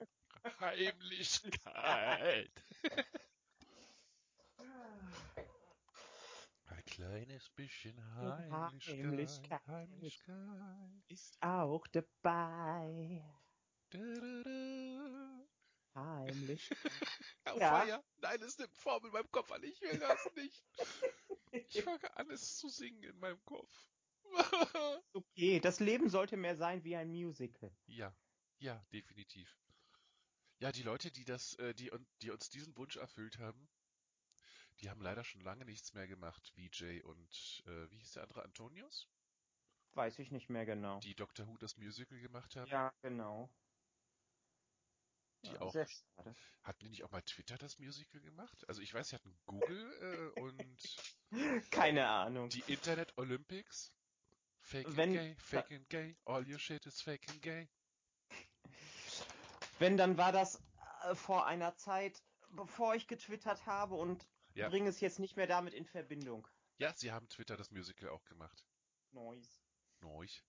Heimlichkeit. 0.60 2.52
Ein 6.66 6.86
kleines 6.86 7.50
bisschen 7.52 7.96
Heimlichkeit. 8.16 8.98
Heimlichkeit. 8.98 9.68
Heimlichkeit. 9.68 11.04
Ist 11.08 11.38
auch 11.42 11.86
dabei. 11.88 13.24
Da, 13.90 13.98
da, 14.00 14.44
da. 14.44 15.48
Heimlich. 15.96 16.70
Auf 17.46 17.60
Ja. 17.60 17.80
Feier. 17.82 18.04
Nein, 18.18 18.42
es 18.42 18.58
nimmt 18.58 18.76
Form 18.76 19.06
in 19.06 19.12
meinem 19.12 19.32
Kopf 19.32 19.52
an. 19.52 19.64
Ich 19.64 19.82
will 19.82 19.98
das 19.98 20.30
nicht. 20.36 20.64
Ich 21.52 21.82
fange 21.84 22.18
an, 22.18 22.30
es 22.30 22.58
zu 22.58 22.70
singen 22.70 23.04
in 23.04 23.18
meinem 23.20 23.44
Kopf. 23.46 23.72
Okay, 25.14 25.60
das 25.60 25.80
Leben 25.80 26.10
sollte 26.10 26.38
mehr 26.38 26.56
sein 26.56 26.84
wie 26.84 26.96
ein 26.96 27.10
Musical. 27.10 27.72
ja, 27.88 28.14
ja, 28.60 28.84
definitiv. 28.92 29.56
Ja, 30.60 30.72
die 30.72 30.84
Leute, 30.84 31.12
die 31.12 31.24
das, 31.26 31.54
äh, 31.56 31.74
die, 31.76 31.92
die 32.22 32.32
uns 32.32 32.50
diesen 32.50 32.76
Wunsch 32.78 32.96
erfüllt 32.98 33.38
haben, 33.38 33.70
die 34.82 34.90
haben 34.90 35.02
leider 35.02 35.24
schon 35.24 35.42
lange 35.42 35.66
nichts 35.66 35.94
mehr 35.94 36.08
gemacht. 36.08 36.52
VJ 36.56 37.02
und, 37.04 37.64
äh, 37.68 37.90
wie 37.92 37.98
hieß 37.98 38.12
der 38.14 38.24
andere, 38.24 38.44
Antonius? 38.44 39.08
Weiß 39.94 40.20
ich 40.20 40.32
nicht 40.32 40.50
mehr 40.50 40.66
genau. 40.66 41.00
Die 41.00 41.16
Doctor 41.16 41.48
Who 41.48 41.58
das 41.58 41.78
Musical 41.78 42.20
gemacht 42.20 42.56
haben. 42.56 42.70
Ja, 42.70 42.94
genau. 43.02 43.50
Die 45.46 45.50
Ja, 45.52 45.62
auch. 45.62 45.72
Sehr 45.72 45.88
schade. 45.88 46.36
Hatten 46.64 46.84
die 46.84 46.90
nicht 46.90 47.04
auch 47.04 47.12
mal 47.12 47.22
Twitter 47.22 47.58
das 47.58 47.80
Musical 47.80 48.22
gemacht? 48.22 48.68
Also 48.68 48.82
ich 48.82 48.94
weiß, 48.94 49.10
sie 49.10 49.16
hatten 49.16 49.36
Google 49.46 50.34
äh, 50.36 50.40
und 50.42 51.32
Keine 51.72 52.08
Ahnung. 52.10 52.50
die 52.50 52.64
Internet 52.72 53.16
Olympics. 53.18 53.92
Fake 54.62 54.86
and 54.88 54.98
Wenn- 54.98 55.14
gay, 55.14 55.36
fake 55.40 55.72
and 55.72 55.90
gay, 55.90 56.18
all 56.26 56.46
your 56.48 56.60
shit 56.60 56.86
is 56.86 57.02
fake 57.02 57.28
and 57.30 57.42
gay. 57.42 57.70
Wenn, 59.80 59.98
dann 59.98 60.18
war 60.18 60.32
das 60.32 60.62
äh, 61.04 61.16
vor 61.16 61.46
einer 61.46 61.76
Zeit, 61.76 62.24
bevor 62.50 62.96
ich 62.96 63.08
getwittert 63.08 63.66
habe 63.66 63.96
und 63.96 64.28
Ja. 64.54 64.70
bringe 64.70 64.90
es 64.90 65.00
jetzt 65.00 65.20
nicht 65.20 65.36
mehr 65.38 65.48
damit 65.48 65.74
in 65.74 65.86
Verbindung. 65.86 66.48
Ja, 66.78 66.94
sie 66.94 67.12
haben 67.12 67.28
Twitter 67.30 67.58
das 67.58 67.72
Musical 67.72 68.10
auch 68.10 68.24
gemacht. 68.26 68.66
Noise. 69.12 69.60
Neuch. 70.00 70.44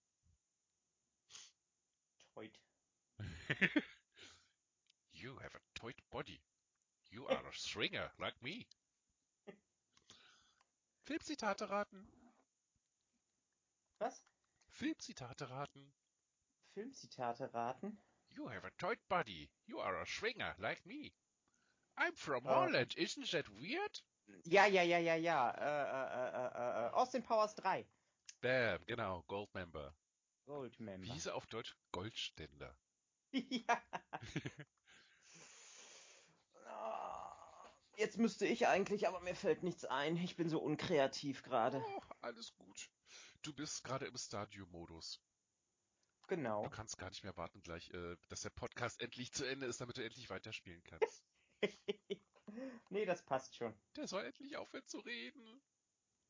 Toit. 2.34 2.60
You 5.10 5.36
have 5.40 5.56
a 5.56 5.60
tight 5.74 6.00
body. 6.10 6.40
You 7.10 7.26
are 7.26 7.44
a 7.44 7.52
stringer, 7.52 8.12
like 8.18 8.40
me. 8.40 8.66
Filmzitate 11.02 11.68
raten. 11.68 12.06
Was? 13.98 14.24
Filmzitate 14.68 15.50
raten. 15.50 15.92
Filmzitate 16.74 17.52
raten? 17.52 18.00
You 18.38 18.46
have 18.46 18.64
a 18.64 18.70
tight 18.78 19.00
body. 19.08 19.50
You 19.66 19.80
are 19.80 20.00
a 20.00 20.06
swinger, 20.06 20.54
like 20.60 20.86
me. 20.86 21.12
I'm 21.96 22.14
from 22.14 22.46
Äh. 22.46 22.48
Holland. 22.48 22.94
Isn't 22.96 23.28
that 23.32 23.48
weird? 23.48 24.00
Ja, 24.44 24.66
ja, 24.66 24.82
ja, 24.82 24.98
ja, 24.98 25.16
ja. 25.16 25.50
Äh, 25.50 25.64
äh, 25.64 26.06
äh, 26.14 26.86
äh, 26.86 26.86
äh, 26.86 26.90
Austin 26.92 27.24
Powers 27.24 27.56
3. 27.56 27.84
Bam, 28.40 28.84
genau, 28.86 29.24
Goldmember. 29.26 29.92
Wie 30.44 30.52
Goldmember. 30.52 31.12
hieß 31.12 31.26
er 31.26 31.34
auf 31.34 31.46
Deutsch? 31.48 31.74
Goldständer. 31.90 32.78
ja. 33.32 33.82
Jetzt 37.96 38.18
müsste 38.18 38.46
ich 38.46 38.68
eigentlich, 38.68 39.08
aber 39.08 39.18
mir 39.20 39.34
fällt 39.34 39.64
nichts 39.64 39.84
ein. 39.84 40.16
Ich 40.16 40.36
bin 40.36 40.48
so 40.48 40.60
unkreativ 40.60 41.42
gerade. 41.42 41.82
Oh, 41.84 42.00
alles 42.20 42.54
gut. 42.54 42.88
Du 43.42 43.52
bist 43.52 43.82
gerade 43.82 44.06
im 44.06 44.16
Stadio-Modus. 46.28 46.62
Du 46.62 46.70
Genau. 46.70 46.70
kannst 46.70 46.98
gar 46.98 47.10
nicht 47.10 47.22
mehr 47.24 47.36
warten 47.36 47.62
gleich, 47.62 47.90
äh, 47.90 48.16
dass 48.28 48.42
der 48.42 48.50
Podcast 48.50 49.00
endlich 49.00 49.32
zu 49.32 49.44
Ende 49.44 49.66
ist, 49.66 49.80
damit 49.80 49.96
du 49.96 50.04
endlich 50.04 50.30
weiterspielen 50.30 50.82
kannst. 50.84 51.24
nee, 52.90 53.04
das 53.04 53.24
passt 53.24 53.56
schon. 53.56 53.74
Der 53.96 54.06
soll 54.08 54.24
endlich 54.24 54.56
aufhören 54.56 54.86
zu 54.86 54.98
reden. 55.00 55.62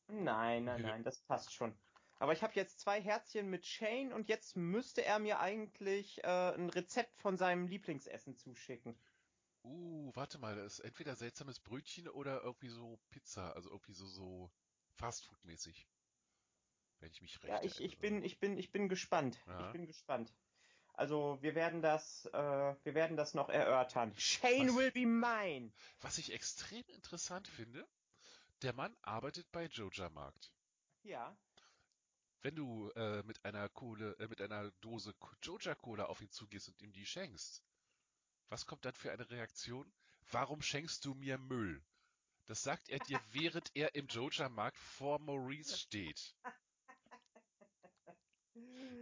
Nein, 0.07 0.65
nein, 0.65 0.81
nein, 0.81 1.03
das 1.03 1.21
passt 1.21 1.53
schon. 1.53 1.79
Aber 2.19 2.33
ich 2.33 2.43
habe 2.43 2.53
jetzt 2.55 2.79
zwei 2.79 3.01
Herzchen 3.01 3.49
mit 3.49 3.65
Shane 3.65 4.11
und 4.13 4.27
jetzt 4.27 4.57
müsste 4.57 5.05
er 5.05 5.19
mir 5.19 5.39
eigentlich 5.39 6.23
äh, 6.23 6.53
ein 6.53 6.69
Rezept 6.69 7.21
von 7.21 7.37
seinem 7.37 7.67
Lieblingsessen 7.67 8.35
zuschicken. 8.35 9.01
Uh, 9.63 10.11
warte 10.15 10.37
mal, 10.39 10.55
das 10.55 10.79
ist 10.79 10.85
entweder 10.85 11.15
seltsames 11.15 11.59
Brötchen 11.59 12.07
oder 12.09 12.41
irgendwie 12.43 12.69
so 12.69 12.97
Pizza, 13.09 13.53
also 13.55 13.69
irgendwie 13.69 13.93
so, 13.93 14.05
so 14.07 14.51
Fastfood-mäßig. 14.97 15.87
Wenn 16.99 17.11
ich 17.11 17.21
mich 17.21 17.41
recht 17.43 17.49
Ja, 17.49 17.63
ich, 17.63 17.81
ich 17.81 17.99
bin, 17.99 18.23
ich 18.23 18.39
bin, 18.39 18.57
ich 18.57 18.71
bin 18.71 18.89
gespannt. 18.89 19.39
Ja. 19.47 19.65
Ich 19.65 19.71
bin 19.71 19.85
gespannt. 19.85 20.33
Also 20.93 21.37
wir 21.41 21.55
werden 21.55 21.81
das, 21.81 22.25
äh, 22.33 22.75
wir 22.83 22.93
werden 22.93 23.15
das 23.15 23.33
noch 23.33 23.47
erörtern. 23.49 24.13
Shane 24.17 24.69
Was? 24.69 24.75
will 24.75 24.91
be 24.91 25.05
mine. 25.05 25.71
Was 26.01 26.17
ich 26.17 26.33
extrem 26.33 26.83
interessant 26.89 27.47
finde, 27.47 27.87
der 28.63 28.73
Mann 28.73 28.95
arbeitet 29.01 29.49
bei 29.51 29.65
Joja 29.65 30.09
Markt. 30.09 30.51
Ja. 31.03 31.37
Wenn 32.41 32.55
du 32.55 32.89
äh, 32.91 33.23
mit 33.23 33.45
einer 33.45 33.69
Kohle, 33.69 34.17
äh, 34.19 34.27
mit 34.27 34.41
einer 34.41 34.71
Dose 34.81 35.13
Joja 35.41 35.75
Cola 35.75 36.05
auf 36.05 36.21
ihn 36.21 36.31
zugehst 36.31 36.67
und 36.67 36.81
ihm 36.81 36.91
die 36.91 37.05
schenkst, 37.05 37.63
was 38.49 38.65
kommt 38.65 38.83
dann 38.83 38.95
für 38.95 39.11
eine 39.11 39.29
Reaktion? 39.29 39.89
Warum 40.31 40.61
schenkst 40.61 41.05
du 41.05 41.13
mir 41.13 41.37
Müll? 41.37 41.81
Das 42.45 42.63
sagt 42.63 42.89
er 42.89 42.99
dir, 42.99 43.21
während 43.31 43.71
er 43.75 43.95
im 43.95 44.07
Joja-Markt 44.07 44.77
vor 44.77 45.19
Maurice 45.19 45.77
steht. 45.77 46.35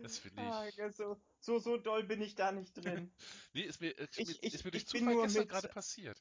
Das 0.08 0.20
finde 0.20 0.44
ich. 0.44 0.54
Ah, 0.54 0.92
so, 0.92 1.18
so, 1.42 1.60
so 1.60 1.78
doll 1.78 2.04
bin 2.06 2.22
ich 2.22 2.36
da 2.36 2.52
nicht 2.54 2.74
drin. 2.78 3.12
nee, 3.54 3.62
ist 3.64 3.82
mir, 3.82 3.92
ist, 3.98 4.18
Ich- 4.18 4.28
mir- 4.28 4.34
ich- 4.42 4.54
ist 4.54 4.64
mir 4.64 4.72
durch 4.72 4.84
ich 4.84 4.88
Zufall 4.88 5.18
gestern 5.18 5.48
gerade 5.48 5.68
passiert. 5.68 6.18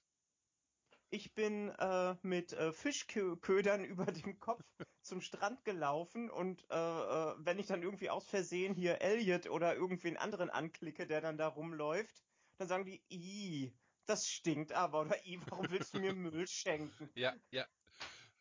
Ich 1.11 1.35
bin 1.35 1.69
äh, 1.69 2.17
mit 2.23 2.53
äh, 2.53 2.73
Fischködern 2.73 3.85
über 3.93 4.07
dem 4.07 4.39
Kopf 4.41 4.63
zum 5.03 5.21
Strand 5.21 5.65
gelaufen 5.65 6.31
und 6.31 6.67
äh, 6.69 6.75
äh, 6.75 7.35
wenn 7.39 7.61
ich 7.61 7.67
dann 7.67 7.83
irgendwie 7.83 8.11
aus 8.11 8.29
Versehen 8.29 8.75
hier 8.75 9.01
Elliot 9.01 9.49
oder 9.49 9.77
irgendwen 9.77 10.17
anderen 10.17 10.51
anklicke, 10.51 11.07
der 11.07 11.21
dann 11.21 11.39
da 11.39 11.47
rumläuft, 11.47 12.25
dann 12.59 12.67
sagen 12.67 12.87
die, 12.87 13.05
i, 13.09 13.73
das 14.07 14.27
stinkt 14.29 14.73
aber 14.73 15.03
oder 15.03 15.25
i, 15.25 15.39
warum 15.49 15.71
willst 15.71 15.95
du 15.95 16.01
mir 16.01 16.13
Müll 16.15 16.49
schenken? 16.49 17.11
Ja, 17.15 17.37
ja. 17.51 17.67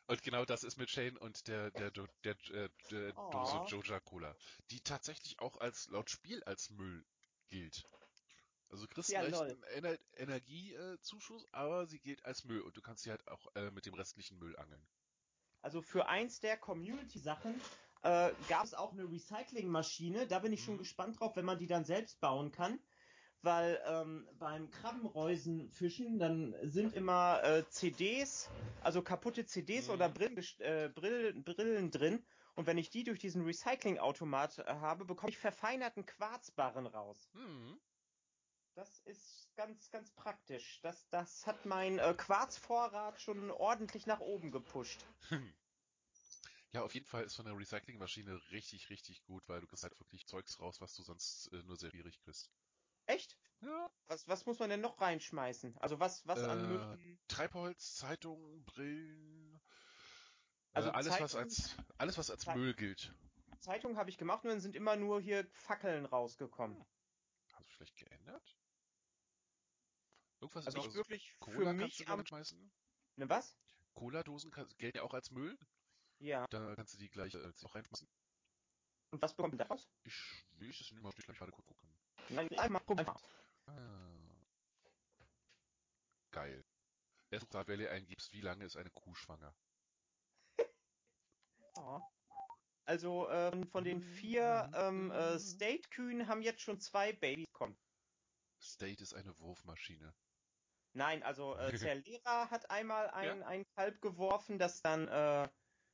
Und 0.07 0.21
genau 0.23 0.45
das 0.45 0.63
ist 0.63 0.77
mit 0.77 0.89
Shane 0.89 1.17
und 1.17 1.47
der, 1.47 1.71
der, 1.71 1.91
der, 1.91 2.07
der, 2.23 2.35
äh, 2.51 2.69
der 2.91 3.13
Oh. 3.17 3.21
Dose 3.31 3.57
Joja 3.65 3.99
Cola, 3.99 4.35
die 4.71 4.81
tatsächlich 4.81 5.39
auch 5.39 5.57
als 5.57 5.87
laut 5.89 6.09
Spiel 6.09 6.43
als 6.43 6.69
Müll 6.69 7.05
gilt. 7.49 7.85
Also 8.69 8.85
du 8.85 8.93
kriegst 8.93 9.11
Ja, 9.11 9.21
einen 9.21 9.31
lol. 9.31 9.47
leichten 9.47 9.63
Ener 9.63 9.97
Energiezuschuss, 10.13 11.47
aber 11.51 11.87
sie 11.87 11.99
gilt 11.99 12.23
als 12.25 12.43
Müll 12.45 12.61
und 12.61 12.77
du 12.77 12.81
kannst 12.81 13.03
sie 13.03 13.11
halt 13.11 13.27
auch 13.27 13.47
äh, 13.55 13.71
mit 13.71 13.85
dem 13.85 13.93
restlichen 13.95 14.37
Müll 14.39 14.55
angeln. 14.57 14.87
Also 15.61 15.81
für 15.81 16.07
eins 16.07 16.39
der 16.39 16.57
Community-Sachen 16.57 17.59
äh, 18.03 18.31
gab 18.47 18.63
es 18.65 18.73
auch 18.73 18.93
eine 18.93 19.03
Recyclingmaschine. 19.11 20.27
Da 20.27 20.39
bin 20.39 20.53
ich 20.53 20.63
schon 20.63 20.77
Mhm. 20.77 20.79
gespannt 20.79 21.19
drauf, 21.19 21.35
wenn 21.35 21.45
man 21.45 21.59
die 21.59 21.67
dann 21.67 21.85
selbst 21.85 22.19
bauen 22.21 22.51
kann. 22.51 22.79
Weil 23.45 23.79
ähm, 23.85 24.27
beim 24.39 24.71
Krabbenreusenfischen, 24.71 26.19
dann 26.19 26.55
sind 26.63 26.93
immer 26.93 27.43
äh, 27.43 27.69
CDs, 27.69 28.49
also 28.81 29.03
kaputte 29.03 29.45
CDs 29.45 29.87
Mhm. 29.87 29.93
oder 29.93 30.09
Brillen, 30.09 30.37
äh, 30.59 30.89
Brillen, 30.89 31.43
Brillen 31.43 31.91
drin. 31.91 32.25
Und 32.55 32.67
wenn 32.67 32.77
ich 32.79 32.89
die 32.89 33.03
durch 33.03 33.19
diesen 33.19 33.43
Recyclingautomat 33.45 34.59
äh, 34.59 34.63
habe, 34.65 35.05
bekomme 35.05 35.29
ich 35.29 35.37
verfeinerten 35.37 36.05
Quarzbarren 36.05 36.87
raus. 36.87 37.29
Hm. 37.33 37.79
Das 38.75 38.99
ist 39.01 39.55
ganz, 39.55 39.89
ganz 39.91 40.11
praktisch. 40.11 40.81
Das, 40.81 41.07
das 41.09 41.47
hat 41.47 41.65
mein 41.65 41.99
äh, 41.99 42.13
Quarzvorrat 42.17 43.21
schon 43.21 43.51
ordentlich 43.51 44.07
nach 44.07 44.19
oben 44.21 44.51
gepusht. 44.51 45.05
Ja, 46.73 46.83
auf 46.83 46.93
jeden 46.93 47.05
Fall 47.07 47.23
ist 47.23 47.35
so 47.35 47.43
eine 47.43 47.57
Recyclingmaschine 47.57 48.39
richtig, 48.51 48.89
richtig 48.89 49.23
gut, 49.23 49.47
weil 49.47 49.61
du 49.61 49.67
kriegst 49.67 49.83
halt 49.83 49.99
wirklich 49.99 50.27
Zeugs 50.27 50.59
raus, 50.59 50.81
was 50.81 50.93
du 50.95 51.03
sonst 51.03 51.47
äh, 51.53 51.63
nur 51.63 51.77
sehr 51.77 51.89
schwierig 51.89 52.19
kriegst. 52.19 52.51
Echt? 53.07 53.34
Ja. 53.65 53.89
Was, 54.07 54.27
was 54.27 54.45
muss 54.45 54.59
man 54.59 54.69
denn 54.69 54.81
noch 54.81 55.01
reinschmeißen? 55.01 55.75
Also 55.79 55.99
was, 55.99 56.25
was 56.27 56.39
an 56.43 56.59
Äh, 56.63 56.67
Müll? 56.67 57.17
Treibholz, 57.27 57.95
Zeitungen, 57.95 58.63
Brillen, 58.65 59.59
Also 60.73 60.89
äh, 60.89 60.91
alles 60.91 61.11
was 61.19 61.31
Zeitung- 61.31 61.39
als 61.39 61.75
alles 61.97 62.17
was 62.17 62.29
als 62.29 62.43
Zei- 62.43 62.55
Müll 62.55 62.73
gilt. 62.75 63.13
Zeitung 63.59 63.97
habe 63.97 64.09
ich 64.11 64.17
gemacht 64.17 64.43
und 64.43 64.49
dann 64.51 64.59
sind 64.59 64.75
immer 64.75 64.95
nur 64.95 65.19
hier 65.19 65.47
Fackeln 65.53 66.05
rausgekommen. 66.05 66.85
Hast 67.53 67.67
du 67.69 67.73
vielleicht 67.73 67.95
geändert? 67.97 68.55
Irgendwas 70.41 70.65
Also 70.67 70.79
ist 70.79 70.87
ich 70.87 70.93
wirklich 70.93 71.35
Cola 71.39 71.57
für 71.57 71.63
kannst 71.65 71.79
mich 71.81 71.97
du 72.05 72.13
am... 72.13 72.25
schmeißen. 72.25 72.71
Ne, 73.15 73.29
was? 73.29 73.57
Cola-Dosen 73.93 74.51
gelten 74.77 74.97
ja 74.97 75.03
auch 75.03 75.13
als 75.13 75.31
Müll. 75.31 75.57
Ja. 76.19 76.45
Da 76.49 76.75
kannst 76.75 76.93
du 76.93 76.97
die 76.97 77.09
gleich 77.09 77.33
äh, 77.33 77.51
auch 77.63 77.73
reinschmeißen. 77.73 78.07
Und 79.11 79.21
was 79.21 79.33
bekommt 79.33 79.53
man 79.57 79.67
daraus? 79.67 79.89
Ich 80.03 80.13
weiß 80.59 80.81
es 80.81 80.91
nicht 80.91 81.01
muss 81.01 81.17
ich 81.17 81.25
gleich 81.25 81.37
gerade 81.37 81.51
kurz 81.51 81.65
gucken. 81.65 81.89
Nein, 82.29 82.49
einmal 82.59 82.81
probieren. 82.83 83.11
Ah. 83.67 84.11
Geil. 86.31 86.63
Der 87.31 87.39
Suchradwelle 87.39 87.89
eingibst, 87.89 88.31
wie 88.33 88.41
lange 88.41 88.65
ist 88.65 88.75
eine 88.77 88.89
Kuh 88.91 89.13
schwanger? 89.15 89.53
Ja. 91.77 92.01
Also 92.85 93.27
äh, 93.29 93.65
von- 93.67 93.83
den 93.83 94.01
vier 94.01 94.71
ähm, 94.75 95.11
äh, 95.11 95.37
State-Kühen 95.39 96.27
haben 96.27 96.41
jetzt 96.41 96.61
schon 96.61 96.79
zwei 96.79 97.11
Babys 97.11 97.47
bekommen. 97.47 97.77
State 98.61 99.01
ist 99.03 99.13
eine 99.13 99.37
Wurfmaschine. 99.39 100.13
Nein, 100.93 101.21
also 101.23 101.57
äh, 101.57 101.73
Zerlera 101.77 102.49
hat 102.49 102.69
einmal 102.69 103.09
ein, 103.09 103.43
ein 103.43 103.65
Kalb 103.75 103.99
geworfen, 104.01 104.57
das 104.59 104.81
dann 104.81 105.07
äh, 105.09 105.49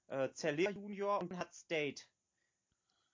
äh, 0.07 0.31
Zerlera 0.33 0.71
Junior 0.71 1.19
und 1.19 1.35
hat 1.37 1.53
State 1.55 2.03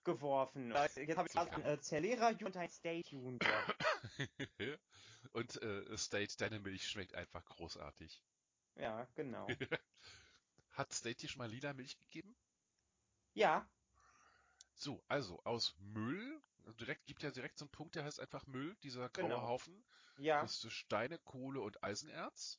geworfen. 0.04 0.72
Äh, 0.72 0.88
Jetzt 1.06 1.16
habe 1.16 1.28
ich 1.28 1.36
also 1.38 1.60
äh, 1.62 1.80
Zerlera 1.80 2.30
Junior 2.32 2.48
und 2.48 2.56
ein 2.58 2.68
State 2.70 3.08
Junior. 3.10 3.64
Und 5.32 5.62
äh, 5.62 5.96
State, 5.96 6.36
deine 6.38 6.60
Milch 6.60 6.88
schmeckt 6.88 7.14
einfach 7.14 7.44
großartig. 7.46 8.22
ja, 8.76 9.06
genau. 9.14 9.58
Hat 10.70 10.94
State 10.94 11.16
dir 11.16 11.28
schon 11.28 11.40
mal 11.40 11.50
lila 11.50 11.74
Milch 11.74 11.98
gegeben? 11.98 12.36
Ja, 13.34 13.68
So, 14.74 15.04
also 15.08 15.42
aus 15.44 15.74
Müll, 15.78 16.40
direkt 16.80 17.04
gibt 17.06 17.22
ja 17.22 17.30
direkt 17.30 17.58
so 17.58 17.66
einen 17.66 17.70
Punkt, 17.70 17.96
der 17.96 18.04
heißt 18.04 18.18
einfach 18.20 18.46
Müll, 18.46 18.76
dieser 18.82 19.10
graue 19.10 19.28
Genau. 19.28 19.42
Haufen. 19.42 19.84
ja. 20.18 20.40
Kriegst 20.40 20.64
du 20.64 20.70
Steine, 20.70 21.18
Kohle 21.18 21.60
und 21.60 21.82
Eisenerz. 21.84 22.58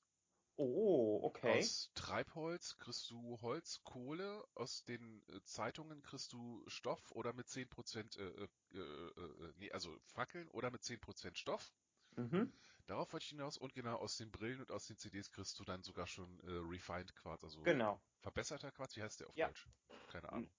Oh, 0.62 1.22
okay. 1.24 1.58
Aus 1.58 1.90
Treibholz 1.96 2.78
kriegst 2.80 3.10
du 3.10 3.40
Holz, 3.42 3.82
Kohle. 3.86 4.44
Aus 4.56 4.84
den 4.84 5.24
äh, 5.30 5.42
Zeitungen 5.44 6.02
kriegst 6.02 6.34
du 6.34 6.62
Stoff 6.68 7.12
oder 7.12 7.32
mit 7.32 7.48
10% 7.48 8.20
äh, 8.20 8.24
äh, 8.24 8.48
äh, 8.74 8.78
äh, 8.78 9.54
nee, 9.56 9.72
also 9.72 9.98
Fackeln 10.04 10.50
oder 10.50 10.70
mit 10.70 10.84
10% 10.84 11.38
Stoff. 11.38 11.72
Mhm. 12.18 12.52
Darauf 12.88 13.14
wollte 13.14 13.24
ich 13.24 13.30
hinaus 13.30 13.58
und 13.58 13.74
genau 13.74 13.96
aus 13.96 14.18
den 14.18 14.32
Brillen 14.32 14.60
und 14.60 14.70
aus 14.72 14.86
den 14.86 14.98
CDs 14.98 15.32
kriegst 15.32 15.58
du 15.60 15.64
dann 15.64 15.82
sogar 15.82 16.08
schon 16.08 16.40
äh, 16.42 16.50
Refined 16.50 17.16
Quarz, 17.16 17.42
also 17.46 17.64
Genau. 17.64 18.02
verbesserter 18.20 18.72
Quarz. 18.72 18.98
Wie 18.98 19.02
heißt 19.02 19.22
der 19.22 19.30
auf 19.30 19.38
Ja. 19.38 19.48
Deutsch? 19.48 19.66
Keine 20.12 20.30
Ahnung. 20.30 20.52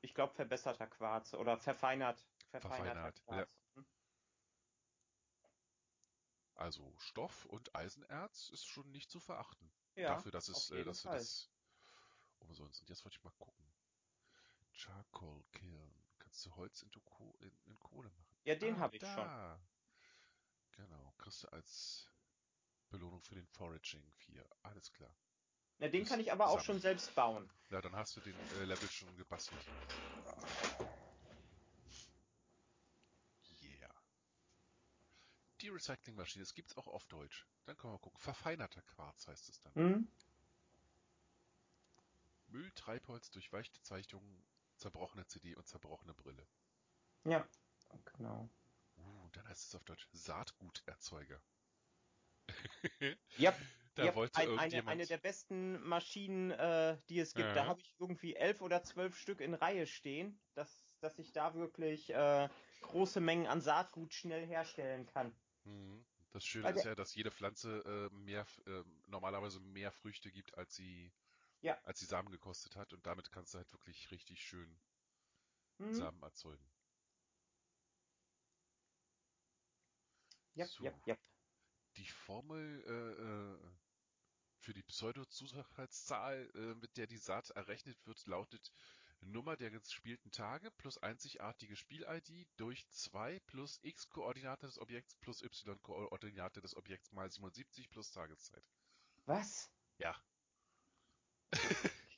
Ich 0.00 0.14
glaube 0.14 0.32
verbesserter 0.32 0.86
Quarz 0.86 1.34
oder 1.34 1.58
verfeinert. 1.58 2.26
Verfeinerter 2.52 3.12
Verfeinert, 3.12 3.22
ja. 3.28 3.34
Quarz. 3.34 3.65
Also 6.56 6.94
Stoff 6.98 7.44
und 7.46 7.74
Eisenerz 7.76 8.48
ist 8.48 8.66
schon 8.66 8.90
nicht 8.90 9.10
zu 9.10 9.20
verachten. 9.20 9.70
Ja, 9.94 10.14
Dafür, 10.14 10.32
dass 10.32 10.48
es, 10.48 10.70
äh, 10.70 10.84
dass 10.84 11.02
Fall. 11.02 11.18
das 11.18 11.50
umsonst. 12.38 12.80
Und 12.80 12.88
jetzt 12.88 13.04
wollte 13.04 13.16
ich 13.18 13.24
mal 13.24 13.30
gucken. 13.38 13.64
Charcoal 14.72 15.42
Kiln. 15.52 15.94
Kannst 16.18 16.44
du 16.46 16.54
Holz 16.56 16.82
in, 16.82 16.90
Ko 17.04 17.34
in, 17.40 17.56
in 17.66 17.78
Kohle 17.78 18.10
machen? 18.10 18.36
Ja, 18.44 18.54
den 18.54 18.74
Ah, 18.76 18.78
habe 18.80 18.96
ich 18.96 19.02
schon. 19.02 19.16
da. 19.16 19.60
Genau. 20.72 21.14
Kriegst 21.18 21.42
du 21.44 21.48
als 21.48 22.10
Belohnung 22.90 23.20
für 23.22 23.34
den 23.34 23.46
Foraging 23.46 24.10
4. 24.12 24.46
Alles 24.62 24.92
klar. 24.92 25.14
Ja, 25.78 25.88
den 25.88 26.00
das 26.02 26.08
kann 26.10 26.20
ich 26.20 26.32
aber 26.32 26.46
auch 26.46 26.52
Sammeln. 26.60 26.64
schon 26.64 26.80
selbst 26.80 27.14
bauen. 27.14 27.50
Ja, 27.70 27.80
dann 27.82 27.94
hast 27.94 28.16
du 28.16 28.20
den 28.20 28.34
äh, 28.60 28.64
Level 28.64 28.88
schon 28.90 29.14
gebastelt. 29.16 29.60
Yeah. 33.62 33.92
Die 35.60 35.68
Recyclingmaschine, 35.68 36.42
das 36.44 36.54
gibt's 36.54 36.76
auch 36.76 36.86
auf 36.86 37.04
Deutsch. 37.06 37.46
Dann 37.64 37.76
können 37.76 37.92
wir 37.94 37.98
gucken. 37.98 38.18
Verfeinerter 38.18 38.82
Quarz 38.82 39.26
heißt 39.26 39.48
es 39.48 39.60
dann. 39.60 39.74
Hm? 39.74 40.08
Müll, 42.48 42.72
Treibholz, 42.72 43.30
durchweichte 43.30 43.80
Zeichnungen, 43.82 44.44
zerbrochene 44.76 45.26
CD 45.26 45.54
und 45.54 45.66
zerbrochene 45.68 46.14
Brille. 46.14 46.48
Ja, 47.24 47.46
genau. 48.04 48.48
Uh, 48.96 49.22
und 49.24 49.36
dann 49.36 49.48
heißt 49.48 49.68
es 49.68 49.74
auf 49.74 49.84
Deutsch 49.84 50.08
Saatguterzeuger. 50.12 51.40
Ja, 53.36 53.52
Da 53.94 54.04
ja, 54.04 54.14
wollte 54.14 54.40
ein, 54.40 54.58
eine, 54.58 54.86
eine 54.86 55.06
der 55.06 55.16
besten 55.18 55.80
Maschinen, 55.80 56.50
äh, 56.50 56.98
die 57.08 57.18
es 57.18 57.34
gibt. 57.34 57.56
Da 57.56 57.64
Ja. 57.64 57.66
habe 57.66 57.80
ich 57.80 57.94
irgendwie 57.98 58.36
elf 58.36 58.60
oder 58.60 58.82
zwölf 58.82 59.16
Stück 59.16 59.40
in 59.40 59.54
Reihe 59.54 59.86
stehen, 59.86 60.38
dass, 60.54 60.98
dass 61.00 61.18
ich 61.18 61.32
da 61.32 61.54
wirklich 61.54 62.10
äh, 62.10 62.48
große 62.82 63.20
Mengen 63.20 63.46
an 63.46 63.60
Saatgut 63.62 64.12
schnell 64.14 64.46
herstellen 64.46 65.06
kann. 65.06 65.34
Mhm. 65.66 66.06
Das 66.30 66.44
Schöne 66.46 66.68
Weil 66.68 66.74
ist 66.76 66.84
ja, 66.84 66.94
dass 66.94 67.14
jede 67.14 67.30
Pflanze 67.30 67.80
äh, 67.84 68.14
mehr, 68.14 68.46
äh, 68.66 68.84
normalerweise 69.06 69.60
mehr 69.60 69.92
Früchte 69.92 70.32
gibt, 70.32 70.56
als 70.56 70.74
sie, 70.74 71.12
Ja. 71.62 71.78
als 71.82 72.00
sie 72.00 72.06
Samen 72.06 72.30
gekostet 72.30 72.76
hat. 72.76 72.92
Und 72.92 73.06
damit 73.06 73.32
kannst 73.32 73.54
du 73.54 73.58
halt 73.58 73.72
wirklich 73.72 74.10
richtig 74.12 74.40
schön 74.42 74.80
Hm? 75.80 75.92
Samen 75.92 76.22
erzeugen. 76.22 76.70
Ja, 80.54 80.66
So. 80.66 80.84
ja, 80.84 80.92
ja. 81.06 81.16
Die 81.96 82.06
Formel 82.06 82.84
äh, 82.86 83.22
äh, 83.66 83.70
für 84.58 84.74
die 84.74 84.82
Pseudo-Zufallszahl, 84.84 86.50
äh, 86.54 86.74
mit 86.74 86.96
der 86.96 87.06
die 87.06 87.18
Saat 87.18 87.50
errechnet 87.50 88.06
wird, 88.06 88.26
lautet 88.26 88.72
Nummer 89.26 89.56
der 89.56 89.70
gespielten 89.70 90.30
Tage 90.30 90.70
plus 90.72 90.98
einzigartige 90.98 91.76
Spiel-ID 91.76 92.48
durch 92.56 92.88
2 92.90 93.40
plus 93.46 93.78
x-Koordinate 93.82 94.66
des 94.66 94.78
Objekts 94.78 95.14
plus 95.16 95.42
y-Koordinate 95.42 96.60
des 96.60 96.76
Objekts 96.76 97.12
mal 97.12 97.30
77 97.30 97.90
plus 97.90 98.10
Tageszeit. 98.12 98.64
Was? 99.26 99.70
Ja, 99.98 100.16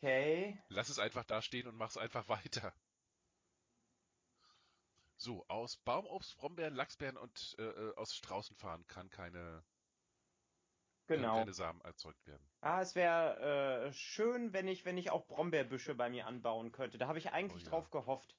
Okay. 0.01 0.59
lass 0.69 0.89
es 0.89 0.99
einfach 0.99 1.25
da 1.25 1.43
stehen 1.43 1.67
und 1.67 1.77
mach's 1.77 1.97
einfach 1.97 2.29
weiter. 2.29 2.73
So, 5.17 5.45
aus 5.49 5.77
Baumobst, 5.79 6.37
Brombeeren, 6.37 6.75
Lachsbeeren 6.75 7.17
und 7.17 7.57
äh, 7.59 7.63
äh, 7.63 7.95
aus 7.97 8.15
Straußenfarn 8.15 8.87
kann 8.87 9.11
keine 9.11 9.65
Genau. 11.09 11.39
keine 11.39 11.55
Samen 11.55 11.81
erzeugt 11.81 12.27
werden. 12.27 12.47
Ah, 12.61 12.81
es 12.83 12.95
wäre 12.95 13.87
äh, 13.89 13.93
schön, 13.93 14.53
wenn 14.53 14.69
ich, 14.69 14.85
wenn 14.85 14.99
ich 14.99 15.11
auch 15.11 15.27
Brombeerbüsche 15.27 15.95
bei 15.95 16.11
mir 16.11 16.27
anbauen 16.27 16.71
könnte. 16.71 16.99
Da 16.99 17.09
habe 17.09 17.19
ich 17.19 17.33
eigentlich 17.33 17.63
Oh 17.63 17.65
ja. 17.65 17.71
drauf 17.71 17.91
gehofft. 17.91 18.37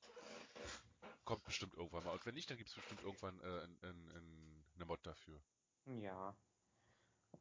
Kommt 1.25 1.43
bestimmt 1.43 1.73
irgendwann 1.73 2.03
mal. 2.03 2.11
Und 2.11 2.25
wenn 2.25 2.35
nicht, 2.35 2.49
dann 2.49 2.57
gibt 2.57 2.69
es 2.69 2.75
bestimmt 2.75 3.01
irgendwann 3.01 3.39
äh, 3.39 3.43
ein, 3.43 3.77
ein, 3.81 4.11
ein, 4.15 4.65
eine 4.75 4.85
Mod 4.85 4.99
dafür. 5.05 5.41
Ja. 5.85 6.35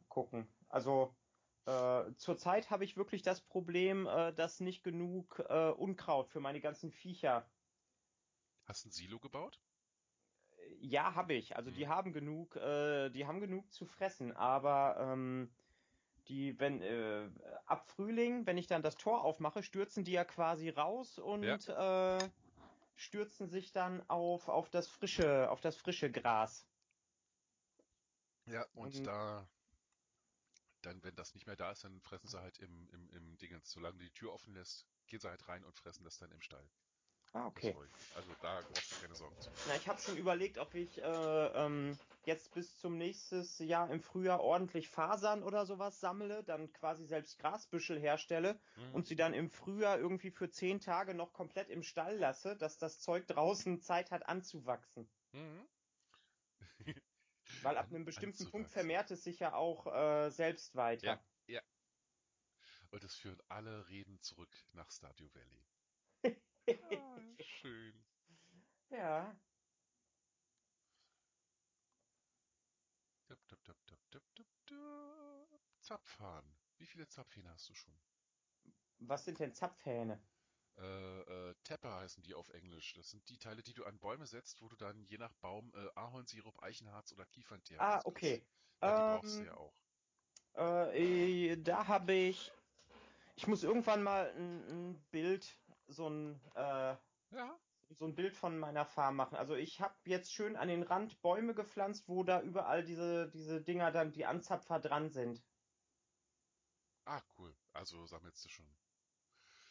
Gucken. 0.09 0.49
Also 0.69 1.15
äh, 1.67 2.15
zurzeit 2.17 2.71
habe 2.71 2.85
ich 2.85 2.97
wirklich 2.97 3.23
das 3.23 3.43
Problem, 3.43 4.07
äh, 4.07 4.33
dass 4.33 4.61
nicht 4.61 4.83
genug 4.83 5.45
äh, 5.49 5.69
Unkraut 5.71 6.31
für 6.31 6.41
meine 6.41 6.61
ganzen 6.61 6.91
Viecher. 6.91 7.47
Hast 8.65 8.85
du 8.85 8.89
ein 8.89 8.93
Silo 8.93 9.19
gebaut? 9.19 9.61
Ja, 10.81 11.15
habe 11.15 11.35
ich. 11.35 11.57
Also 11.57 11.71
die 11.71 11.87
Mhm. 11.87 11.89
haben 11.89 12.13
genug, 12.13 12.57
äh, 12.57 13.11
die 13.11 13.27
haben 13.27 13.41
genug 13.41 13.73
zu 13.73 13.87
fressen. 13.87 14.33
Aber 14.37 14.97
ähm, 15.01 15.51
die, 16.29 16.59
wenn 16.61 16.83
äh, 16.83 17.31
ab 17.67 17.89
Frühling, 17.91 18.47
wenn 18.47 18.59
ich 18.59 18.67
dann 18.67 18.83
das 18.83 18.97
Tor 18.97 19.25
aufmache, 19.25 19.63
stürzen 19.63 20.05
die 20.05 20.13
ja 20.13 20.25
quasi 20.25 20.69
raus 20.71 21.19
und 21.19 21.69
äh, 21.69 22.31
stürzen 22.97 23.49
sich 23.49 23.73
dann 23.73 24.09
auf 24.11 24.49
auf 24.49 24.71
das 24.71 24.89
frische, 24.89 25.51
auf 25.51 25.61
das 25.61 25.77
frische 25.77 26.11
Gras. 26.13 26.69
Ja, 28.47 28.65
und 28.75 28.95
Und- 28.97 29.07
da, 29.07 29.49
dann, 30.83 31.03
wenn 31.05 31.15
das 31.15 31.35
nicht 31.35 31.47
mehr 31.47 31.55
da 31.57 31.71
ist, 31.71 31.85
dann 31.85 32.01
fressen 32.01 32.27
sie 32.29 32.41
halt 32.41 32.59
im, 32.59 32.89
im, 32.91 33.09
im 33.11 33.37
Dingens. 33.39 33.71
Solange 33.71 33.99
die 33.99 34.11
Tür 34.11 34.33
offen 34.33 34.55
lässt, 34.55 34.89
gehen 35.07 35.21
sie 35.21 35.29
halt 35.29 35.47
rein 35.49 35.65
und 35.65 35.77
fressen 35.77 36.05
das 36.05 36.19
dann 36.19 36.31
im 36.33 36.41
Stall. 36.41 36.69
Ah, 37.33 37.47
okay. 37.47 37.75
Also 38.15 38.35
da 38.41 38.61
brauchst 38.61 38.93
du 38.93 39.01
keine 39.01 39.15
Sorgen 39.15 39.37
zu. 39.41 39.51
Na, 39.69 39.77
ich 39.77 39.87
habe 39.89 40.01
schon 40.01 40.17
überlegt, 40.17 40.59
ob 40.59 40.75
ich 40.75 40.99
äh, 40.99 41.03
ähm, 41.05 41.99
jetzt 42.27 42.53
bis 42.55 42.79
zum 42.79 42.97
nächstes 42.97 43.59
Jahr 43.59 43.91
im 43.91 44.01
Frühjahr 44.01 44.41
ordentlich 44.41 44.89
Fasern 44.89 45.43
oder 45.43 45.67
sowas 45.67 46.01
sammle, 46.01 46.43
dann 46.43 46.73
quasi 46.73 47.07
selbst 47.07 47.39
Grasbüschel 47.39 48.01
herstelle 48.01 48.61
Mhm. 48.77 48.95
und 48.95 49.07
sie 49.07 49.17
dann 49.17 49.35
im 49.35 49.51
Frühjahr 49.51 49.99
irgendwie 49.99 50.31
für 50.31 50.51
zehn 50.51 50.81
Tage 50.81 51.15
noch 51.15 51.33
komplett 51.33 51.69
im 51.71 51.83
Stall 51.83 52.17
lasse, 52.19 52.57
dass 52.57 52.79
das 52.79 53.01
Zeug 53.01 53.27
draußen 53.27 53.81
Zeit 53.81 54.11
hat 54.11 54.27
anzuwachsen. 54.27 55.09
Mhm. 55.33 55.67
Weil 57.63 57.77
ab 57.77 57.87
einem 57.91 58.05
bestimmten 58.05 58.51
Punkt 58.51 58.71
vermehrt 58.71 59.11
es 59.11 59.25
sich 59.25 59.41
ja 59.41 59.55
auch 59.55 59.87
äh, 59.87 60.31
selbst 60.31 60.75
weiter. 60.77 61.21
Ja, 61.49 61.55
ja. 61.55 61.61
Und 62.91 63.05
es 63.05 63.17
führen 63.17 63.39
alle 63.49 63.89
Reden 63.89 64.21
zurück 64.23 64.55
nach 64.73 64.91
Stardew 64.91 65.29
Valley. 65.35 65.78
Ah, 66.69 67.23
schön. 67.39 68.07
Ja. 68.91 69.41
Dup, 73.29 73.39
dup, 73.49 73.63
dup, 73.65 73.77
dup, 73.87 74.01
dup, 74.11 74.23
dup, 74.35 74.47
dup. 74.67 75.61
Zapfhahn. 75.81 76.59
Wie 76.77 76.87
viele 76.87 77.07
Zapfhähne 77.09 77.51
hast 77.51 77.69
du 77.69 77.75
schon? 77.75 78.03
Was 79.01 79.25
sind 79.25 79.41
denn 79.41 79.53
Zapfhähne? 79.55 80.29
Äh, 80.79 81.51
äh, 81.51 81.55
Tepper 81.65 81.97
heißen 81.97 82.23
die 82.23 82.35
auf 82.35 82.49
Englisch. 82.51 82.95
Das 82.95 83.11
sind 83.11 83.29
die 83.29 83.39
Teile, 83.39 83.63
die 83.63 83.75
du 83.75 83.85
an 83.85 83.99
Bäume 84.01 84.27
setzt, 84.27 84.63
wo 84.63 84.69
du 84.69 84.77
dann 84.77 85.05
je 85.05 85.19
nach 85.19 85.35
Baum 85.35 85.73
äh, 85.75 85.89
Ahornsirup, 85.95 86.63
Eichenharz 86.63 87.13
oder 87.13 87.27
Kiefernteer 87.27 87.81
Ah, 87.81 87.85
rauskriegst. 87.85 88.07
okay. 88.07 88.47
Ja, 88.81 88.93
die 88.93 89.03
brauchst 89.03 89.39
du 89.39 89.43
Ähm, 89.43 89.45
ja 89.45 89.57
auch. 89.57 89.85
Äh, 90.55 91.57
da 91.63 91.87
habe 91.89 92.13
ich. 92.13 92.53
Ich 93.37 93.47
muss 93.47 93.63
irgendwann 93.63 94.03
mal 94.03 94.31
ein, 94.35 94.69
ein 94.93 95.07
Bild, 95.11 95.59
so 95.89 96.09
ein, 96.09 96.41
äh, 96.55 96.97
Ja, 97.31 97.59
so 97.91 98.07
ein 98.07 98.15
Bild 98.15 98.35
von 98.35 98.59
meiner 98.59 98.87
Farm 98.87 99.17
machen. 99.17 99.37
Also 99.37 99.55
ich 99.55 99.81
habe 99.81 99.95
jetzt 100.07 100.33
schön 100.33 100.57
an 100.57 100.69
den 100.69 100.83
Rand 100.85 101.21
Bäume 101.23 101.55
gepflanzt, 101.55 102.09
wo 102.09 102.25
da 102.25 102.41
überall 102.43 102.85
diese, 102.85 103.31
diese 103.31 103.63
Dinger 103.63 103.93
dann, 103.93 104.13
die 104.13 104.27
Anzapfer 104.27 104.81
dran 104.81 105.11
sind. 105.11 105.45
ah, 107.07 107.23
cool. 107.39 107.57
Also 107.73 108.07
sammelst 108.07 108.45
du 108.45 108.49
schon. 108.49 108.77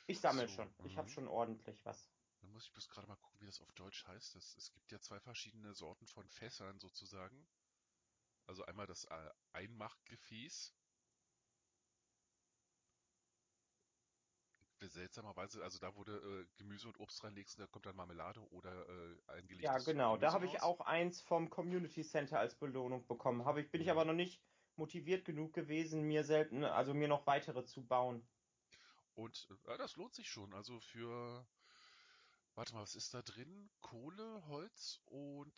Ich 0.05 0.20
sammle 0.20 0.47
So, 0.47 0.49
schon. 0.49 0.76
Ich 0.84 0.97
habe 0.97 1.07
mhm. 1.07 1.11
schon 1.11 1.28
ordentlich 1.30 1.86
was. 1.86 2.11
Dann 2.39 2.51
muss 2.51 2.65
ich 2.65 2.74
bloß 2.74 2.89
gerade 2.89 3.07
mal 3.07 3.15
gucken, 3.15 3.39
wie 3.41 3.45
das 3.45 3.61
auf 3.61 3.72
Deutsch 3.74 4.07
heißt. 4.07 4.36
Das, 4.36 4.55
es 4.55 4.72
gibt 4.74 4.91
ja 4.91 4.99
zwei 4.99 5.20
verschiedene 5.20 5.74
Sorten 5.76 6.07
von 6.07 6.28
Fässern 6.28 6.80
sozusagen. 6.80 7.47
Also 8.47 8.65
einmal 8.65 8.88
das 8.88 9.05
äh, 9.05 9.30
Seltsamerweise, 14.80 15.64
also 15.64 15.80
da, 15.80 15.92
du 15.92 16.12
äh, 16.12 16.46
Gemüse 16.58 16.88
und 16.88 17.00
Obst 17.00 17.24
reinlegst, 17.24 17.60
da 17.60 17.68
kommt 17.68 17.86
dann 17.86 17.96
Marmelade 17.96 18.42
oder 18.52 18.88
äh, 18.88 19.18
eingelegtes 19.28 19.64
Ja, 19.64 19.78
genau. 19.80 20.18
Da 20.18 20.28
Gemüse 20.28 20.34
habe 20.34 20.46
ich 20.46 20.62
auch 20.62 20.82
eins 20.82 21.22
vom 21.22 21.50
Community 21.50 22.04
Center 22.04 22.40
als 22.40 22.56
Belohnung 22.60 23.08
bekommen. 23.08 23.46
Habe 23.46 23.62
ich, 23.62 23.72
bin 23.72 23.82
ich 23.82 23.90
Mhm. 23.90 23.92
aber 23.92 24.06
noch 24.06 24.14
nicht 24.14 24.42
motiviert 24.76 25.26
genug 25.26 25.54
gewesen, 25.54 26.04
mir 26.04 26.24
selten, 26.24 26.64
also 26.64 26.94
mir 26.94 27.08
noch 27.08 27.26
weitere 27.28 27.66
zu 27.66 27.88
bauen. 27.88 28.30
Und 29.16 29.48
äh, 29.66 29.78
das 29.78 29.96
lohnt 29.96 30.14
sich 30.14 30.30
schon. 30.30 30.54
Also 30.54 30.80
für, 30.80 31.48
warte 32.56 32.74
mal, 32.74 32.82
was 32.82 32.96
ist 32.96 33.14
da 33.14 33.22
drin? 33.22 33.70
Kohle, 33.82 34.46
Holz 34.48 35.02
und 35.06 35.56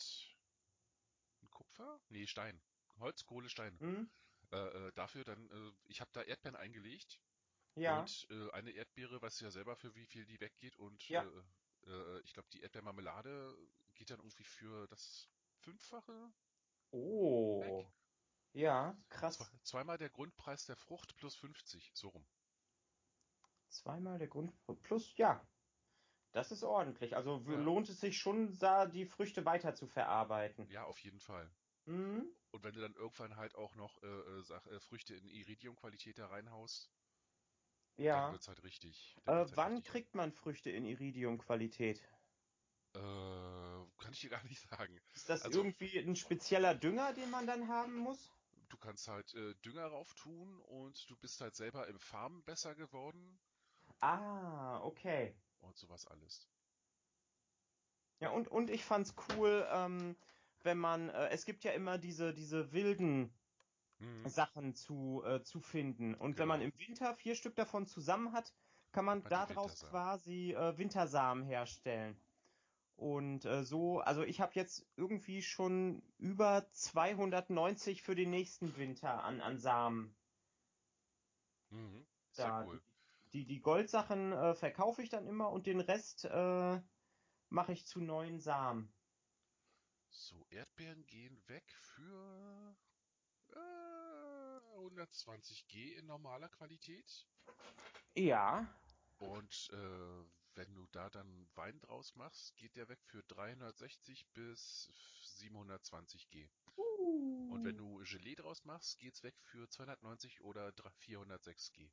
Kupfer? 1.52 2.00
Nee, 2.10 2.28
Stein. 2.28 2.62
Holz, 3.00 3.26
Kohle, 3.26 3.50
Stein. 3.50 3.82
Hm? 3.82 4.10
Äh, 4.52 4.88
äh, 4.88 4.92
dafür 4.94 5.24
dann, 5.26 5.50
äh, 5.52 5.72
ich 5.88 6.02
habe 6.02 6.12
da 6.14 6.24
Erdbeeren 6.24 6.56
eingelegt 6.56 7.20
Ja. 7.80 8.02
und 8.02 8.28
äh, 8.30 8.52
eine 8.52 8.72
Erdbeere, 8.72 9.22
weißt 9.22 9.42
du 9.42 9.46
ja 9.46 9.52
selber, 9.52 9.76
für 9.76 9.96
wie 9.96 10.06
viel 10.06 10.26
die 10.26 10.40
weggeht 10.40 10.76
und 10.78 11.08
Ja. 11.10 11.24
äh, 11.24 11.90
äh, 11.90 12.22
ich 12.22 12.34
glaube, 12.34 12.50
die 12.50 12.62
Erdbeermarmelade 12.62 13.56
geht 13.96 14.10
dann 14.10 14.20
irgendwie 14.20 14.44
für 14.44 14.88
das 14.88 15.28
Fünffache 15.62 16.32
Oh. 16.92 17.62
weg. 17.62 17.94
Ja, 18.54 18.96
Zwei, 19.30 19.46
krass. 19.46 19.52
zweimal 19.64 19.98
der 19.98 20.10
Grundpreis 20.10 20.66
der 20.66 20.76
Frucht 20.76 21.16
plus 21.18 21.36
50, 21.36 21.92
so 21.94 22.10
rum. 22.10 22.26
Zweimal 23.70 24.18
der 24.18 24.28
Grund 24.28 24.52
plus, 24.84 25.16
ja. 25.18 25.48
Das 26.32 26.52
ist 26.52 26.64
ordentlich. 26.64 27.16
Also 27.16 27.38
Ja. 27.46 27.58
lohnt 27.58 27.90
es 27.90 28.00
sich 28.00 28.18
schon, 28.18 28.58
da 28.60 28.86
die 28.86 29.06
Früchte 29.06 29.46
weiter 29.46 29.74
zu 29.76 29.88
verarbeiten. 29.88 30.68
Ja, 30.70 30.84
auf 30.86 31.00
jeden 31.00 31.20
Fall. 31.20 31.50
Mhm. 31.86 32.26
Und 32.52 32.64
wenn 32.64 32.74
du 32.74 32.82
dann 32.82 32.96
irgendwann 32.96 33.36
halt 33.36 33.56
auch 33.56 33.76
noch 33.76 34.02
äh, 34.02 34.08
äh, 34.08 34.76
äh, 34.76 34.80
Früchte 34.80 35.16
in 35.16 35.30
Iridium-Qualität 35.30 36.18
da 36.18 36.28
reinhaust, 36.28 36.90
dann 38.00 38.06
Ja. 38.06 38.32
wird's 38.32 38.48
halt 38.48 38.64
richtig. 38.64 39.16
Dann 39.26 39.36
Äh, 39.36 39.40
wird's 39.40 39.52
halt 39.52 39.58
wann 39.58 39.74
richtig. 39.74 39.92
kriegt 39.92 40.16
man 40.16 40.32
Früchte 40.32 40.70
in 40.72 40.86
Iridium-Qualität? 40.86 42.02
Äh, 42.96 43.00
kann 43.00 44.12
ich 44.12 44.22
dir 44.22 44.30
gar 44.30 44.44
nicht 44.44 44.62
sagen. 44.62 45.00
Ist 45.14 45.30
das 45.30 45.44
Also- 45.44 45.60
irgendwie 45.60 45.98
ein 46.00 46.16
spezieller 46.16 46.74
Dünger, 46.74 47.14
den 47.14 47.30
man 47.30 47.46
dann 47.46 47.68
haben 47.68 47.96
muss? 47.96 48.32
Du 48.70 48.78
kannst 48.78 49.08
halt 49.08 49.34
äh, 49.34 49.54
Dünger 49.66 49.86
rauf 49.88 50.14
tun 50.16 50.60
und 50.62 51.10
du 51.10 51.16
bist 51.18 51.42
halt 51.42 51.56
selber 51.56 51.88
im 51.88 52.00
Farmen 52.00 52.44
besser 52.44 52.76
geworden 52.76 53.40
Ah, 54.02 54.80
okay. 54.84 55.36
und 55.60 55.76
sowas 55.78 56.06
alles. 56.08 56.50
Ja, 58.22 58.30
und, 58.32 58.48
und 58.48 58.70
ich 58.70 58.84
fand's 58.84 59.16
cool, 59.30 59.68
ähm, 59.72 60.16
wenn 60.64 60.78
man, 60.78 61.10
äh, 61.10 61.30
es 61.30 61.46
gibt 61.46 61.64
ja 61.64 61.72
immer 61.72 61.98
diese, 61.98 62.34
diese 62.34 62.72
wilden 62.74 63.34
Mhm. 64.00 64.28
Sachen 64.30 64.76
zu, 64.76 65.24
äh, 65.26 65.42
zu 65.44 65.60
finden. 65.62 66.16
Und 66.16 66.38
wenn 66.38 66.48
man 66.48 66.62
Genau. 66.62 66.72
im 66.74 66.80
Winter 66.80 67.14
vier 67.16 67.36
Stück 67.36 67.56
davon 67.56 67.86
zusammen 67.88 68.34
hat, 68.34 68.54
kann 68.92 69.06
man 69.06 69.24
Hat 69.24 69.32
daraus 69.32 69.82
quasi 69.90 70.54
äh, 70.54 70.78
Wintersamen 70.78 71.44
herstellen. 71.44 72.20
Und 72.96 73.46
äh, 73.46 73.64
so, 73.64 74.00
also 74.02 74.24
ich 74.24 74.42
habe 74.42 74.54
jetzt 74.56 74.86
irgendwie 74.98 75.42
schon 75.42 76.02
über 76.18 76.70
290 76.72 78.02
für 78.02 78.16
den 78.16 78.30
nächsten 78.30 78.76
Winter 78.78 79.24
an, 79.24 79.42
an 79.42 79.58
Samen. 79.58 80.16
Mhm. 81.72 82.06
Sehr 82.32 82.48
Da, 82.48 82.64
cool. 82.66 82.82
die, 83.34 83.46
die 83.46 83.62
Goldsachen 83.62 84.32
äh, 84.34 84.54
verkaufe 84.56 85.02
ich 85.02 85.10
dann 85.10 85.28
immer 85.28 85.50
und 85.52 85.66
den 85.68 85.80
Rest 85.82 86.26
äh, 86.26 86.82
mache 87.50 87.72
ich 87.74 87.86
zu 87.86 88.02
neuen 88.02 88.40
Samen. 88.40 88.92
So, 90.10 90.46
Erdbeeren 90.50 91.06
gehen 91.06 91.42
weg 91.48 91.74
für 91.78 92.76
äh, 93.56 94.60
120G 94.78 95.94
in 95.98 96.06
normaler 96.08 96.50
Qualität. 96.50 97.28
Ja, 98.16 98.68
Und 99.18 99.70
äh, 99.74 100.26
wenn 100.56 100.74
du 100.76 100.86
da 100.92 101.10
dann 101.10 101.48
Wein 101.56 101.80
draus 101.80 102.16
machst, 102.16 102.56
geht 102.58 102.76
der 102.76 102.90
weg 102.90 103.00
für 103.06 103.24
360 103.24 104.28
bis 104.34 104.92
720G. 105.40 106.50
Und 107.48 107.64
wenn 107.64 107.78
du 107.78 108.04
Gelee 108.04 108.36
draus 108.36 108.64
machst, 108.66 109.00
geht's 109.00 109.24
weg 109.24 109.36
für 109.42 109.70
290 109.70 110.42
oder 110.42 110.70
406G. 111.00 111.90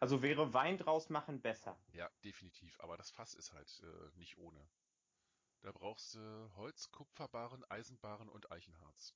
also 0.00 0.22
wäre 0.22 0.52
Wein 0.52 0.78
draus 0.78 1.08
machen 1.10 1.40
besser. 1.40 1.78
Ja, 1.92 2.10
definitiv. 2.24 2.78
Aber 2.80 2.96
das 2.96 3.10
Fass 3.10 3.34
ist 3.34 3.52
halt 3.52 3.80
äh, 3.84 4.18
nicht 4.18 4.36
ohne. 4.38 4.68
Da 5.62 5.72
brauchst 5.72 6.14
du 6.14 6.50
Holz, 6.56 6.90
Kupferbarren, 6.90 7.64
Eisenbarren 7.70 8.28
und 8.28 8.50
Eichenharz. 8.50 9.14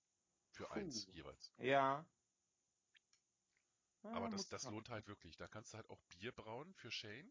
Für 0.57 0.67
Puh. 0.69 0.73
eins 0.75 1.07
jeweils. 1.13 1.53
Ja. 1.59 2.07
Ah, 4.03 4.09
Aber 4.15 4.29
das, 4.31 4.39
muss 4.39 4.49
das 4.49 4.65
man- 4.65 4.75
lohnt 4.75 4.89
halt 4.89 5.07
wirklich. 5.07 5.37
Da 5.37 5.47
kannst 5.49 5.73
du 5.73 5.77
halt 5.77 5.89
auch 5.91 6.01
Bier 6.05 6.33
brauen 6.33 6.73
für 6.75 6.91
Shane. 6.91 7.31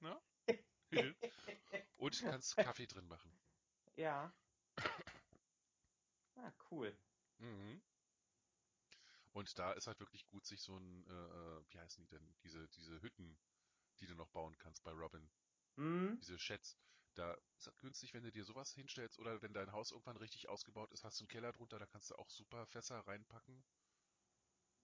Na? 0.00 0.20
und 1.96 2.20
kannst 2.20 2.56
Kaffee 2.56 2.86
drin 2.86 3.06
machen. 3.08 3.32
Ja. 3.96 4.32
Ah, 6.36 6.52
cool. 6.70 6.96
Mhm. 7.38 7.82
Und 9.32 9.58
da 9.58 9.72
ist 9.72 9.86
halt 9.86 10.00
wirklich 10.00 10.26
gut, 10.28 10.46
sich 10.46 10.62
so 10.62 10.74
ein, 10.78 11.04
äh, 11.06 11.10
äh, 11.12 11.64
wie 11.68 11.78
heißen 11.78 12.02
die 12.02 12.08
denn, 12.08 12.34
diese, 12.44 12.66
diese 12.68 13.02
Hütten, 13.02 13.38
die 13.98 14.06
du 14.06 14.14
noch 14.14 14.30
bauen 14.30 14.56
kannst 14.56 14.82
bei 14.82 14.92
Robin, 14.92 15.28
Hm? 15.76 16.18
diese 16.20 16.38
Sheds. 16.38 16.78
Da 17.14 17.34
ist 17.56 17.66
es 17.68 17.78
günstig, 17.78 18.14
wenn 18.14 18.24
du 18.24 18.32
dir 18.32 18.44
sowas 18.44 18.72
hinstellst 18.72 19.18
oder 19.18 19.42
wenn 19.42 19.52
dein 19.52 19.72
Haus 19.72 19.90
irgendwann 19.92 20.16
richtig 20.16 20.48
ausgebaut 20.48 20.92
ist, 20.92 21.04
hast 21.04 21.20
du 21.20 21.24
einen 21.24 21.28
Keller 21.28 21.52
drunter, 21.52 21.78
da 21.78 21.86
kannst 21.86 22.10
du 22.10 22.16
auch 22.16 22.30
super 22.30 22.66
Fässer 22.66 22.98
reinpacken. 23.06 23.64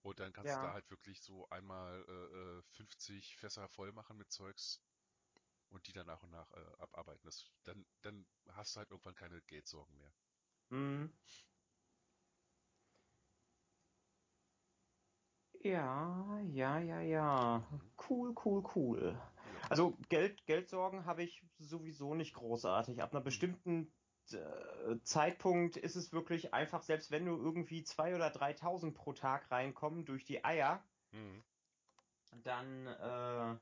Und 0.02 0.20
dann 0.20 0.32
kannst 0.32 0.50
Ja. 0.50 0.56
du 0.62 0.66
da 0.66 0.72
halt 0.72 0.90
wirklich 0.90 1.20
so 1.22 1.48
einmal 1.50 2.04
äh, 2.08 2.58
äh, 2.58 2.62
50 2.62 3.36
Fässer 3.36 3.68
voll 3.68 3.92
machen 3.92 4.16
mit 4.16 4.30
Zeugs 4.30 4.80
und 5.70 5.86
die 5.88 5.92
dann 5.92 6.06
nach 6.06 6.22
und 6.22 6.30
nach 6.30 6.50
äh, 6.52 6.72
abarbeiten. 6.78 7.24
Das, 7.24 7.46
dann, 7.64 7.86
dann 8.02 8.26
hast 8.48 8.76
du 8.76 8.78
halt 8.80 8.90
irgendwann 8.90 9.14
keine 9.14 9.42
Geldsorgen 9.42 9.96
mehr. 9.96 10.14
Hm. 10.70 11.12
Ja, 15.62 16.40
ja, 16.54 16.78
ja, 16.78 17.00
ja. 17.00 17.62
Cool, 17.98 18.34
cool, 18.44 18.62
cool. 18.74 19.20
Also 19.68 19.96
Geld, 20.08 20.46
Geldsorgen 20.46 21.06
habe 21.06 21.22
ich 21.22 21.42
sowieso 21.58 22.14
nicht 22.14 22.34
großartig. 22.34 23.02
Ab 23.02 23.12
einer 23.12 23.22
bestimmten 23.22 23.92
äh, 24.32 24.98
Zeitpunkt 25.02 25.76
ist 25.76 25.96
es 25.96 26.12
wirklich 26.12 26.54
einfach, 26.54 26.82
selbst 26.82 27.10
wenn 27.10 27.24
nur 27.24 27.38
irgendwie 27.38 27.82
2.000 27.82 28.14
oder 28.16 28.28
3.000 28.28 28.94
pro 28.94 29.12
Tag 29.12 29.50
reinkommen 29.50 30.04
durch 30.04 30.24
die 30.24 30.44
Eier, 30.44 30.82
Mhm. 31.12 31.42
dann 32.42 32.86
äh, 32.86 33.56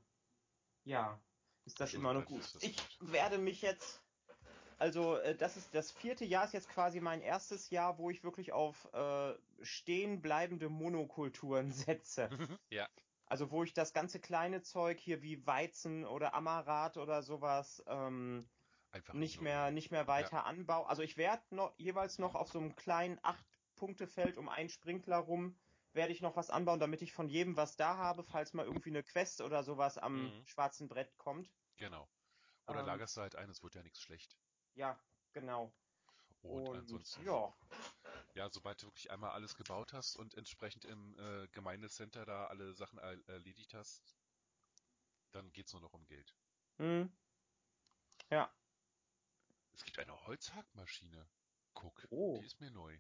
ja, 0.85 1.19
ist 1.65 1.81
das 1.81 1.91
Schon 1.91 2.01
immer 2.01 2.15
noch 2.15 2.27
gut. 2.27 2.43
Ich 2.61 2.77
werde 3.01 3.39
mich 3.39 3.63
jetzt, 3.63 4.01
also 4.79 5.17
äh, 5.17 5.35
das 5.37 5.57
ist 5.57 5.75
das 5.75 5.91
vierte 5.91 6.25
Jahr, 6.25 6.45
ist 6.45 6.53
jetzt 6.53 6.69
quasi 6.69 7.01
mein 7.01 7.21
erstes 7.21 7.71
Jahr, 7.71 7.99
wo 7.99 8.11
ich 8.11 8.23
wirklich 8.23 8.53
auf 8.53 8.93
äh, 8.93 9.35
stehen 9.63 10.21
bleibende 10.21 10.69
Monokulturen 10.69 11.71
setze. 11.73 12.29
ja, 12.71 12.89
Also 13.35 13.51
wo 13.51 13.65
ich 13.65 13.75
das 13.75 13.93
ganze 13.93 14.21
kleine 14.21 14.63
Zeug 14.63 15.01
hier 15.01 15.21
wie 15.21 15.45
Weizen 15.45 16.05
oder 16.05 16.35
Amarat 16.35 16.97
oder 16.97 17.21
sowas 17.21 17.83
ähm, 17.89 18.49
einfach 18.93 19.19
nicht 19.19 19.41
ignorieren. 19.41 19.43
mehr 19.43 19.73
nicht 19.73 19.91
mehr 19.91 20.07
weiter 20.07 20.45
anbaue. 20.47 20.87
Also 20.89 21.03
ich 21.03 21.17
werde 21.17 21.43
noch 21.51 21.77
jeweils 21.77 22.21
noch 22.21 22.37
auf 22.37 22.49
so 22.53 22.61
einem 22.61 22.77
kleinen 22.77 23.19
acht 23.25 23.45
Punkte 23.75 24.07
Feld 24.07 24.37
um 24.39 24.49
einen 24.49 24.69
Sprinkler 24.69 25.17
rum 25.17 25.59
werde 25.95 26.13
ich 26.13 26.23
noch 26.23 26.37
was 26.37 26.49
anbauen, 26.49 26.79
damit 26.79 27.03
ich 27.03 27.13
von 27.13 27.29
jedem 27.29 27.57
was 27.57 27.77
da 27.77 27.97
habe, 27.97 28.23
falls 28.23 28.53
mal 28.53 28.67
irgendwie 28.67 28.91
eine 28.91 29.03
Quest 29.03 29.41
oder 29.41 29.65
sowas 29.65 29.99
am 29.99 30.31
Mhm. 30.31 30.45
schwarzen 30.47 30.87
Brett 30.89 31.19
kommt. 31.19 31.51
Genau. 31.77 32.09
Oder 32.69 32.83
Ähm, 32.83 32.87
lagerst 32.87 33.17
du 33.17 33.21
halt 33.23 33.35
ein, 33.35 33.51
es 33.51 33.65
wird 33.65 33.75
ja 33.75 33.83
nichts 33.83 34.01
schlecht. 34.01 34.39
Ja, 34.77 34.97
genau. 35.33 35.73
Und, 36.43 36.69
Und, 36.69 36.73
ansonsten, 36.73 37.25
ja, 37.27 37.53
ja, 38.35 38.51
sobald 38.51 38.83
du 38.83 38.87
wirklich 38.87 39.11
einmal 39.11 39.31
alles 39.33 39.55
gebaut 39.57 39.93
hast 39.93 40.17
und 40.17 40.35
entsprechend 40.35 40.85
im 40.85 41.19
äh, 41.19 41.49
Gemeindecenter 41.49 42.25
da 42.27 42.47
alle 42.47 42.75
Sachen 42.75 42.99
er 42.99 43.19
erledigt 43.29 43.75
hast, 43.75 44.17
dann 45.33 45.53
geht's 45.53 45.75
nur 45.75 45.83
noch 45.83 45.93
um 45.93 46.07
Geld. 46.07 46.35
hm. 46.79 47.07
ja, 48.31 48.51
Es 49.73 49.85
gibt 49.85 49.99
eine 49.99 50.27
Holzhackmaschine. 50.27 51.29
Guck, 51.75 52.09
Oh. 52.11 52.41
die 52.41 52.47
ist 52.47 52.61
mir 52.61 52.71
neu. 52.71 52.99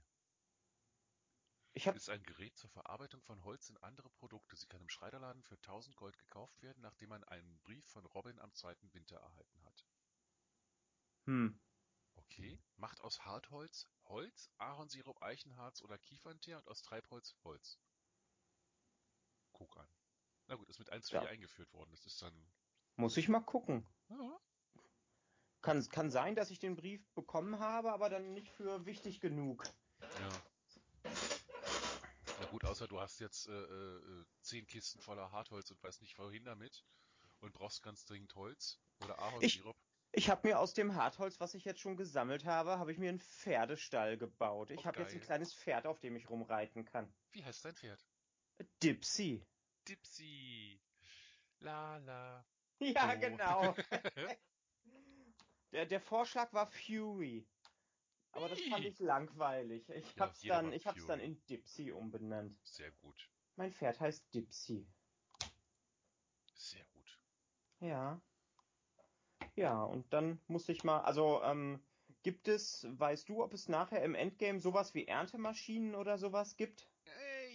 ich 1.72 1.87
habe 1.87 1.97
Ist 1.97 2.11
ein 2.11 2.22
Gerät 2.24 2.59
zur 2.59 2.68
Verarbeitung 2.68 3.22
von 3.22 3.43
Holz 3.43 3.70
in 3.70 3.78
andere 3.78 4.11
Produkte. 4.11 4.55
Sie 4.55 4.66
kann 4.66 4.82
im 4.82 4.91
Schreiderladen 4.91 5.43
für 5.43 5.57
1000 5.62 5.97
Gold 5.97 6.18
gekauft 6.18 6.61
werden, 6.61 6.82
nachdem 6.82 7.09
man 7.09 7.24
einen 7.24 7.59
Brief 7.61 7.87
von 7.87 8.05
Robin 8.05 8.39
am 8.39 8.53
zweiten 8.53 8.93
Winter 8.93 9.16
erhalten 9.16 9.64
hat. 9.64 9.87
hm. 11.26 11.49
Okay. 12.18 12.59
Macht 12.76 13.00
aus 13.02 13.24
Hartholz 13.24 13.86
Holz, 14.06 14.50
Ahornsirup, 14.58 15.22
Eichenharz 15.22 15.80
oder 15.82 15.98
Kiefernteer 15.98 16.58
und 16.58 16.68
aus 16.68 16.82
Treibholz 16.82 17.34
Holz. 17.44 17.78
Guck 19.52 19.76
an. 19.76 19.88
Na 20.46 20.56
gut, 20.56 20.68
ist 20.68 20.78
mit 20.78 20.92
1.4 20.92 21.14
Ja. 21.14 21.22
eingeführt 21.22 21.72
worden. 21.72 21.90
Das 21.92 22.04
ist 22.06 22.20
dann. 22.20 22.34
muss 22.96 23.16
ich 23.16 23.28
mal 23.28 23.40
gucken. 23.40 23.86
Ja, 24.10 24.38
Kann, 25.62 25.88
kann 25.88 26.10
sein, 26.10 26.34
dass 26.34 26.50
ich 26.50 26.58
den 26.58 26.76
Brief 26.76 27.08
bekommen 27.14 27.58
habe, 27.58 27.92
aber 27.92 28.10
dann 28.10 28.34
nicht 28.34 28.50
für 28.50 28.84
wichtig 28.84 29.20
genug. 29.20 29.64
ja. 30.00 30.28
Na 32.40 32.46
gut, 32.50 32.64
außer 32.64 32.86
du 32.88 33.00
hast 33.00 33.20
jetzt 33.20 33.46
äh, 33.48 33.52
äh, 33.52 34.24
zehn 34.42 34.66
Kisten 34.66 35.00
voller 35.00 35.30
Hartholz 35.32 35.70
und 35.70 35.82
weißt 35.82 36.02
nicht 36.02 36.18
wohin 36.18 36.44
damit 36.44 36.84
und 37.40 37.52
brauchst 37.54 37.82
ganz 37.82 38.04
dringend 38.04 38.34
Holz 38.34 38.78
oder 39.02 39.18
Ahornsirup. 39.18 39.76
Ich 40.24 40.30
habe 40.30 40.48
mir 40.48 40.58
aus 40.58 40.72
dem 40.72 40.94
Hartholz, 40.94 41.38
was 41.38 41.52
ich 41.52 41.66
jetzt 41.66 41.80
schon 41.80 41.98
gesammelt 41.98 42.46
habe, 42.46 42.78
habe 42.78 42.90
ich 42.90 42.96
mir 42.96 43.10
einen 43.10 43.20
Pferdestall 43.20 44.16
gebaut. 44.16 44.70
Ich 44.70 44.78
Oh, 44.80 44.84
habe 44.86 45.00
jetzt 45.00 45.12
ein 45.12 45.20
kleines 45.20 45.52
Pferd, 45.52 45.86
auf 45.86 46.00
dem 46.00 46.16
ich 46.16 46.30
rumreiten 46.30 46.86
kann. 46.86 47.12
Wie 47.32 47.44
heißt 47.44 47.62
dein 47.62 47.74
Pferd? 47.74 48.02
Dipsy. 48.82 49.44
Dipsy. 49.86 50.80
Lala. 51.58 52.42
Ja, 52.78 53.12
Oh. 53.14 53.20
genau. 53.20 53.74
Der, 55.72 55.84
der 55.84 56.00
Vorschlag 56.00 56.50
war 56.54 56.68
Fury. 56.68 57.46
Aber 58.32 58.48
das 58.48 58.62
fand 58.62 58.86
ich 58.86 58.98
langweilig. 59.00 59.86
Ich 59.90 60.14
Ja, 60.14 60.22
hab's 60.22 60.40
dann, 60.40 60.72
ich 60.72 60.86
hab's 60.86 61.04
dann 61.04 61.20
in 61.20 61.44
Dipsy 61.48 61.92
umbenannt. 61.92 62.58
Sehr 62.64 62.92
gut. 62.92 63.28
Mein 63.56 63.72
Pferd 63.74 64.00
heißt 64.00 64.32
Dipsy. 64.32 64.86
Sehr 66.54 66.84
gut. 66.86 67.20
Ja. 67.80 68.22
Ja, 69.57 69.82
und 69.84 70.12
dann 70.12 70.40
muss 70.48 70.68
ich 70.68 70.82
mal, 70.84 71.00
also, 71.02 71.42
ähm, 71.42 71.80
gibt 72.22 72.48
es, 72.48 72.86
weißt 72.88 73.28
du, 73.28 73.42
ob 73.42 73.52
es 73.55 73.68
nachher 73.68 74.02
im 74.02 74.14
Endgame 74.14 74.61
sowas 74.61 74.94
wie 74.94 75.07
Erntemaschinen 75.07 75.94
oder 75.94 76.18
sowas 76.18 76.57
gibt? 76.57 76.88
Äh, 77.07 77.52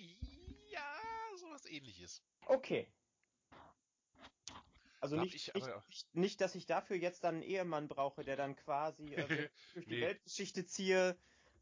ja, 0.71 0.95
sowas 1.37 1.65
ähnliches. 1.65 2.21
Okay. 2.45 2.87
Also 5.01 5.15
nicht, 5.17 5.35
ich 5.35 5.53
nicht, 5.53 5.67
aber- 5.67 5.83
nicht, 6.13 6.41
dass 6.41 6.55
ich 6.55 6.65
dafür 6.65 6.97
jetzt 6.97 7.23
dann 7.23 7.35
einen 7.35 7.43
Ehemann 7.43 7.87
brauche, 7.87 8.23
der 8.23 8.35
dann 8.35 8.55
quasi 8.55 9.13
äh, 9.15 9.49
durch 9.73 9.85
die 9.85 9.91
Nee. 9.91 10.01
Weltgeschichte 10.01 10.65
ziehe, 10.65 11.17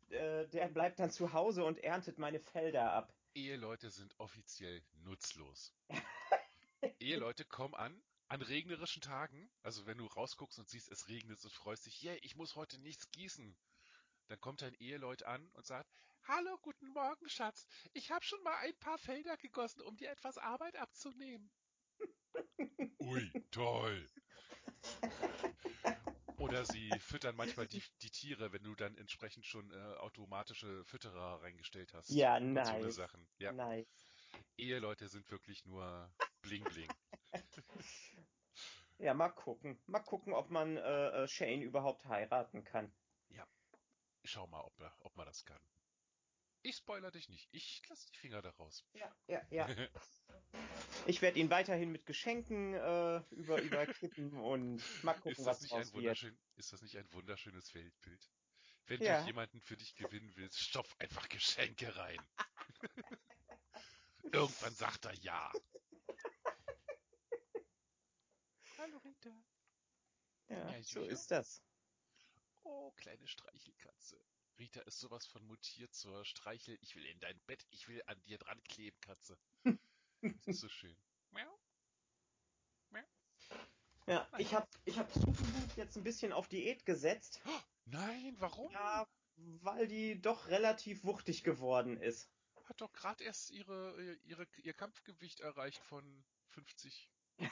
äh, 0.10 0.48
der 0.48 0.68
bleibt 0.70 1.00
dann 1.00 1.12
zu 1.12 1.34
Hause 1.34 1.64
und 1.64 1.78
erntet 1.80 2.18
meine 2.18 2.40
Felder 2.40 2.92
ab. 2.92 3.14
Eheleute 3.36 3.92
sind 3.92 4.20
offiziell 4.20 4.82
nutzlos. 5.04 5.74
Eheleute 7.00 7.46
kommen 7.46 7.76
an, 7.76 8.02
an 8.30 8.42
regnerischen 8.42 9.02
Tagen, 9.02 9.50
also 9.62 9.86
wenn 9.86 9.98
du 9.98 10.06
rausguckst 10.06 10.60
und 10.60 10.70
siehst, 10.70 10.92
es 10.92 11.08
regnet 11.08 11.44
und 11.44 11.54
freust 11.54 11.86
dich, 11.86 12.04
yeah, 12.04 12.18
ich 12.22 12.36
muss 12.36 12.56
heute 12.56 12.80
nichts 12.80 13.10
gießen. 13.12 13.58
Dann 14.28 14.42
kommt 14.42 14.62
dein 14.62 14.74
Eheleut 14.76 15.24
an 15.24 15.50
und 15.54 15.66
sagt, 15.66 15.90
Hallo, 16.28 16.58
guten 16.62 16.88
Morgen, 16.90 17.30
Schatz. 17.30 17.66
Ich 17.94 18.12
habe 18.12 18.26
schon 18.26 18.44
mal 18.44 18.58
ein 18.58 18.76
paar 18.80 18.98
Felder 18.98 19.38
gegossen, 19.38 19.82
um 19.82 19.96
dir 19.96 20.10
etwas 20.10 20.38
Arbeit 20.38 20.76
abzunehmen. 20.76 21.50
Ui, 23.00 23.32
toll. 23.50 24.10
Oder 26.38 26.66
sie 26.66 26.90
füttern 27.00 27.36
manchmal 27.38 27.68
die, 27.68 27.82
die 28.02 28.12
Tiere, 28.12 28.52
wenn 28.52 28.64
du 28.64 28.76
dann 28.76 28.98
entsprechend 28.98 29.46
schon 29.46 29.72
äh, 29.72 29.76
automatische 30.00 30.84
Fütterer 30.84 31.42
reingestellt 31.42 31.94
hast. 31.94 32.10
Ja, 32.10 32.36
Und 32.36 32.54
so 32.66 32.74
nice. 32.74 32.96
Sachen. 32.96 33.26
Ja. 33.38 33.54
Nice. 33.54 33.88
Eheleute 34.58 35.08
sind 35.08 35.32
wirklich 35.32 35.64
nur 35.66 36.14
bling 36.42 36.66
bling. 36.66 36.92
Ja, 39.08 39.14
mal 39.14 39.30
gucken. 39.30 39.80
Mal 39.88 40.02
gucken, 40.02 40.34
ob 40.34 40.50
man 40.50 40.76
äh, 40.76 41.24
äh, 41.24 41.28
Shane 41.30 41.62
überhaupt 41.62 42.06
heiraten 42.08 42.66
kann. 42.66 42.92
Schau 44.26 44.46
mal, 44.48 44.60
ob, 44.60 44.74
ob 45.00 45.16
man 45.16 45.26
das 45.26 45.46
kann. 45.46 45.62
Ich 46.62 46.76
spoiler 46.76 47.10
dich 47.10 47.30
nicht. 47.30 47.48
Ich 47.54 47.82
lass 47.88 48.06
die 48.08 48.18
Finger 48.18 48.42
da 48.42 48.50
raus. 48.50 48.84
Ja, 48.96 49.10
ja, 49.30 49.42
ja. 49.50 49.66
Ich 51.08 51.22
werde 51.22 51.40
ihn 51.40 51.50
weiterhin 51.50 51.90
mit 51.94 52.06
Geschenken 52.06 52.74
äh, 52.74 53.22
über, 53.32 53.62
überkippen 53.62 54.34
und 54.42 54.84
mal 55.06 55.14
gucken, 55.14 55.32
ist, 55.32 55.38
das 55.38 55.48
was 55.48 55.62
nicht 55.62 55.74
ein 55.74 55.94
wunderschön, 55.94 56.38
ist 56.58 56.74
das 56.74 56.82
nicht 56.82 56.98
ein 56.98 57.08
wunderschönes 57.14 57.74
Weltbild? 57.74 58.30
Wenn 58.88 59.02
Ja. 59.02 59.22
du 59.22 59.28
jemanden 59.28 59.62
für 59.62 59.78
dich 59.78 59.96
gewinnen 59.96 60.34
willst, 60.36 60.60
stopf 60.60 60.94
einfach 61.00 61.30
Geschenke 61.30 61.96
rein. 61.96 62.20
Irgendwann 64.34 64.74
sagt 64.74 65.06
er 65.06 65.14
ja. 65.14 65.50
Hallo 68.78 68.98
Rita. 69.04 69.32
Ja, 70.50 70.72
Ja, 70.72 70.84
so 70.84 71.02
sicher. 71.02 71.12
ist 71.14 71.32
das. 71.32 71.62
Oh, 72.64 72.92
kleine 72.92 73.28
Streichelkatze. 73.28 74.20
Rita 74.60 74.82
ist 74.82 75.00
sowas 75.00 75.26
von 75.26 75.46
mutiert 75.46 75.94
zur 75.94 76.26
Streichel. 76.26 76.78
Ich 76.82 76.96
will 76.96 77.06
in 77.06 77.20
dein 77.20 77.40
Bett. 77.46 77.66
Ich 77.70 77.88
will 77.88 78.02
an 78.08 78.22
dir 78.24 78.38
dran 78.38 78.62
kleben, 78.64 79.00
Katze. 79.02 79.38
Das 80.22 80.48
ist 80.48 80.62
so 80.62 80.70
schön. 80.70 80.96
Miau. 81.32 81.60
Ja, 84.08 84.26
ich 84.38 84.54
habe 84.54 84.66
ich 84.86 84.98
hab 84.98 85.12
Superboot 85.12 85.76
jetzt 85.76 85.98
ein 85.98 86.04
bisschen 86.04 86.32
auf 86.32 86.48
Diät 86.48 86.86
gesetzt. 86.86 87.42
Nein, 87.86 88.36
warum? 88.40 88.72
Ja, 88.72 89.06
weil 89.36 89.88
die 89.88 90.22
doch 90.22 90.48
relativ 90.48 91.04
wuchtig 91.04 91.44
geworden 91.44 91.98
ist. 91.98 92.30
Hat 92.64 92.80
doch 92.80 92.92
gerade 92.94 93.24
erst 93.26 93.52
ihre, 93.52 94.18
ihre, 94.24 94.48
ihr 94.64 94.74
Kampfgewicht 94.74 95.42
erreicht 95.42 95.84
von 95.84 96.24
50 96.52 97.10
Kilo. 97.38 97.50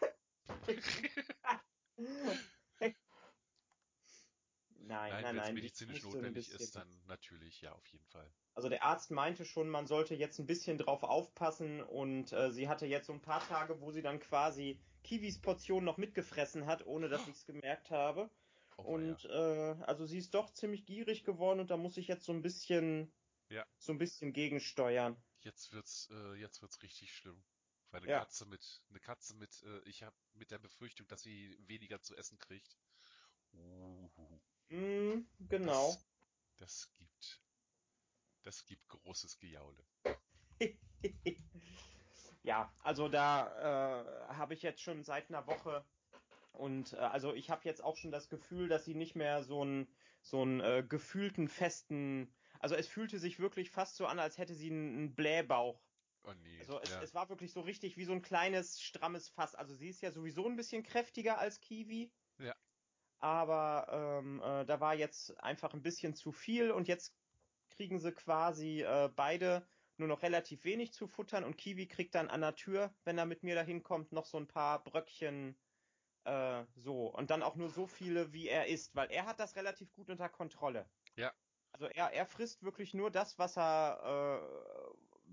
Nein, 1.98 2.38
nein, 4.88 5.22
Nein, 5.22 5.36
Nein, 5.36 5.56
die 5.56 5.62
medizinisch 5.62 6.02
notwendig 6.04 6.50
ist, 6.50 6.76
dann 6.76 6.88
natürlich, 7.06 7.60
ja, 7.60 7.72
auf 7.72 7.86
jeden 7.88 8.04
Fall. 8.06 8.28
Also 8.54 8.68
der 8.68 8.84
Arzt 8.84 9.10
meinte 9.10 9.44
schon, 9.44 9.68
man 9.68 9.86
sollte 9.86 10.14
jetzt 10.14 10.38
ein 10.38 10.46
bisschen 10.46 10.78
drauf 10.78 11.02
aufpassen 11.02 11.82
und 11.82 12.32
äh, 12.32 12.50
sie 12.52 12.68
hatte 12.68 12.86
jetzt 12.86 13.06
so 13.06 13.12
ein 13.12 13.20
paar 13.20 13.46
Tage, 13.46 13.80
wo 13.80 13.90
sie 13.90 14.02
dann 14.02 14.18
quasi 14.18 14.78
Kiwis 15.04 15.40
Portion 15.40 15.84
noch 15.84 15.98
mitgefressen 15.98 16.66
hat, 16.66 16.86
ohne 16.86 17.08
dass 17.08 17.22
ich 17.28 17.34
es 17.34 17.46
gemerkt 17.46 17.90
habe. 17.90 18.30
Oh, 18.78 18.82
Und 18.84 19.24
äh, 19.26 19.74
also 19.84 20.06
sie 20.06 20.18
ist 20.18 20.34
doch 20.34 20.52
ziemlich 20.52 20.86
gierig 20.86 21.24
geworden 21.24 21.60
und 21.60 21.70
da 21.70 21.76
muss 21.76 21.96
ich 21.96 22.08
jetzt 22.08 22.24
so 22.24 22.32
ein 22.32 22.42
bisschen 22.42 23.10
Ja. 23.50 23.64
so 23.78 23.92
ein 23.92 23.98
bisschen 23.98 24.32
gegensteuern. 24.32 25.16
Jetzt 25.40 25.72
wird's, 25.72 26.08
äh, 26.10 26.34
jetzt 26.34 26.62
wird's 26.62 26.82
richtig 26.82 27.12
schlimm. 27.12 27.42
Weil 27.90 28.02
eine 28.02 28.10
Ja. 28.10 28.18
Katze 28.20 28.46
mit, 28.46 28.82
eine 28.90 29.00
Katze 29.00 29.34
mit, 29.34 29.62
äh, 29.62 29.80
ich 29.88 30.02
habe 30.02 30.16
mit 30.34 30.50
der 30.50 30.58
Befürchtung, 30.58 31.06
dass 31.08 31.22
sie 31.22 31.56
weniger 31.66 32.02
zu 32.02 32.16
essen 32.16 32.38
kriegt. 32.38 32.76
Uh, 33.54 34.08
Mm, 34.68 35.20
genau. 35.48 35.92
Das, 35.92 36.04
das 36.56 36.94
gibt, 36.96 37.40
das 38.42 38.64
gibt 38.66 38.88
großes 38.88 39.38
Gejaule. 39.38 39.86
Ja, 42.42 42.72
also 42.84 43.08
da 43.08 44.28
äh, 44.30 44.34
habe 44.34 44.54
ich 44.54 44.62
jetzt 44.62 44.80
schon 44.80 45.02
seit 45.02 45.28
einer 45.30 45.48
Woche 45.48 45.84
und 46.52 46.92
äh, 46.92 46.96
also 46.98 47.34
ich 47.34 47.50
habe 47.50 47.64
jetzt 47.64 47.82
auch 47.82 47.96
schon 47.96 48.12
das 48.12 48.28
Gefühl, 48.28 48.68
dass 48.68 48.84
sie 48.84 48.94
nicht 48.94 49.16
mehr 49.16 49.42
so 49.42 49.62
einen 49.62 49.88
so 50.22 50.42
einen 50.42 50.60
äh, 50.60 50.84
gefühlten 50.88 51.48
festen, 51.48 52.32
also 52.60 52.76
es 52.76 52.86
fühlte 52.88 53.18
sich 53.18 53.40
wirklich 53.40 53.70
fast 53.70 53.96
so 53.96 54.06
an, 54.06 54.20
als 54.20 54.38
hätte 54.38 54.54
sie 54.54 54.70
einen, 54.70 54.96
einen 54.96 55.14
Blähbauch. 55.16 55.85
Oh 56.26 56.32
nee. 56.42 56.58
Also 56.58 56.80
es, 56.80 56.90
ja. 56.90 57.02
es 57.02 57.14
war 57.14 57.28
wirklich 57.28 57.52
so 57.52 57.60
richtig 57.60 57.96
wie 57.96 58.04
so 58.04 58.12
ein 58.12 58.22
kleines 58.22 58.80
strammes 58.80 59.28
Fass. 59.28 59.54
Also 59.54 59.74
sie 59.74 59.88
ist 59.88 60.02
ja 60.02 60.10
sowieso 60.10 60.46
ein 60.46 60.56
bisschen 60.56 60.82
kräftiger 60.82 61.38
als 61.38 61.60
Kiwi. 61.60 62.12
Ja. 62.38 62.54
Aber 63.18 64.20
ähm, 64.20 64.40
äh, 64.40 64.64
da 64.64 64.80
war 64.80 64.94
jetzt 64.94 65.38
einfach 65.40 65.72
ein 65.72 65.82
bisschen 65.82 66.14
zu 66.14 66.32
viel 66.32 66.70
und 66.70 66.88
jetzt 66.88 67.14
kriegen 67.70 67.98
sie 67.98 68.12
quasi 68.12 68.82
äh, 68.82 69.08
beide 69.14 69.66
nur 69.98 70.08
noch 70.08 70.22
relativ 70.22 70.64
wenig 70.64 70.92
zu 70.92 71.06
futtern 71.06 71.44
und 71.44 71.56
Kiwi 71.56 71.86
kriegt 71.86 72.14
dann 72.14 72.28
an 72.28 72.42
der 72.42 72.54
Tür, 72.54 72.94
wenn 73.04 73.16
er 73.16 73.24
mit 73.24 73.42
mir 73.42 73.54
dahin 73.54 73.82
kommt, 73.82 74.12
noch 74.12 74.26
so 74.26 74.36
ein 74.36 74.46
paar 74.46 74.84
Bröckchen 74.84 75.56
äh, 76.24 76.64
so 76.74 77.06
und 77.06 77.30
dann 77.30 77.42
auch 77.42 77.54
nur 77.54 77.70
so 77.70 77.86
viele, 77.86 78.32
wie 78.32 78.48
er 78.48 78.66
isst, 78.66 78.94
weil 78.94 79.10
er 79.10 79.26
hat 79.26 79.40
das 79.40 79.56
relativ 79.56 79.92
gut 79.92 80.10
unter 80.10 80.28
Kontrolle. 80.28 80.88
Ja. 81.14 81.32
Also 81.72 81.86
er, 81.88 82.12
er 82.12 82.26
frisst 82.26 82.62
wirklich 82.62 82.94
nur 82.94 83.10
das, 83.10 83.38
was 83.38 83.56
er, 83.56 84.00
äh, 84.02 84.85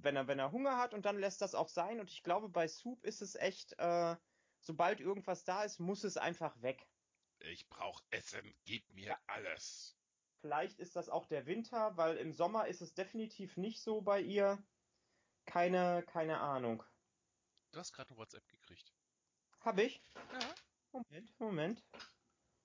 wenn 0.04 0.16
er, 0.16 0.28
wenn 0.28 0.40
er 0.40 0.52
Hunger 0.52 0.78
hat 0.78 0.94
und 0.94 1.06
dann 1.06 1.20
lässt 1.20 1.42
das 1.42 1.56
auch 1.56 1.70
sein. 1.70 2.00
Und 2.00 2.10
ich 2.12 2.24
glaube, 2.24 2.50
bei 2.50 2.68
Soup 2.68 3.04
ist 3.06 3.22
es 3.22 3.36
echt, 3.36 3.74
äh, 3.80 4.16
sobald 4.60 5.00
irgendwas 5.00 5.44
da 5.44 5.64
ist, 5.64 5.80
muss 5.80 6.04
es 6.04 6.18
einfach 6.18 6.62
weg. 6.62 6.90
Ich 7.40 7.70
brauch 7.70 8.02
Essen, 8.10 8.54
gib 8.64 8.90
mir 8.94 9.10
Ja. 9.10 9.20
alles. 9.28 9.98
Vielleicht 10.42 10.80
ist 10.80 10.96
das 10.96 11.10
auch 11.10 11.26
der 11.26 11.46
Winter, 11.46 11.96
weil 11.96 12.18
im 12.18 12.34
Sommer 12.34 12.68
ist 12.68 12.82
es 12.82 12.94
definitiv 12.94 13.56
nicht 13.58 13.82
so 13.82 14.02
bei 14.02 14.20
ihr. 14.22 14.66
Keine, 15.46 16.04
keine 16.06 16.40
Ahnung. 16.40 16.84
Du 17.72 17.80
hast 17.80 17.94
gerade 17.94 18.14
ein 18.14 18.18
WhatsApp 18.18 18.48
gekriegt. 18.48 18.94
Hab 19.62 19.80
ich? 19.80 20.02
Ja. 20.16 20.56
Moment, 20.92 21.40
Moment. 21.40 21.84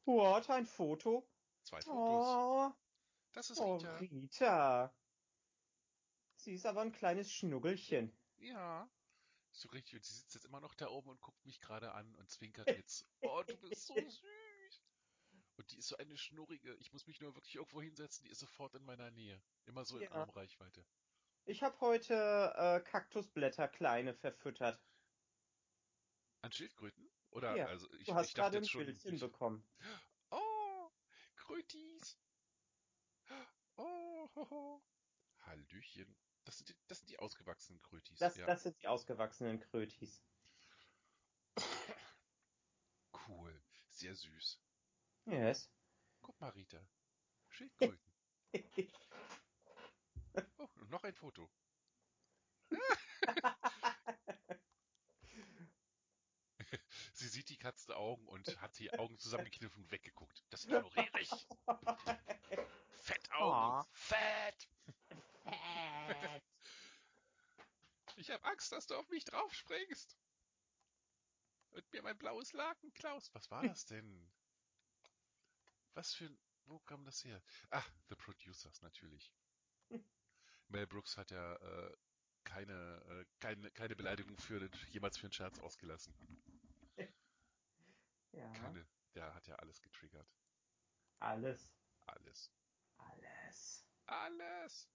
What, 0.05 0.51
ein 0.51 0.67
Foto? 0.67 1.31
Zwei 1.63 1.81
Fotos. 1.81 2.27
Oh, 2.27 2.73
Das 3.33 3.51
ist 3.51 3.59
oh 3.61 3.77
Rita. 3.77 4.98
Sie 6.39 6.53
ist 6.55 6.67
aber 6.67 6.83
ein 6.83 6.93
kleines 6.93 7.33
Schnuggelchen. 7.33 8.17
Ja. 8.37 8.89
So 9.51 9.69
richtig. 9.71 9.97
Und 9.97 10.05
sie 10.05 10.15
sitzt 10.15 10.35
jetzt 10.35 10.45
immer 10.45 10.61
noch 10.61 10.75
da 10.75 10.89
oben 10.89 11.11
und 11.11 11.21
guckt 11.21 11.45
mich 11.45 11.61
gerade 11.61 11.93
an 11.93 12.15
und 12.15 12.31
zwinkert 12.31 12.69
jetzt. 12.69 13.07
Oh, 13.23 13.43
du 13.43 13.57
bist 13.57 13.87
so 13.87 13.95
süß. 13.95 14.83
Und 15.57 15.71
die 15.73 15.79
ist 15.79 15.89
so 15.89 15.97
eine 15.97 16.17
schnurrige. 16.17 16.75
Ich 16.77 16.93
muss 16.93 17.07
mich 17.09 17.21
nur 17.21 17.35
wirklich 17.35 17.57
irgendwo 17.57 17.83
hinsetzen. 17.83 18.25
Die 18.25 18.31
ist 18.31 18.39
sofort 18.39 18.75
in 18.77 18.85
meiner 18.85 19.11
Nähe. 19.11 19.43
Immer 19.67 19.85
so 19.85 19.97
in 19.97 20.05
Ja. 20.05 20.13
Armreichweite. 20.13 20.87
Ich 21.45 21.63
habe 21.65 21.81
heute 21.81 22.15
äh, 22.57 22.81
Kaktusblätter 22.89 23.67
kleine 23.67 24.15
verfüttert. 24.15 24.81
An 26.43 26.53
Schildkröten? 26.53 27.11
Oder 27.31 27.57
Ja, 27.57 27.67
also 27.67 27.93
ich, 27.95 28.07
Du 28.07 28.15
hast 28.15 28.29
ich 28.29 28.35
dachte 28.35 28.53
gerade 28.53 28.59
ein 28.59 28.69
schon. 28.69 28.85
Bild 28.85 28.97
Ich, 28.99 29.03
hinbekommen. 29.03 29.69
oh, 30.31 30.91
Krötis. 31.35 32.17
Oh, 33.77 34.31
ho, 34.37 34.51
ho. 34.51 34.83
Hallöchen. 35.41 36.17
Das 36.49 36.57
sind 36.57 36.71
die, 36.71 36.77
das 36.87 36.99
sind 37.01 37.11
die 37.11 37.19
ausgewachsenen 37.19 37.83
Krötis. 37.83 38.19
Das, 38.21 38.39
ja. 38.39 38.47
das 38.47 38.63
sind 38.63 38.81
die 38.81 38.89
ausgewachsenen 38.89 39.61
Krötis. 39.61 40.23
Cool. 43.29 43.63
Sehr 43.91 44.15
süß. 44.15 44.59
Yes. 45.27 45.71
Guck 46.23 46.41
mal, 46.41 46.49
Rita. 46.49 46.83
Schildkröten. 47.51 48.01
Oh, 50.57 50.69
und 50.77 50.89
noch 50.91 51.03
ein 51.03 51.17
Foto. 51.17 51.51
Sie 57.13 57.27
sieht 57.27 57.49
die 57.49 57.57
Katzenaugen 57.57 58.29
und 58.29 58.61
hat 58.61 58.79
die 58.79 58.97
Augen 58.97 59.19
zusammengekniffen 59.19 59.83
und 59.83 59.91
weggeguckt. 59.91 60.45
Das 60.51 60.65
ignoriere 60.65 61.21
ich. 61.21 61.29
Fettaugen. 63.01 63.53
Aw. 63.53 63.85
Fett. 63.91 64.69
Ich 68.29 68.35
habe 68.35 68.45
Angst, 68.45 68.71
dass 68.73 68.87
du 68.87 68.95
auf 68.95 69.09
mich 69.09 69.25
draufspringst. 69.25 70.19
Und 71.71 71.93
mir 71.95 72.03
mein 72.03 72.19
blaues 72.19 72.53
Laken 72.53 72.93
klaust. 72.93 73.35
Was 73.35 73.51
war 73.51 73.63
das 73.63 73.87
denn? 73.87 74.31
Was 75.95 76.13
für 76.13 76.27
ein... 76.27 76.39
Wo 76.67 76.79
kam 76.81 77.07
das 77.07 77.25
her? 77.25 77.43
Ah, 77.71 77.85
The 78.11 78.17
Producers, 78.17 78.83
natürlich. 78.83 79.33
Mel 80.69 80.87
Brooks 80.87 81.17
hat 81.17 81.31
ja 81.31 81.55
äh, 81.55 81.97
keine, 82.45 82.75
äh, 83.09 83.25
keine, 83.41 83.71
keine 83.71 83.97
Beleidigung 83.97 84.37
für 84.37 84.61
den, 84.61 84.71
jemals 84.91 85.17
für 85.17 85.25
einen 85.25 85.33
Scherz 85.33 85.59
ausgelassen. 85.61 86.15
Ja. 88.33 88.53
Keine, 88.53 88.87
der 89.15 89.35
hat 89.35 89.47
ja 89.49 89.57
alles 89.57 89.81
getriggert. 89.81 90.29
Alles. 91.19 91.75
Alles. 92.07 92.53
Alles. 92.99 93.87
Alles. 94.05 94.89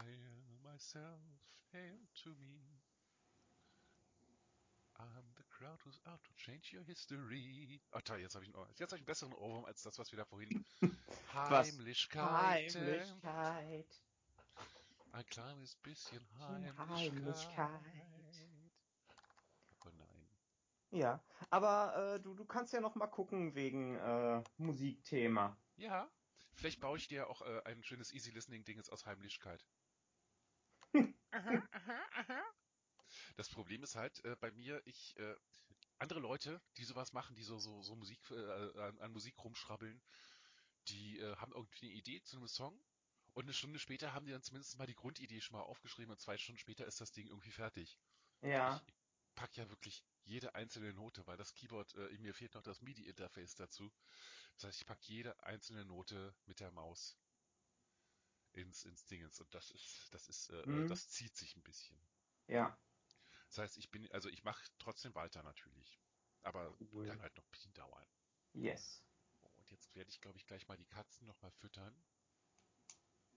I 0.00 0.04
am 0.08 0.62
myself, 0.72 1.20
hail 1.72 1.98
to 2.24 2.30
me. 2.30 2.60
I'm 4.98 5.24
the 5.36 5.44
crowd 5.50 5.78
who's 5.84 6.00
out 6.06 6.22
to 6.24 6.32
change 6.36 6.72
your 6.72 6.84
history. 6.84 7.80
Ach 7.92 8.02
toll, 8.02 8.20
jetzt 8.20 8.34
habe 8.34 8.44
ich, 8.44 8.54
einen 8.54 8.56
Ohr- 8.62 8.68
jetzt 8.78 8.92
hab 8.92 8.96
ich 8.96 9.00
einen 9.00 9.06
besseren 9.06 9.32
Ohrwurm 9.34 9.64
als 9.64 9.82
das, 9.82 9.98
was 9.98 10.10
wir 10.12 10.18
da 10.18 10.24
vorhin. 10.24 10.64
Was? 11.48 11.68
Heimlichkeiten. 11.72 12.80
Heimlichkeit. 12.82 14.00
Ein 15.12 15.26
kleines 15.26 15.76
bisschen 15.76 16.22
Heimlichkeit. 16.38 16.78
Heimlichkeit. 16.78 18.72
Oh 19.84 19.90
nein. 19.98 20.28
Ja, 20.92 21.22
aber 21.50 22.14
äh, 22.16 22.20
du, 22.20 22.34
du 22.34 22.44
kannst 22.44 22.72
ja 22.72 22.80
noch 22.80 22.94
mal 22.94 23.06
gucken 23.06 23.54
wegen 23.54 23.96
äh, 23.96 24.42
Musikthema. 24.58 25.56
Ja, 25.76 26.10
vielleicht 26.54 26.80
baue 26.80 26.98
ich 26.98 27.08
dir 27.08 27.28
auch 27.28 27.42
äh, 27.42 27.62
ein 27.64 27.82
schönes 27.84 28.12
Easy 28.12 28.30
Listening 28.30 28.64
Ding 28.64 28.80
aus 28.90 29.06
Heimlichkeit. 29.06 29.64
Das 33.36 33.48
Problem 33.48 33.82
ist 33.82 33.96
halt 33.96 34.24
äh, 34.24 34.36
bei 34.36 34.50
mir, 34.52 34.80
ich 34.86 35.16
äh, 35.18 35.34
andere 35.98 36.20
Leute, 36.20 36.60
die 36.76 36.84
sowas 36.84 37.12
machen, 37.12 37.34
die 37.36 37.42
so 37.42 37.58
so 37.58 37.82
so 37.82 37.96
Musik 37.96 38.20
äh, 38.30 38.80
an, 38.80 38.98
an 39.00 39.12
Musik 39.12 39.34
rumschrabbeln, 39.44 40.00
die 40.88 41.18
äh, 41.20 41.36
haben 41.36 41.52
irgendwie 41.52 41.86
eine 41.86 41.94
Idee 41.96 42.22
zu 42.22 42.36
einem 42.36 42.48
Song 42.48 42.80
und 43.34 43.44
eine 43.44 43.54
Stunde 43.54 43.78
später 43.78 44.14
haben 44.14 44.26
die 44.26 44.32
dann 44.32 44.42
zumindest 44.42 44.78
mal 44.78 44.86
die 44.86 44.94
Grundidee 44.94 45.40
schon 45.40 45.56
mal 45.58 45.64
aufgeschrieben 45.64 46.12
und 46.12 46.20
zwei 46.20 46.38
Stunden 46.38 46.58
später 46.58 46.86
ist 46.86 47.00
das 47.00 47.12
Ding 47.12 47.28
irgendwie 47.28 47.52
fertig. 47.52 47.98
Ja, 48.42 48.76
Ich 48.76 49.34
pack 49.34 49.56
ja 49.56 49.68
wirklich 49.70 50.04
jede 50.24 50.54
einzelne 50.54 50.92
Note, 50.94 51.26
weil 51.26 51.36
das 51.36 51.54
Keyboard, 51.54 51.94
äh, 51.94 52.18
mir 52.18 52.34
fehlt 52.34 52.54
noch 52.54 52.62
das 52.62 52.82
MIDI-Interface 52.82 53.54
dazu. 53.56 53.92
Das 54.56 54.64
heißt, 54.64 54.80
ich 54.80 54.86
pack 54.86 55.02
jede 55.08 55.42
einzelne 55.44 55.84
Note 55.84 56.34
mit 56.46 56.60
der 56.60 56.70
Maus 56.72 57.18
ins, 58.60 58.84
ins 58.84 59.04
Dingens 59.06 59.40
und 59.40 59.52
das 59.54 59.70
ist, 59.70 60.08
das 60.12 60.28
ist, 60.28 60.50
äh, 60.50 60.66
Mhm. 60.66 60.88
das 60.88 61.08
zieht 61.10 61.36
sich 61.36 61.56
ein 61.56 61.62
bisschen. 61.62 62.00
ja. 62.46 62.76
Das 63.48 63.58
heißt, 63.58 63.78
ich 63.78 63.90
bin, 63.90 64.08
also 64.12 64.28
ich 64.28 64.44
mache 64.44 64.64
trotzdem 64.78 65.12
weiter 65.16 65.42
natürlich. 65.42 65.98
Aber 66.42 66.72
Cool. 66.92 67.04
kann 67.08 67.20
halt 67.20 67.36
noch 67.36 67.44
ein 67.44 67.50
bisschen 67.50 67.74
dauern. 67.74 68.06
Yes. 68.52 69.02
Und 69.56 69.68
jetzt 69.70 69.92
werde 69.96 70.08
ich, 70.08 70.20
glaube 70.20 70.38
ich, 70.38 70.46
gleich 70.46 70.68
mal 70.68 70.76
die 70.76 70.86
Katzen 70.86 71.26
noch 71.26 71.40
mal 71.42 71.50
füttern. 71.50 72.00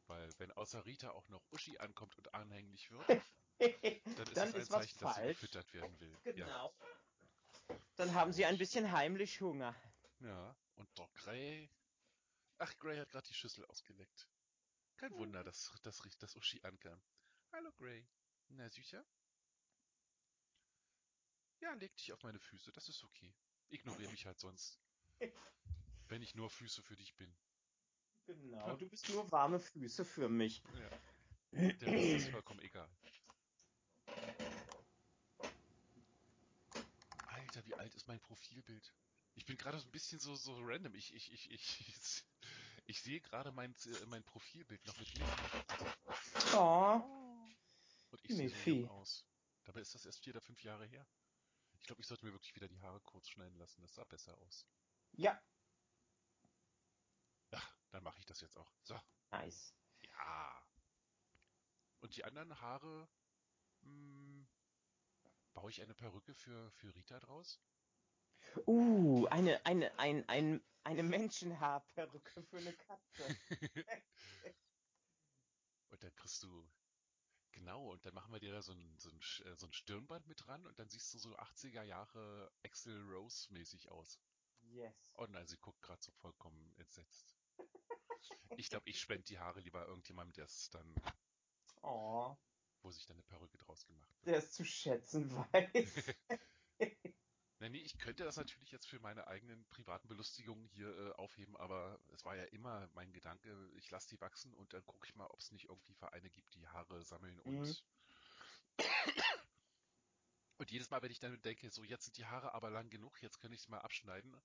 Weil 0.05 0.29
wenn 0.37 0.51
außer 0.51 0.85
Rita 0.85 1.09
auch 1.11 1.27
noch 1.29 1.43
Uschi 1.51 1.79
ankommt 1.79 2.15
und 2.15 2.31
anhänglich 2.35 2.91
wird, 2.91 3.07
dann 3.59 4.27
ist 4.27 4.37
Dann 4.37 4.53
ein 4.53 4.61
ist 4.61 4.69
was 4.69 4.81
Zeichen, 4.85 4.99
dass 4.99 5.15
sie 5.15 5.27
gefüttert 5.29 5.73
werden 5.73 5.99
will. 5.99 6.15
Genau. 6.25 6.75
Dann 7.95 8.13
haben 8.13 8.33
sie 8.33 8.45
ein 8.45 8.57
bisschen 8.59 8.91
heimlich 8.91 9.41
Hunger. 9.41 9.75
Ja. 10.19 10.27
ja. 10.27 10.55
Und 10.75 10.95
der 10.97 11.07
Gray. 11.15 11.71
Ach, 12.59 12.77
Gray 12.77 12.97
hat 12.99 13.09
gerade 13.09 13.27
die 13.27 13.33
Schüssel 13.33 13.65
ausgeleckt. 13.65 14.27
Kein 14.97 15.11
Wunder, 15.13 15.43
dass, 15.43 15.71
dass, 15.83 16.01
dass 16.19 16.35
Uschi 16.35 16.61
ankam. 16.63 17.01
Hallo 17.51 17.71
Gray. 17.73 18.05
Na, 18.49 18.69
Süßer? 18.69 19.05
Ja, 21.59 21.73
leg 21.73 21.95
dich 21.95 22.11
auf 22.11 22.23
meine 22.23 22.39
Füße, 22.39 22.71
das 22.71 22.89
ist 22.89 23.03
okay. 23.03 23.33
Ignoriere 23.69 24.11
mich 24.11 24.25
halt 24.25 24.39
sonst. 24.39 24.79
Wenn 26.07 26.21
ich 26.21 26.35
nur 26.35 26.49
Füße 26.49 26.81
für 26.83 26.95
dich 26.95 27.15
bin. 27.15 27.33
Genau, 28.25 28.75
du 28.75 28.87
bist 28.87 29.09
nur 29.09 29.29
warme 29.31 29.59
Füße 29.59 30.05
für 30.05 30.29
mich. 30.29 30.61
Ja. 30.73 30.89
Der 31.79 31.87
Rest 31.87 32.25
ist 32.25 32.29
vollkommen 32.29 32.61
egal. 32.61 32.89
Alter, 37.27 37.65
wie 37.65 37.75
alt 37.75 37.93
ist 37.95 38.07
mein 38.07 38.19
Profilbild? 38.21 38.93
Ich 39.35 39.45
bin 39.45 39.57
gerade 39.57 39.79
so 39.79 39.87
ein 39.87 39.91
bisschen 39.91 40.19
so, 40.19 40.35
so 40.35 40.57
random. 40.59 40.93
Ich, 40.95 41.13
ich, 41.13 41.31
ich, 41.31 41.51
ich, 41.51 42.25
ich, 42.85 43.01
sehe 43.01 43.21
gerade 43.21 43.51
mein, 43.51 43.73
äh, 43.85 44.05
mein 44.07 44.23
Profilbild 44.23 44.85
noch 44.85 44.97
mit 44.99 45.07
Miffy. 45.17 46.55
Oh. 46.55 47.01
Und 48.11 48.21
ich 48.23 48.35
sehe 48.35 48.83
so 48.83 48.89
aus. 48.89 49.25
Dabei 49.63 49.81
ist 49.81 49.95
das 49.95 50.05
erst 50.05 50.23
vier 50.23 50.33
oder 50.33 50.41
fünf 50.41 50.63
Jahre 50.63 50.85
her. 50.85 51.07
Ich 51.79 51.87
glaube, 51.87 52.01
ich 52.01 52.07
sollte 52.07 52.25
mir 52.25 52.31
wirklich 52.31 52.55
wieder 52.55 52.67
die 52.67 52.79
Haare 52.81 52.99
kurz 53.01 53.29
schneiden 53.29 53.57
lassen. 53.57 53.81
Das 53.81 53.93
sah 53.93 54.03
besser 54.03 54.37
aus. 54.37 54.65
Ja. 55.13 55.41
Ach, 57.51 57.75
dann 57.91 58.03
mache 58.03 58.19
ich 58.19 58.25
das 58.25 58.41
jetzt 58.41 58.57
auch. 58.57 58.71
So. 58.83 58.99
Nice. 59.31 59.73
Ja. 60.01 60.63
Und 61.99 62.15
die 62.15 62.23
anderen 62.23 62.59
Haare, 62.61 63.07
mh, 63.81 63.87
hm, 63.89 64.47
baue 65.53 65.71
ich 65.71 65.81
eine 65.81 65.93
Perücke 65.93 66.33
für, 66.33 66.71
für 66.71 66.93
Rita 66.95 67.19
draus? 67.19 67.61
Uh, 68.67 69.25
eine, 69.27 69.65
eine, 69.65 69.97
ein, 69.99 70.27
ein, 70.27 70.61
eine 70.83 71.03
Menschenhaarperücke 71.03 72.43
für 72.43 72.57
eine 72.57 72.73
Katze. 72.73 73.37
und 75.89 76.03
dann 76.03 76.15
kriegst 76.15 76.43
du, 76.43 76.69
genau, 77.51 77.91
und 77.91 78.05
dann 78.05 78.13
machen 78.13 78.33
wir 78.33 78.39
dir 78.39 78.51
da 78.51 78.61
so 78.61 78.73
ein, 78.73 78.97
so 78.99 79.09
ein, 79.09 79.19
äh, 79.45 79.55
so 79.55 79.67
ein 79.67 79.73
Stirnband 79.73 80.27
mit 80.27 80.45
dran 80.45 80.65
und 80.65 80.77
dann 80.79 80.89
siehst 80.89 81.13
du 81.13 81.17
so 81.17 81.37
80er 81.37 81.83
Jahre 81.83 82.51
Axel 82.63 83.01
Rose 83.03 83.51
mäßig 83.53 83.89
aus. 83.89 84.19
Yes. 84.61 85.13
Oh 85.15 85.25
nein, 85.27 85.47
sie 85.47 85.57
guckt 85.57 85.81
gerade 85.81 86.01
so 86.01 86.11
vollkommen 86.11 86.73
entsetzt. 86.77 87.35
Ich 88.57 88.69
glaube, 88.69 88.89
ich 88.89 88.99
spende 88.99 89.23
die 89.23 89.39
Haare 89.39 89.59
lieber 89.59 89.85
irgendjemandem, 89.87 90.33
der 90.33 90.45
es 90.45 90.69
dann. 90.69 90.95
Oh. 91.81 92.35
Wo 92.81 92.91
sich 92.91 93.05
dann 93.05 93.15
eine 93.15 93.23
Perücke 93.23 93.57
draus 93.57 93.85
gemacht 93.85 94.09
wird. 94.17 94.27
Der 94.27 94.37
es 94.37 94.51
zu 94.51 94.63
schätzen 94.63 95.31
weiß. 95.53 96.15
Nein, 97.63 97.71
nee, 97.71 97.77
ich 97.77 97.97
könnte 97.97 98.25
das 98.25 98.35
natürlich 98.35 98.73
jetzt 98.73 98.87
für 98.87 98.99
meine 98.99 99.25
eigenen 99.27 99.63
privaten 99.69 100.09
Belustigungen 100.09 100.67
hier 100.67 100.89
äh, 100.89 101.11
aufheben, 101.13 101.55
aber 101.55 101.97
es 102.11 102.25
war 102.25 102.35
ja 102.35 102.43
immer 102.43 102.89
mein 102.93 103.13
Gedanke, 103.13 103.71
ich 103.77 103.89
lasse 103.89 104.09
die 104.09 104.19
wachsen 104.19 104.53
und 104.55 104.73
dann 104.73 104.85
gucke 104.85 105.07
ich 105.07 105.15
mal, 105.15 105.27
ob 105.27 105.39
es 105.39 105.49
nicht 105.53 105.69
irgendwie 105.69 105.93
Vereine 105.93 106.29
gibt, 106.29 106.53
die 106.55 106.67
Haare 106.67 107.01
sammeln 107.05 107.39
und 107.39 107.61
mhm. 107.61 107.75
und 110.57 110.71
jedes 110.71 110.89
Mal, 110.89 111.01
wenn 111.03 111.11
ich 111.11 111.21
dann 111.21 111.41
denke, 111.41 111.69
so 111.69 111.85
jetzt 111.85 112.03
sind 112.03 112.17
die 112.17 112.25
Haare 112.25 112.53
aber 112.53 112.69
lang 112.69 112.89
genug, 112.89 113.23
jetzt 113.23 113.39
kann 113.39 113.53
ich 113.53 113.61
sie 113.61 113.71
mal 113.71 113.79
abschneiden, 113.79 114.35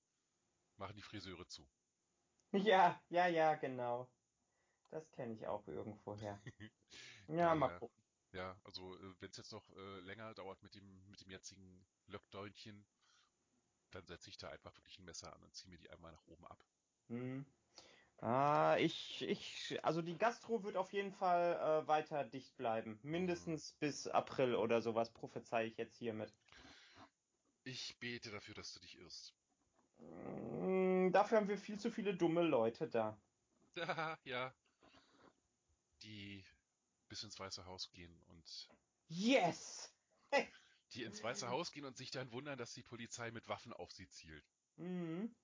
machen 0.77 0.95
die 0.95 1.03
Friseure 1.03 1.49
zu. 1.49 1.69
Ja, 2.53 3.03
ja, 3.09 3.27
ja, 3.27 3.57
genau. 3.57 4.09
Das 4.93 5.11
kenne 5.11 5.35
ich 5.35 5.45
auch 5.45 5.67
irgendwoher. 5.67 6.41
ja, 7.27 7.35
ja, 7.35 7.55
mal 7.57 7.77
gucken. 7.81 8.01
Ja, 8.31 8.57
also 8.63 8.95
äh, 8.95 9.15
wenn 9.19 9.31
es 9.31 9.39
jetzt 9.39 9.51
noch 9.51 9.69
äh, 9.75 10.01
länger 10.03 10.35
dauert 10.35 10.63
mit 10.63 10.77
dem 10.77 11.05
mit 11.09 11.21
dem 11.21 11.31
jetzigen 11.31 11.85
Löckdäunchen, 12.07 12.87
dann 13.91 14.07
setze 14.07 14.31
ich 14.31 14.39
da 14.39 14.49
einfach 14.49 14.75
wirklich 14.77 14.99
ein 14.99 15.05
Messer 15.05 15.35
an 15.35 15.43
und 15.43 15.55
ziehe 15.55 15.71
mir 15.71 15.79
die 15.79 15.91
einmal 15.91 16.13
nach 16.13 16.27
oben 16.27 16.47
ab. 16.47 16.65
Hm. 17.09 17.47
Ah, 18.21 18.77
ich, 18.81 19.23
ich, 19.23 19.79
also 19.85 20.03
die 20.03 20.19
Gastro 20.19 20.65
wird 20.65 20.77
auf 20.77 20.93
jeden 20.93 21.13
Fall 21.13 21.55
äh, 21.55 21.87
weiter 21.87 22.25
dicht 22.25 22.57
bleiben. 22.57 22.99
Mindestens 23.03 23.75
mhm. 23.75 23.79
bis 23.79 24.09
April 24.09 24.57
oder 24.57 24.83
sowas 24.83 25.13
prophezei 25.13 25.67
ich 25.67 25.77
jetzt 25.77 25.97
hiermit. 25.97 26.35
Ich 27.63 27.97
bete 28.01 28.31
dafür, 28.31 28.55
dass 28.55 28.73
du 28.73 28.81
dich 28.81 28.99
irrst. 28.99 29.35
Mm, 29.99 31.11
dafür 31.13 31.39
haben 31.39 31.49
wir 31.49 31.59
viel 31.59 31.79
zu 31.79 31.91
viele 31.91 32.15
dumme 32.15 32.43
Leute 32.43 32.89
da. 32.89 33.21
Ja. 34.25 34.53
Die 36.03 36.45
bis 37.09 37.23
ins 37.23 37.39
Weiße 37.39 37.65
Haus 37.67 37.91
gehen 37.91 38.21
und. 38.27 38.69
Yes! 39.09 39.93
die 40.93 41.05
ins 41.05 41.23
Weiße 41.23 41.49
Haus 41.49 41.73
gehen 41.73 41.85
und 41.85 41.97
sich 41.97 42.11
dann 42.11 42.33
wundern, 42.33 42.59
dass 42.59 42.73
die 42.73 42.83
Polizei 42.83 43.31
mit 43.31 43.49
Waffen 43.49 43.73
auf 43.73 43.93
sie 43.93 44.09
zielt. 44.09 44.45
Mhm. 44.77 45.35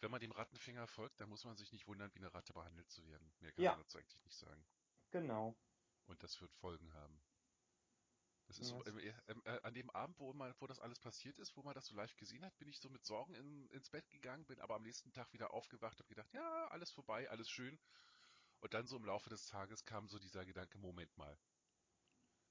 Wenn 0.00 0.10
man 0.10 0.20
dem 0.20 0.32
Rattenfinger 0.32 0.86
folgt, 0.86 1.20
dann 1.20 1.28
muss 1.28 1.44
man 1.44 1.56
sich 1.56 1.72
nicht 1.72 1.86
wundern, 1.86 2.14
wie 2.14 2.18
eine 2.18 2.32
Ratte 2.32 2.52
behandelt 2.52 2.90
zu 2.90 3.04
werden. 3.06 3.32
Mehr 3.40 3.52
kann 3.52 3.64
ja. 3.64 3.70
man 3.72 3.80
dazu 3.80 3.98
eigentlich 3.98 4.22
nicht 4.24 4.36
sagen. 4.36 4.64
Genau. 5.10 5.56
Und 6.06 6.22
das 6.22 6.40
wird 6.40 6.54
Folgen 6.54 6.92
haben. 6.94 7.20
Das 8.46 8.58
ist 8.60 8.70
ja, 8.70 8.76
so, 8.76 8.84
äh, 8.84 9.12
äh, 9.26 9.60
an 9.62 9.74
dem 9.74 9.90
Abend, 9.90 10.18
wo, 10.20 10.32
man, 10.32 10.54
wo 10.60 10.66
das 10.66 10.78
alles 10.78 11.00
passiert 11.00 11.38
ist, 11.38 11.56
wo 11.56 11.62
man 11.62 11.74
das 11.74 11.86
so 11.86 11.96
live 11.96 12.14
gesehen 12.16 12.44
hat, 12.44 12.56
bin 12.58 12.68
ich 12.68 12.78
so 12.78 12.88
mit 12.88 13.04
Sorgen 13.04 13.34
in, 13.34 13.68
ins 13.70 13.90
Bett 13.90 14.08
gegangen, 14.10 14.44
bin 14.46 14.60
aber 14.60 14.76
am 14.76 14.82
nächsten 14.82 15.12
Tag 15.12 15.32
wieder 15.32 15.52
aufgewacht 15.52 16.00
und 16.00 16.06
gedacht, 16.06 16.32
ja, 16.32 16.68
alles 16.68 16.92
vorbei, 16.92 17.28
alles 17.28 17.50
schön. 17.50 17.78
Und 18.60 18.74
dann 18.74 18.86
so 18.86 18.96
im 18.96 19.04
Laufe 19.04 19.30
des 19.30 19.46
Tages 19.46 19.84
kam 19.84 20.08
so 20.08 20.18
dieser 20.18 20.44
Gedanke, 20.44 20.78
Moment 20.78 21.16
mal. 21.16 21.38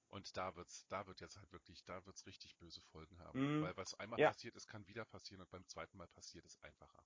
Und 0.10 0.38
da 0.38 0.56
wird's, 0.56 0.88
da 0.88 1.08
wird 1.08 1.20
jetzt 1.20 1.38
halt 1.38 1.52
wirklich, 1.52 1.84
da 1.84 2.06
wird's 2.06 2.26
richtig 2.26 2.58
böse 2.58 2.82
Folgen 2.82 3.20
haben. 3.20 3.60
Mm, 3.60 3.64
Weil 3.64 3.76
was 3.76 3.96
einmal 3.96 4.20
ja. 4.20 4.30
passiert 4.30 4.56
ist, 4.56 4.68
kann 4.68 4.88
wieder 4.88 5.04
passieren 5.04 5.42
und 5.42 5.50
beim 5.50 5.68
zweiten 5.68 5.98
Mal 5.98 6.08
passiert 6.08 6.46
es 6.46 6.62
einfacher. 6.62 7.04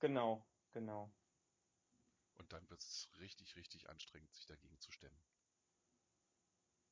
Genau, 0.00 0.44
genau. 0.72 1.12
Und 2.34 2.52
dann 2.52 2.68
wird's 2.70 3.08
richtig, 3.20 3.54
richtig 3.56 3.88
anstrengend, 3.88 4.34
sich 4.34 4.46
dagegen 4.46 4.80
zu 4.80 4.90
stemmen. 4.90 5.22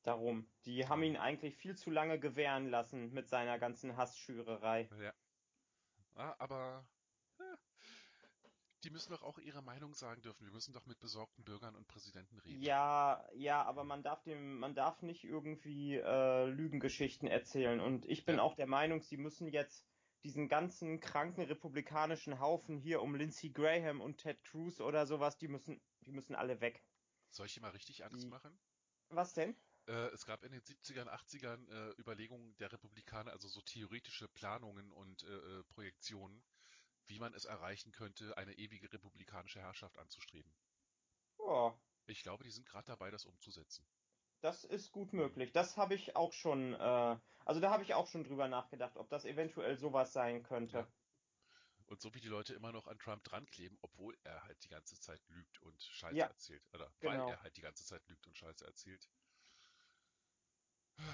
Darum. 0.03 0.49
Die 0.65 0.87
haben 0.87 1.03
ihn 1.03 1.17
eigentlich 1.17 1.57
viel 1.57 1.75
zu 1.75 1.91
lange 1.91 2.19
gewähren 2.19 2.69
lassen 2.69 3.11
mit 3.11 3.27
seiner 3.27 3.59
ganzen 3.59 3.97
Hassschürerei. 3.97 4.89
Ja. 4.99 5.13
Ah, 6.15 6.35
aber 6.39 6.87
die 8.83 8.89
müssen 8.89 9.11
doch 9.11 9.23
auch 9.23 9.37
ihre 9.37 9.61
Meinung 9.61 9.93
sagen 9.93 10.21
dürfen. 10.21 10.45
Wir 10.45 10.53
müssen 10.53 10.73
doch 10.73 10.85
mit 10.85 10.99
besorgten 10.99 11.43
Bürgern 11.43 11.75
und 11.75 11.87
Präsidenten 11.87 12.39
reden. 12.39 12.61
Ja, 12.61 13.25
ja, 13.33 13.63
aber 13.63 13.83
man 13.83 14.03
darf 14.03 14.23
dem, 14.23 14.59
man 14.59 14.75
darf 14.75 15.01
nicht 15.01 15.23
irgendwie 15.23 15.95
äh, 15.97 16.45
Lügengeschichten 16.45 17.27
erzählen. 17.27 17.79
Und 17.79 18.05
ich 18.05 18.25
bin 18.25 18.37
ja. 18.37 18.41
auch 18.41 18.55
der 18.55 18.67
Meinung, 18.67 19.01
sie 19.01 19.17
müssen 19.17 19.47
jetzt 19.47 19.85
diesen 20.23 20.47
ganzen 20.47 20.99
kranken 20.99 21.43
republikanischen 21.43 22.39
Haufen 22.39 22.77
hier 22.77 23.01
um 23.01 23.15
Lindsey 23.15 23.49
Graham 23.49 24.01
und 24.01 24.17
Ted 24.17 24.43
Cruz 24.43 24.79
oder 24.79 25.07
sowas, 25.07 25.37
die 25.37 25.47
müssen, 25.47 25.81
die 26.01 26.11
müssen 26.11 26.35
alle 26.35 26.61
weg. 26.61 26.83
Soll 27.31 27.47
ich 27.47 27.53
hier 27.53 27.61
mal 27.61 27.71
richtig 27.71 28.03
Angst 28.05 28.23
die... 28.23 28.27
machen? 28.27 28.57
Was 29.09 29.33
denn? 29.33 29.55
Äh, 29.87 30.09
es 30.13 30.25
gab 30.25 30.43
in 30.43 30.51
den 30.51 30.61
70ern, 30.61 31.07
80ern 31.07 31.67
äh, 31.69 31.99
Überlegungen 31.99 32.55
der 32.57 32.71
Republikaner, 32.71 33.31
also 33.31 33.47
so 33.47 33.61
theoretische 33.61 34.27
Planungen 34.27 34.91
und 34.91 35.23
äh, 35.23 35.27
äh 35.27 35.63
Projektionen, 35.63 36.43
wie 37.07 37.19
man 37.19 37.33
es 37.33 37.45
erreichen 37.45 37.91
könnte, 37.91 38.37
eine 38.37 38.53
ewige 38.53 38.91
republikanische 38.91 39.59
Herrschaft 39.59 39.97
anzustreben. 39.97 40.53
Oh. 41.37 41.73
Ich 42.05 42.23
glaube, 42.23 42.43
die 42.43 42.51
sind 42.51 42.67
gerade 42.67 42.85
dabei, 42.85 43.11
das 43.11 43.25
umzusetzen. 43.25 43.85
Das 44.41 44.63
ist 44.63 44.91
gut 44.91 45.13
möglich. 45.13 45.51
Das 45.51 45.77
habe 45.77 45.93
ich 45.93 46.15
auch 46.15 46.33
schon, 46.33 46.73
äh, 46.73 47.17
also 47.45 47.61
da 47.61 47.69
habe 47.69 47.83
ich 47.83 47.93
auch 47.93 48.07
schon 48.07 48.23
drüber 48.23 48.47
nachgedacht, 48.47 48.97
ob 48.97 49.07
das 49.09 49.25
eventuell 49.25 49.77
sowas 49.77 50.13
sein 50.13 50.43
könnte. 50.43 50.79
Ja. 50.79 50.87
Und 51.85 52.01
so 52.01 52.13
wie 52.15 52.21
die 52.21 52.29
Leute 52.29 52.53
immer 52.53 52.71
noch 52.71 52.87
an 52.87 52.97
Trump 52.99 53.23
dran 53.23 53.45
kleben, 53.47 53.77
obwohl 53.81 54.17
er 54.23 54.43
halt 54.43 54.63
die 54.63 54.69
ganze 54.69 54.99
Zeit 54.99 55.21
lügt 55.27 55.61
und 55.61 55.81
Scheiße 55.83 56.15
ja. 56.15 56.27
erzählt. 56.27 56.63
Oder 56.73 56.91
genau. 56.99 57.25
weil 57.25 57.33
er 57.33 57.41
halt 57.41 57.57
die 57.57 57.61
ganze 57.61 57.85
Zeit 57.85 58.07
lügt 58.07 58.25
und 58.25 58.37
Scheiße 58.37 58.65
erzählt. 58.65 59.09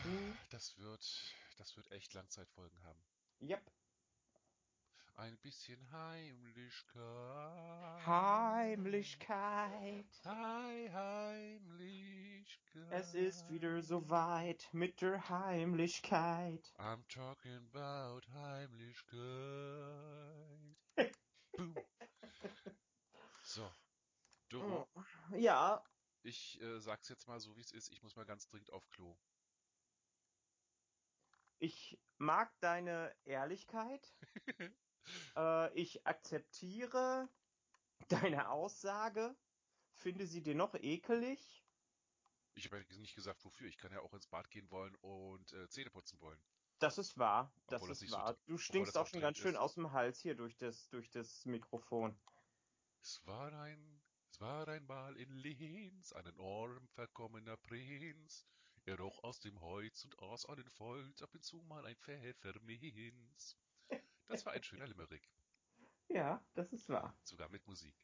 Hm. 0.03 0.37
Das 0.51 0.77
wird, 0.77 1.35
das 1.57 1.75
wird 1.75 1.91
echt 1.91 2.13
Langzeitfolgen 2.13 2.81
haben. 2.83 3.03
Yep. 3.41 3.71
Ein 5.17 5.37
bisschen 5.39 5.91
Heimlichkeit. 5.91 8.05
Heimlichkeit. 8.05 10.05
Hi, 10.23 10.89
Heimlichkeit. 10.93 12.91
Es 12.91 13.15
ist 13.15 13.49
wieder 13.49 13.81
soweit 13.81 14.69
mit 14.73 15.01
der 15.01 15.27
Heimlichkeit. 15.27 16.71
I'm 16.77 17.03
talking 17.07 17.67
about 17.73 18.21
Heimlichkeit. 18.31 19.17
Boom. 21.57 21.75
So. 23.41 23.67
Doro. 24.49 24.87
Ja. 25.35 25.83
Ich 26.21 26.61
äh, 26.61 26.79
sag's 26.79 27.09
jetzt 27.09 27.27
mal 27.27 27.39
so, 27.39 27.57
wie 27.57 27.61
es 27.61 27.71
ist. 27.71 27.89
Ich 27.89 28.03
muss 28.03 28.15
mal 28.15 28.25
ganz 28.25 28.47
dringend 28.49 28.71
auf 28.71 28.87
Klo. 28.89 29.17
Ich 31.57 31.99
mag 32.19 32.53
deine 32.59 33.15
Ehrlichkeit. 33.25 34.13
Äh, 35.35 35.73
ich 35.73 36.05
akzeptiere 36.05 37.29
deine 38.09 38.49
Aussage, 38.49 39.35
finde 39.93 40.27
sie 40.27 40.41
dir 40.41 40.55
noch 40.55 40.75
ekelig. 40.75 41.63
Ich 42.55 42.65
habe 42.65 42.77
ja 42.89 42.97
nicht 42.97 43.15
gesagt, 43.15 43.45
wofür. 43.45 43.67
Ich 43.67 43.77
kann 43.77 43.91
ja 43.91 44.01
auch 44.01 44.13
ins 44.13 44.27
Bad 44.27 44.49
gehen 44.49 44.69
wollen 44.71 44.95
und 44.95 45.53
äh, 45.53 45.69
Zähne 45.69 45.91
putzen 45.91 46.19
wollen. 46.19 46.39
Das 46.79 46.97
ist 46.97 47.17
wahr. 47.17 47.51
Das 47.67 47.81
obwohl 47.81 47.91
ist 47.91 48.03
das 48.03 48.11
wahr. 48.11 48.33
So, 48.33 48.39
du 48.45 48.57
stinkst 48.57 48.97
auch 48.97 49.07
schon 49.07 49.21
ganz 49.21 49.37
schön 49.37 49.53
ist. 49.53 49.59
aus 49.59 49.75
dem 49.75 49.91
Hals 49.91 50.19
hier 50.19 50.35
durch 50.35 50.57
das, 50.57 50.89
durch 50.89 51.09
das 51.09 51.45
Mikrofon. 51.45 52.17
Es 53.01 53.25
war 53.25 53.53
ein, 53.53 54.01
es 54.29 54.39
war 54.41 54.67
einmal 54.67 55.15
in 55.17 55.31
Linz, 55.31 56.13
einen 56.13 56.39
Orm 56.39 56.87
verkommener 56.89 57.57
Prinz. 57.57 58.45
Er 58.85 58.97
roch 58.99 59.23
aus 59.23 59.39
dem 59.39 59.59
Holz 59.59 60.05
und 60.05 60.17
aus 60.19 60.45
allen 60.45 60.69
Volz 60.77 61.21
ab 61.21 61.33
und 61.33 61.43
zu 61.43 61.57
mal 61.63 61.85
ein 61.85 61.95
Pfefferminz. 61.97 63.57
Das 64.27 64.45
war 64.45 64.53
ein 64.53 64.63
schöner 64.63 64.87
Limerick. 64.87 65.29
Ja, 66.09 66.41
das 66.53 66.71
ist 66.73 66.87
wahr. 66.89 67.17
Sogar 67.23 67.49
mit 67.49 67.65
Musik. 67.67 67.95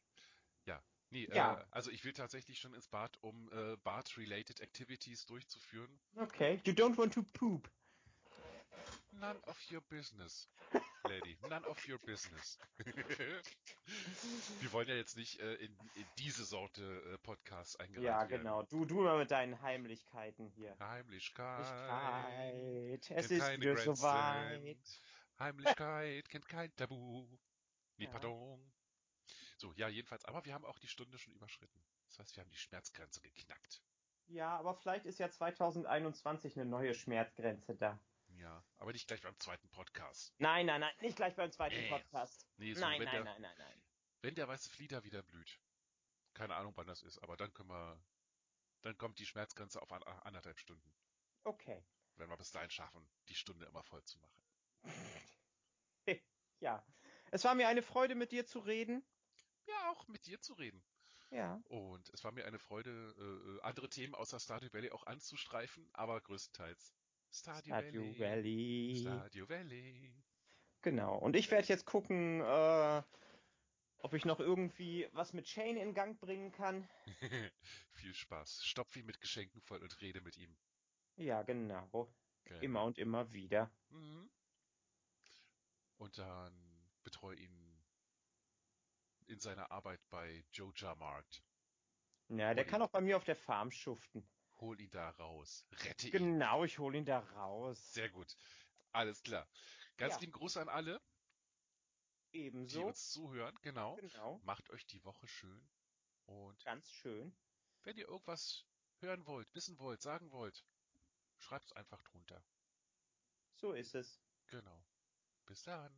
Ja. 0.66 0.82
Nee, 1.10 1.28
Ja. 1.32 1.58
Äh, 1.60 1.64
also 1.70 1.90
ich 1.90 2.04
will 2.04 2.12
tatsächlich 2.12 2.58
schon 2.58 2.74
ins 2.74 2.88
Bad, 2.88 3.16
um 3.22 3.48
äh, 3.52 3.76
Bad-related 3.78 4.60
Activities 4.60 5.26
durchzuführen. 5.26 6.00
Okay. 6.16 6.60
You 6.64 6.72
don't 6.72 6.96
want 6.98 7.14
to 7.14 7.22
poop. 7.22 7.70
None 9.12 9.38
of 9.44 9.56
your 9.70 9.80
business, 9.82 10.48
Lady. 11.08 11.38
None 11.48 11.64
of 11.66 11.78
your 11.88 11.98
business. 12.04 12.58
Wir 14.60 14.72
wollen 14.72 14.88
ja 14.88 14.96
jetzt 14.96 15.16
nicht 15.16 15.38
äh, 15.40 15.54
in, 15.54 15.72
in 15.94 16.04
diese 16.18 16.44
Sorte 16.44 16.82
äh, 16.82 17.18
Podcasts 17.18 17.76
eingereiht 17.76 18.04
Ja, 18.04 18.18
werden. 18.28 18.38
genau. 18.42 18.62
Du, 18.64 18.84
du 18.84 19.02
mal 19.02 19.16
mit 19.18 19.30
deinen 19.30 19.62
Heimlichkeiten 19.62 20.48
hier. 20.48 20.76
Heimlichkeit. 20.80 21.64
Heimlichkeit. 21.64 23.18
Es 23.18 23.30
ist 23.30 23.60
wieder 23.60 23.76
soweit. 23.78 24.76
Heimlichkeit 25.38 26.28
kennt 26.28 26.48
kein 26.48 26.74
Tabu. 26.76 27.26
Nee, 27.96 28.04
Ja. 28.04 28.10
pardon. 28.10 28.72
So, 29.56 29.72
ja, 29.74 29.88
jedenfalls, 29.88 30.24
aber 30.24 30.44
wir 30.44 30.52
haben 30.54 30.64
auch 30.64 30.78
die 30.78 30.88
Stunde 30.88 31.18
schon 31.18 31.32
überschritten. 31.34 31.82
Das 32.08 32.18
heißt, 32.18 32.36
wir 32.36 32.42
haben 32.42 32.50
die 32.50 32.56
Schmerzgrenze 32.56 33.20
geknackt. 33.20 33.82
Ja, 34.26 34.56
aber 34.58 34.74
vielleicht 34.74 35.06
ist 35.06 35.18
ja 35.18 35.30
2021 35.30 36.56
eine 36.56 36.64
neue 36.68 36.94
Schmerzgrenze 36.94 37.76
da. 37.76 37.98
Ja, 38.28 38.64
aber 38.78 38.92
nicht 38.92 39.06
gleich 39.06 39.20
beim 39.22 39.38
zweiten 39.38 39.68
Podcast. 39.70 40.34
Nein, 40.38 40.66
nein, 40.66 40.80
nein, 40.80 40.94
nicht 41.00 41.16
gleich 41.16 41.34
beim 41.36 41.52
zweiten 41.52 41.76
Nee. 41.76 41.88
Podcast. 41.88 42.48
Nee, 42.56 42.72
so, 42.74 42.80
Nein, 42.80 43.02
nein, 43.02 43.12
der, 43.12 43.24
nein, 43.24 43.42
nein, 43.42 43.54
nein. 43.58 43.82
wenn 44.22 44.34
der 44.34 44.48
weiße 44.48 44.68
Flieder 44.70 45.04
wieder 45.04 45.22
blüht. 45.22 45.60
Keine 46.32 46.56
Ahnung, 46.56 46.72
wann 46.76 46.86
das 46.88 47.02
ist, 47.02 47.18
aber 47.20 47.36
dann 47.36 47.52
können 47.54 47.68
wir, 47.70 48.02
dann 48.82 48.98
kommt 48.98 49.18
die 49.20 49.26
Schmerzgrenze 49.26 49.80
auf 49.80 49.92
an, 49.92 50.02
anderthalb 50.02 50.58
Stunden. 50.58 50.92
Okay. 51.44 51.84
Wenn 52.16 52.28
wir 52.28 52.36
bis 52.36 52.50
dahin 52.50 52.70
schaffen, 52.70 53.08
die 53.28 53.34
Stunde 53.36 53.66
immer 53.66 53.84
voll 53.84 54.02
zu 54.04 54.18
machen. 54.18 54.43
Ja. 56.60 56.82
Es 57.30 57.44
war 57.44 57.54
mir 57.54 57.68
eine 57.68 57.82
Freude, 57.82 58.14
mit 58.14 58.32
dir 58.32 58.46
zu 58.46 58.58
reden. 58.58 59.04
Ja, 59.66 59.90
auch 59.90 60.08
mit 60.08 60.24
dir 60.26 60.40
zu 60.40 60.54
reden. 60.54 60.82
Ja. 61.30 61.60
Und 61.64 62.08
es 62.10 62.22
war 62.24 62.32
mir 62.32 62.46
eine 62.46 62.58
Freude, 62.58 62.90
äh, 63.18 63.56
äh, 63.56 63.60
andere 63.62 63.90
Themen 63.90 64.14
außer 64.14 64.38
Stardew 64.38 64.72
Valley 64.72 64.90
auch 64.90 65.04
anzustreifen, 65.06 65.88
aber 65.92 66.20
größtenteils 66.20 66.94
Stardew, 67.30 67.66
Stardew 67.66 68.18
Valley. 68.18 68.20
Valley. 68.20 68.98
Stardew 69.00 69.48
Valley. 69.48 70.14
Genau. 70.82 71.18
Und 71.18 71.34
ich 71.34 71.50
werde 71.50 71.66
jetzt 71.66 71.86
gucken, 71.86 72.40
äh, 72.40 73.02
ob 73.98 74.14
ich 74.14 74.24
noch 74.24 74.38
irgendwie 74.38 75.08
was 75.12 75.32
mit 75.32 75.48
Shane 75.48 75.78
in 75.78 75.94
Gang 75.94 76.20
bringen 76.20 76.52
kann. 76.52 76.88
Viel 77.92 78.14
Spaß. 78.14 78.64
Stopf 78.64 78.94
ihn 78.96 79.06
mit 79.06 79.20
Geschenken 79.20 79.60
voll 79.60 79.82
und 79.82 80.00
rede 80.00 80.20
mit 80.20 80.36
ihm. 80.36 80.56
Ja, 81.16 81.42
genau. 81.42 82.12
Genau. 82.44 82.60
Immer 82.60 82.84
und 82.84 82.98
immer 82.98 83.32
wieder. 83.32 83.72
Mhm. 83.88 84.30
Und 85.96 86.18
dann 86.18 86.88
betreue 87.02 87.36
ihn 87.36 87.84
in 89.26 89.40
seiner 89.40 89.70
Arbeit 89.70 90.00
bei 90.10 90.44
Joja 90.52 90.94
Markt. 90.96 91.42
Ja, 92.28 92.54
der 92.54 92.64
Hol 92.64 92.70
kann 92.70 92.80
ihn. 92.80 92.86
auch 92.86 92.90
bei 92.90 93.00
mir 93.00 93.16
auf 93.16 93.24
der 93.24 93.36
Farm 93.36 93.70
schuften. 93.70 94.26
Hol 94.60 94.80
ihn 94.80 94.90
da 94.90 95.10
raus. 95.10 95.66
Rette 95.72 96.06
ihn. 96.06 96.12
Genau, 96.12 96.64
ich 96.64 96.78
hole 96.78 96.98
ihn 96.98 97.04
da 97.04 97.20
raus. 97.20 97.92
Sehr 97.92 98.08
gut. 98.10 98.36
Alles 98.92 99.22
klar. 99.22 99.48
Ganz 99.96 100.14
Ja. 100.14 100.20
lieben 100.20 100.32
Gruß 100.32 100.56
an 100.58 100.68
alle, 100.68 101.00
die 102.32 102.38
Ebenso. 102.46 102.86
uns 102.86 103.10
zuhören. 103.10 103.56
Genau. 103.62 103.96
Genau. 103.96 104.40
Macht 104.44 104.70
euch 104.70 104.86
die 104.86 105.04
Woche 105.04 105.26
schön. 105.28 105.68
Und 106.26 106.64
Ganz 106.64 106.88
schön. 106.88 107.36
wenn 107.82 107.96
ihr 107.96 108.08
irgendwas 108.08 108.64
hören 109.00 109.26
wollt, 109.26 109.52
wissen 109.54 109.78
wollt, 109.78 110.00
sagen 110.02 110.30
wollt, 110.32 110.64
schreibt 111.36 111.66
es 111.66 111.72
einfach 111.72 112.02
drunter. 112.02 112.42
So 113.56 113.72
ist 113.72 113.94
es. 113.94 114.20
Genau. 114.46 114.84
Bis 115.46 115.62
dann. 115.62 115.92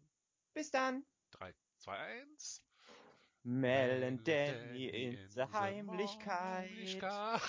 Bis 0.55 0.70
dann. 0.70 1.05
3, 1.32 1.55
2, 1.78 1.97
1. 1.97 2.62
Mel 3.42 4.03
and 4.03 4.26
Danny 4.26 4.88
in 4.88 5.30
the 5.30 5.42
Heimlichkeit. 5.53 6.68
Heimlichkeit. 6.68 7.40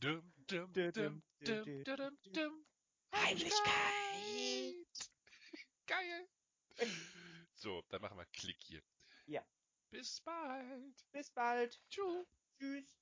Dum, 0.00 0.32
dum, 0.46 0.72
Dum, 0.72 0.92
dum, 0.92 0.92
dum, 0.92 1.22
dum, 1.44 1.84
dum, 1.84 1.96
dum, 1.96 2.18
dum. 2.32 2.66
Heimlichkeit. 3.14 4.86
Geil. 5.86 6.28
So, 7.54 7.82
dann 7.88 8.00
machen 8.00 8.16
wir 8.16 8.26
Klick 8.26 8.62
hier. 8.62 8.82
Ja. 9.26 9.44
Bis 9.90 10.20
bald. 10.20 11.04
Bis 11.12 11.30
bald. 11.30 11.78
Tschüss. 11.90 12.26
Tschüss. 12.58 12.96